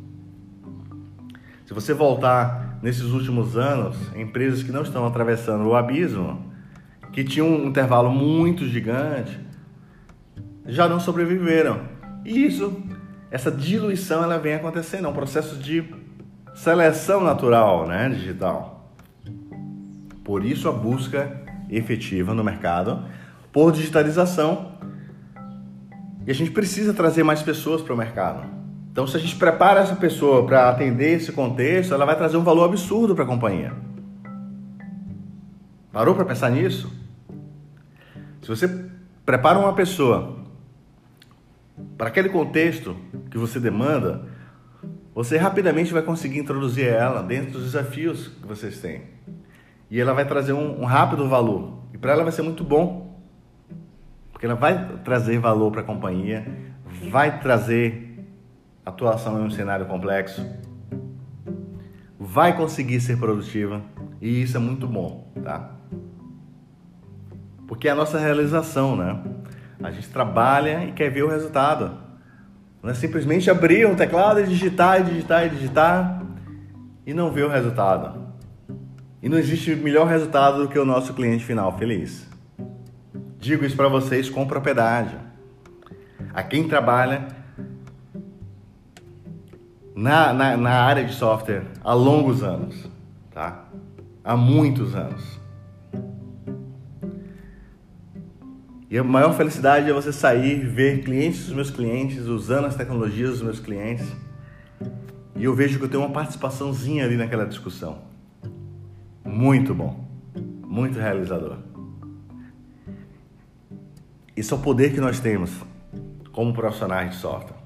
Se 1.65 1.73
você 1.73 1.95
voltar 1.95 2.79
nesses 2.83 3.05
últimos 3.05 3.57
anos, 3.57 3.97
empresas 4.15 4.63
que 4.63 4.71
não 4.71 4.83
estão 4.83 5.07
atravessando 5.07 5.67
o 5.67 5.75
abismo, 5.75 6.53
que 7.13 7.25
tinham 7.25 7.49
um 7.49 7.67
intervalo 7.67 8.11
muito 8.11 8.67
gigante, 8.67 9.41
já 10.67 10.87
não 10.87 11.01
sobreviveram. 11.01 11.81
E 12.25 12.45
isso, 12.45 12.83
essa 13.31 13.51
diluição, 13.51 14.23
ela 14.23 14.39
vem 14.39 14.55
acontecendo, 14.55 15.07
é 15.07 15.09
um 15.09 15.15
processo 15.15 15.57
de 15.57 16.02
seleção 16.55 17.23
natural, 17.23 17.87
né, 17.87 18.09
digital. 18.09 18.91
Por 20.25 20.45
isso 20.45 20.69
a 20.69 20.73
busca 20.73 21.41
efetiva 21.71 22.35
no 22.35 22.45
mercado 22.45 23.05
por 23.53 23.73
digitalização. 23.73 24.73
E 26.27 26.31
a 26.31 26.35
gente 26.35 26.51
precisa 26.51 26.95
trazer 26.95 27.23
mais 27.23 27.43
pessoas 27.43 27.83
para 27.83 27.93
o 27.93 27.97
mercado. 27.97 28.47
Então, 28.93 29.07
se 29.07 29.17
a 29.17 29.21
gente 29.21 29.37
prepara 29.37 29.81
essa 29.81 29.97
pessoa 29.97 30.47
para 30.47 30.69
atender 30.69 31.17
esse 31.17 31.33
contexto, 31.33 31.95
ela 31.95 32.05
vai 32.05 32.17
trazer 32.17 32.37
um 32.37 32.45
valor 32.45 32.65
absurdo 32.65 33.15
para 33.15 33.25
a 33.25 33.27
companhia. 33.27 33.73
Parou 35.91 36.15
para 36.15 36.25
pensar 36.25 36.51
nisso? 36.51 36.93
Se 38.43 38.49
você 38.49 38.69
prepara 39.25 39.59
uma 39.59 39.73
pessoa 39.73 40.37
para 41.97 42.09
aquele 42.09 42.29
contexto 42.29 42.97
que 43.31 43.39
você 43.39 43.59
demanda, 43.59 44.27
você 45.15 45.37
rapidamente 45.37 45.93
vai 45.93 46.03
conseguir 46.03 46.39
introduzir 46.39 46.87
ela 46.87 47.23
dentro 47.23 47.53
dos 47.53 47.65
desafios 47.65 48.29
que 48.29 48.47
vocês 48.47 48.81
têm. 48.81 49.03
E 49.91 50.01
ela 50.01 50.15
vai 50.15 50.25
trazer 50.25 50.53
um, 50.53 50.81
um 50.81 50.85
rápido 50.85 51.29
valor. 51.29 51.81
E 51.93 51.99
para 51.99 52.13
ela 52.13 52.23
vai 52.23 52.33
ser 52.33 52.43
muito 52.43 52.65
bom. 52.65 53.21
Porque 54.33 54.47
ela 54.47 54.55
vai 54.55 54.99
trazer 55.05 55.39
valor 55.39 55.71
para 55.71 55.83
a 55.83 55.85
companhia, 55.85 56.47
vai 57.11 57.41
trazer 57.41 58.27
atuação 58.85 59.41
em 59.41 59.45
um 59.45 59.51
cenário 59.51 59.87
complexo, 59.87 60.45
vai 62.19 62.57
conseguir 62.57 63.01
ser 63.01 63.19
produtiva 63.19 63.83
e 64.21 64.43
isso 64.43 64.57
é 64.57 64.61
muito 64.61 64.87
bom, 64.87 65.31
tá? 65.43 65.71
Porque 67.67 67.89
é 67.89 67.91
a 67.91 67.95
nossa 67.95 68.19
realização, 68.19 68.97
né? 68.97 69.23
A 69.83 69.91
gente 69.91 70.09
trabalha 70.09 70.85
e 70.85 70.93
quer 70.93 71.11
ver 71.11 71.23
o 71.23 71.29
resultado. 71.29 71.97
Não 72.83 72.91
é 72.91 72.95
simplesmente 72.95 73.49
abrir 73.49 73.87
um 73.87 73.95
teclado 73.95 74.41
e 74.41 74.47
digitar 74.47 75.01
e 75.01 75.05
digitar 75.05 75.47
e 75.47 75.51
digitar 75.51 76.23
e 77.07 77.15
não 77.15 77.31
ver 77.31 77.45
o 77.45 77.49
resultado. 77.49 78.21
E 79.23 79.29
não 79.29 79.39
existe 79.39 79.75
melhor 79.77 80.09
resultado 80.09 80.63
do 80.63 80.69
que 80.69 80.79
o 80.79 80.85
nosso 80.85 81.15
cliente 81.15 81.45
final 81.45 81.79
feliz. 81.79 82.27
Digo 83.39 83.65
isso 83.65 83.77
para 83.77 83.89
vocês 83.89 84.29
com 84.29 84.47
propriedade. 84.47 85.17
A 86.35 86.43
quem 86.43 86.67
trabalha 86.67 87.29
na, 89.95 90.33
na, 90.33 90.57
na, 90.57 90.71
área 90.71 91.05
de 91.05 91.15
software 91.15 91.65
há 91.85 91.93
longos 91.93 92.43
anos, 92.43 92.89
tá? 93.33 93.65
Há 94.25 94.37
muitos 94.37 94.95
anos. 94.95 95.42
E 98.93 98.99
a 98.99 99.03
maior 99.03 99.33
felicidade 99.33 99.89
é 99.89 99.93
você 99.95 100.13
sair, 100.13 100.67
ver 100.67 101.03
clientes 101.03 101.47
dos 101.47 101.55
meus 101.55 101.71
clientes 101.71 102.27
usando 102.27 102.67
as 102.67 102.77
tecnologias 102.77 103.31
dos 103.31 103.41
meus 103.41 103.59
clientes. 103.59 104.07
E 105.35 105.45
eu 105.45 105.55
vejo 105.55 105.79
que 105.79 105.87
eu 105.87 105.89
tenho 105.89 106.03
uma 106.03 106.13
participaçãozinha 106.13 107.03
ali 107.03 107.17
naquela 107.17 107.47
discussão. 107.47 108.03
Muito 109.25 109.75
bom. 109.75 110.07
Muito 110.67 110.99
realizador. 110.99 111.57
Isso 114.37 114.55
é 114.55 114.59
o 114.59 114.61
poder 114.61 114.93
que 114.93 115.01
nós 115.01 115.19
temos 115.19 115.51
como 116.31 116.53
profissionais 116.53 117.13
de 117.13 117.17
software. 117.17 117.57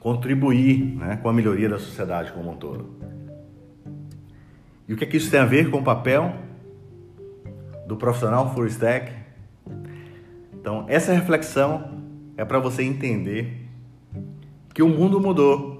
Contribuir 0.00 0.96
né, 0.96 1.20
com 1.22 1.28
a 1.28 1.32
melhoria 1.32 1.68
da 1.68 1.78
sociedade 1.78 2.32
como 2.32 2.50
um 2.50 2.56
todo. 2.56 2.90
E 4.88 4.92
o 4.92 4.96
que, 4.96 5.04
é 5.04 5.06
que 5.06 5.16
isso 5.16 5.30
tem 5.30 5.38
a 5.38 5.44
ver 5.44 5.70
com 5.70 5.78
o 5.78 5.84
papel 5.84 6.34
do 7.86 7.96
profissional 7.96 8.52
full 8.52 8.66
stack 8.66 9.17
então, 10.68 10.84
essa 10.86 11.14
reflexão 11.14 11.92
é 12.36 12.44
para 12.44 12.58
você 12.58 12.82
entender 12.82 13.66
que 14.74 14.82
o 14.82 14.88
mundo 14.90 15.18
mudou, 15.18 15.78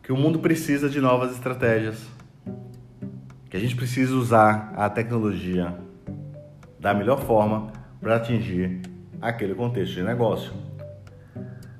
que 0.00 0.12
o 0.12 0.16
mundo 0.16 0.38
precisa 0.38 0.88
de 0.88 1.00
novas 1.00 1.32
estratégias, 1.32 2.06
que 3.50 3.56
a 3.56 3.58
gente 3.58 3.74
precisa 3.74 4.14
usar 4.14 4.72
a 4.76 4.88
tecnologia 4.88 5.76
da 6.78 6.94
melhor 6.94 7.20
forma 7.22 7.72
para 8.00 8.14
atingir 8.14 8.80
aquele 9.20 9.56
contexto 9.56 9.94
de 9.94 10.04
negócio. 10.04 10.52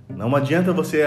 Não 0.09 0.35
adianta 0.35 0.73
você 0.73 1.05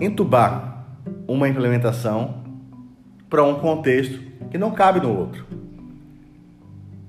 entubar 0.00 0.86
uma 1.26 1.48
implementação 1.48 2.44
para 3.28 3.42
um 3.42 3.56
contexto 3.56 4.20
que 4.48 4.56
não 4.56 4.70
cabe 4.70 5.00
no 5.00 5.12
outro. 5.12 5.44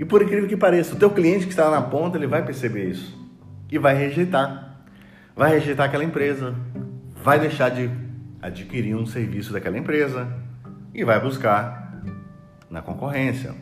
E 0.01 0.05
por 0.05 0.19
incrível 0.23 0.49
que 0.49 0.57
pareça, 0.57 0.95
o 0.95 0.97
teu 0.97 1.11
cliente 1.11 1.45
que 1.45 1.51
está 1.51 1.65
lá 1.65 1.79
na 1.79 1.85
ponta, 1.85 2.17
ele 2.17 2.25
vai 2.25 2.43
perceber 2.43 2.89
isso 2.89 3.15
e 3.71 3.77
vai 3.77 3.93
rejeitar. 3.95 4.83
Vai 5.35 5.51
rejeitar 5.51 5.85
aquela 5.85 6.03
empresa, 6.03 6.55
vai 7.23 7.39
deixar 7.39 7.69
de 7.69 7.87
adquirir 8.41 8.95
um 8.95 9.05
serviço 9.05 9.53
daquela 9.53 9.77
empresa 9.77 10.27
e 10.91 11.03
vai 11.03 11.21
buscar 11.21 12.01
na 12.67 12.81
concorrência. 12.81 13.53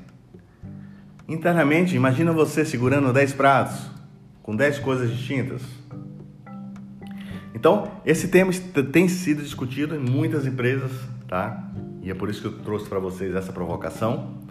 Internamente, 1.27 1.93
imagina 1.93 2.31
você 2.31 2.63
segurando 2.63 3.11
10 3.11 3.33
pratos 3.33 3.91
com 4.41 4.55
10 4.55 4.79
coisas 4.79 5.11
distintas. 5.11 5.61
Então, 7.53 7.91
esse 8.05 8.29
tema 8.29 8.49
tem 8.93 9.09
sido 9.09 9.43
discutido 9.43 9.93
em 9.93 9.99
muitas 9.99 10.45
empresas, 10.45 10.89
tá? 11.27 11.69
E 12.01 12.09
é 12.09 12.13
por 12.13 12.29
isso 12.29 12.39
que 12.39 12.47
eu 12.47 12.59
trouxe 12.59 12.87
para 12.87 12.97
vocês 12.97 13.35
essa 13.35 13.51
provocação 13.51 14.47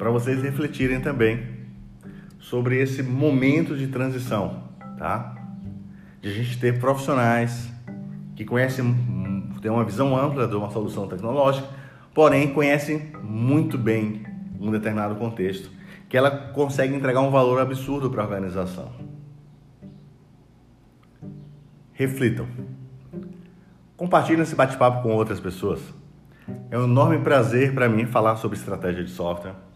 para 0.00 0.10
vocês 0.10 0.42
refletirem 0.42 0.98
também 0.98 1.46
sobre 2.38 2.80
esse 2.80 3.02
momento 3.02 3.76
de 3.76 3.86
transição, 3.88 4.62
tá? 4.96 5.36
De 6.22 6.30
a 6.30 6.32
gente 6.32 6.58
ter 6.58 6.80
profissionais 6.80 7.70
que 8.34 8.46
conhecem, 8.46 8.96
têm 9.60 9.70
uma 9.70 9.84
visão 9.84 10.16
ampla 10.16 10.48
de 10.48 10.56
uma 10.56 10.70
solução 10.70 11.06
tecnológica, 11.06 11.68
porém 12.14 12.54
conhecem 12.54 13.12
muito 13.22 13.76
bem 13.76 14.24
um 14.58 14.70
determinado 14.70 15.16
contexto, 15.16 15.70
que 16.08 16.16
ela 16.16 16.30
consegue 16.30 16.94
entregar 16.94 17.20
um 17.20 17.30
valor 17.30 17.60
absurdo 17.60 18.08
para 18.08 18.22
a 18.22 18.24
organização. 18.24 18.90
Reflitam. 21.92 22.46
Compartilhem 23.98 24.44
esse 24.44 24.54
bate-papo 24.54 25.02
com 25.02 25.12
outras 25.12 25.38
pessoas. 25.38 25.82
É 26.70 26.78
um 26.78 26.84
enorme 26.84 27.18
prazer 27.18 27.74
para 27.74 27.86
mim 27.86 28.06
falar 28.06 28.36
sobre 28.36 28.56
estratégia 28.56 29.04
de 29.04 29.10
software 29.10 29.68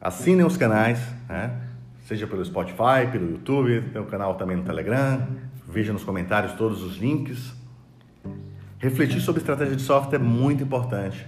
Assinem 0.00 0.44
os 0.44 0.56
canais, 0.56 1.00
né? 1.28 1.60
seja 2.02 2.26
pelo 2.26 2.44
Spotify, 2.44 3.10
pelo 3.10 3.30
YouTube, 3.32 3.82
tem 3.92 4.00
o 4.00 4.06
canal 4.06 4.34
também 4.36 4.56
no 4.56 4.62
Telegram. 4.62 5.26
Veja 5.68 5.92
nos 5.92 6.04
comentários 6.04 6.52
todos 6.52 6.82
os 6.82 6.96
links. 6.96 7.52
Refletir 8.78 9.20
sobre 9.20 9.40
estratégia 9.40 9.76
de 9.76 9.82
software 9.82 10.18
é 10.18 10.22
muito 10.22 10.62
importante 10.62 11.26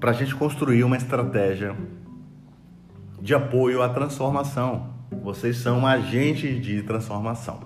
para 0.00 0.10
a 0.10 0.14
gente 0.14 0.34
construir 0.34 0.82
uma 0.82 0.96
estratégia 0.96 1.76
de 3.20 3.32
apoio 3.34 3.82
à 3.82 3.88
transformação. 3.88 4.90
Vocês 5.22 5.58
são 5.58 5.80
um 5.80 5.86
agente 5.86 6.58
de 6.58 6.82
transformação. 6.82 7.60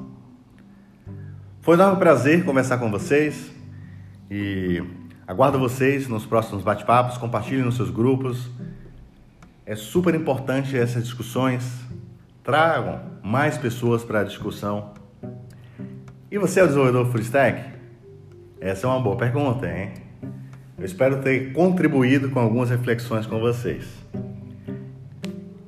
Foi 1.63 1.81
um 1.81 1.97
prazer 1.97 2.45
conversar 2.45 2.77
com 2.77 2.91
vocês 2.91 3.51
e 4.31 4.83
aguardo 5.27 5.59
vocês 5.59 6.09
nos 6.09 6.27
próximos 6.27 6.63
bate-papos. 6.63 7.17
Compartilhem 7.17 7.65
nos 7.65 7.77
seus 7.77 7.89
grupos. 7.89 8.51
É 9.69 9.75
super 9.75 10.15
importante 10.15 10.79
essas 10.79 11.03
discussões. 11.03 11.85
Tragam 12.45 13.01
mais 13.21 13.59
pessoas 13.59 14.05
para 14.05 14.21
a 14.21 14.23
discussão. 14.23 14.93
E 16.31 16.39
você 16.39 16.61
é 16.61 16.63
o 16.63 16.69
desenvolvedor 16.69 17.07
full 17.07 17.21
stack? 17.21 17.73
Essa 18.61 18.87
é 18.87 18.91
uma 18.91 19.01
boa 19.01 19.17
pergunta, 19.17 19.67
hein? 19.67 19.93
Eu 20.79 20.85
espero 20.85 21.21
ter 21.21 21.53
contribuído 21.53 22.31
com 22.31 22.39
algumas 22.39 22.71
reflexões 22.71 23.27
com 23.27 23.41
vocês. 23.41 23.85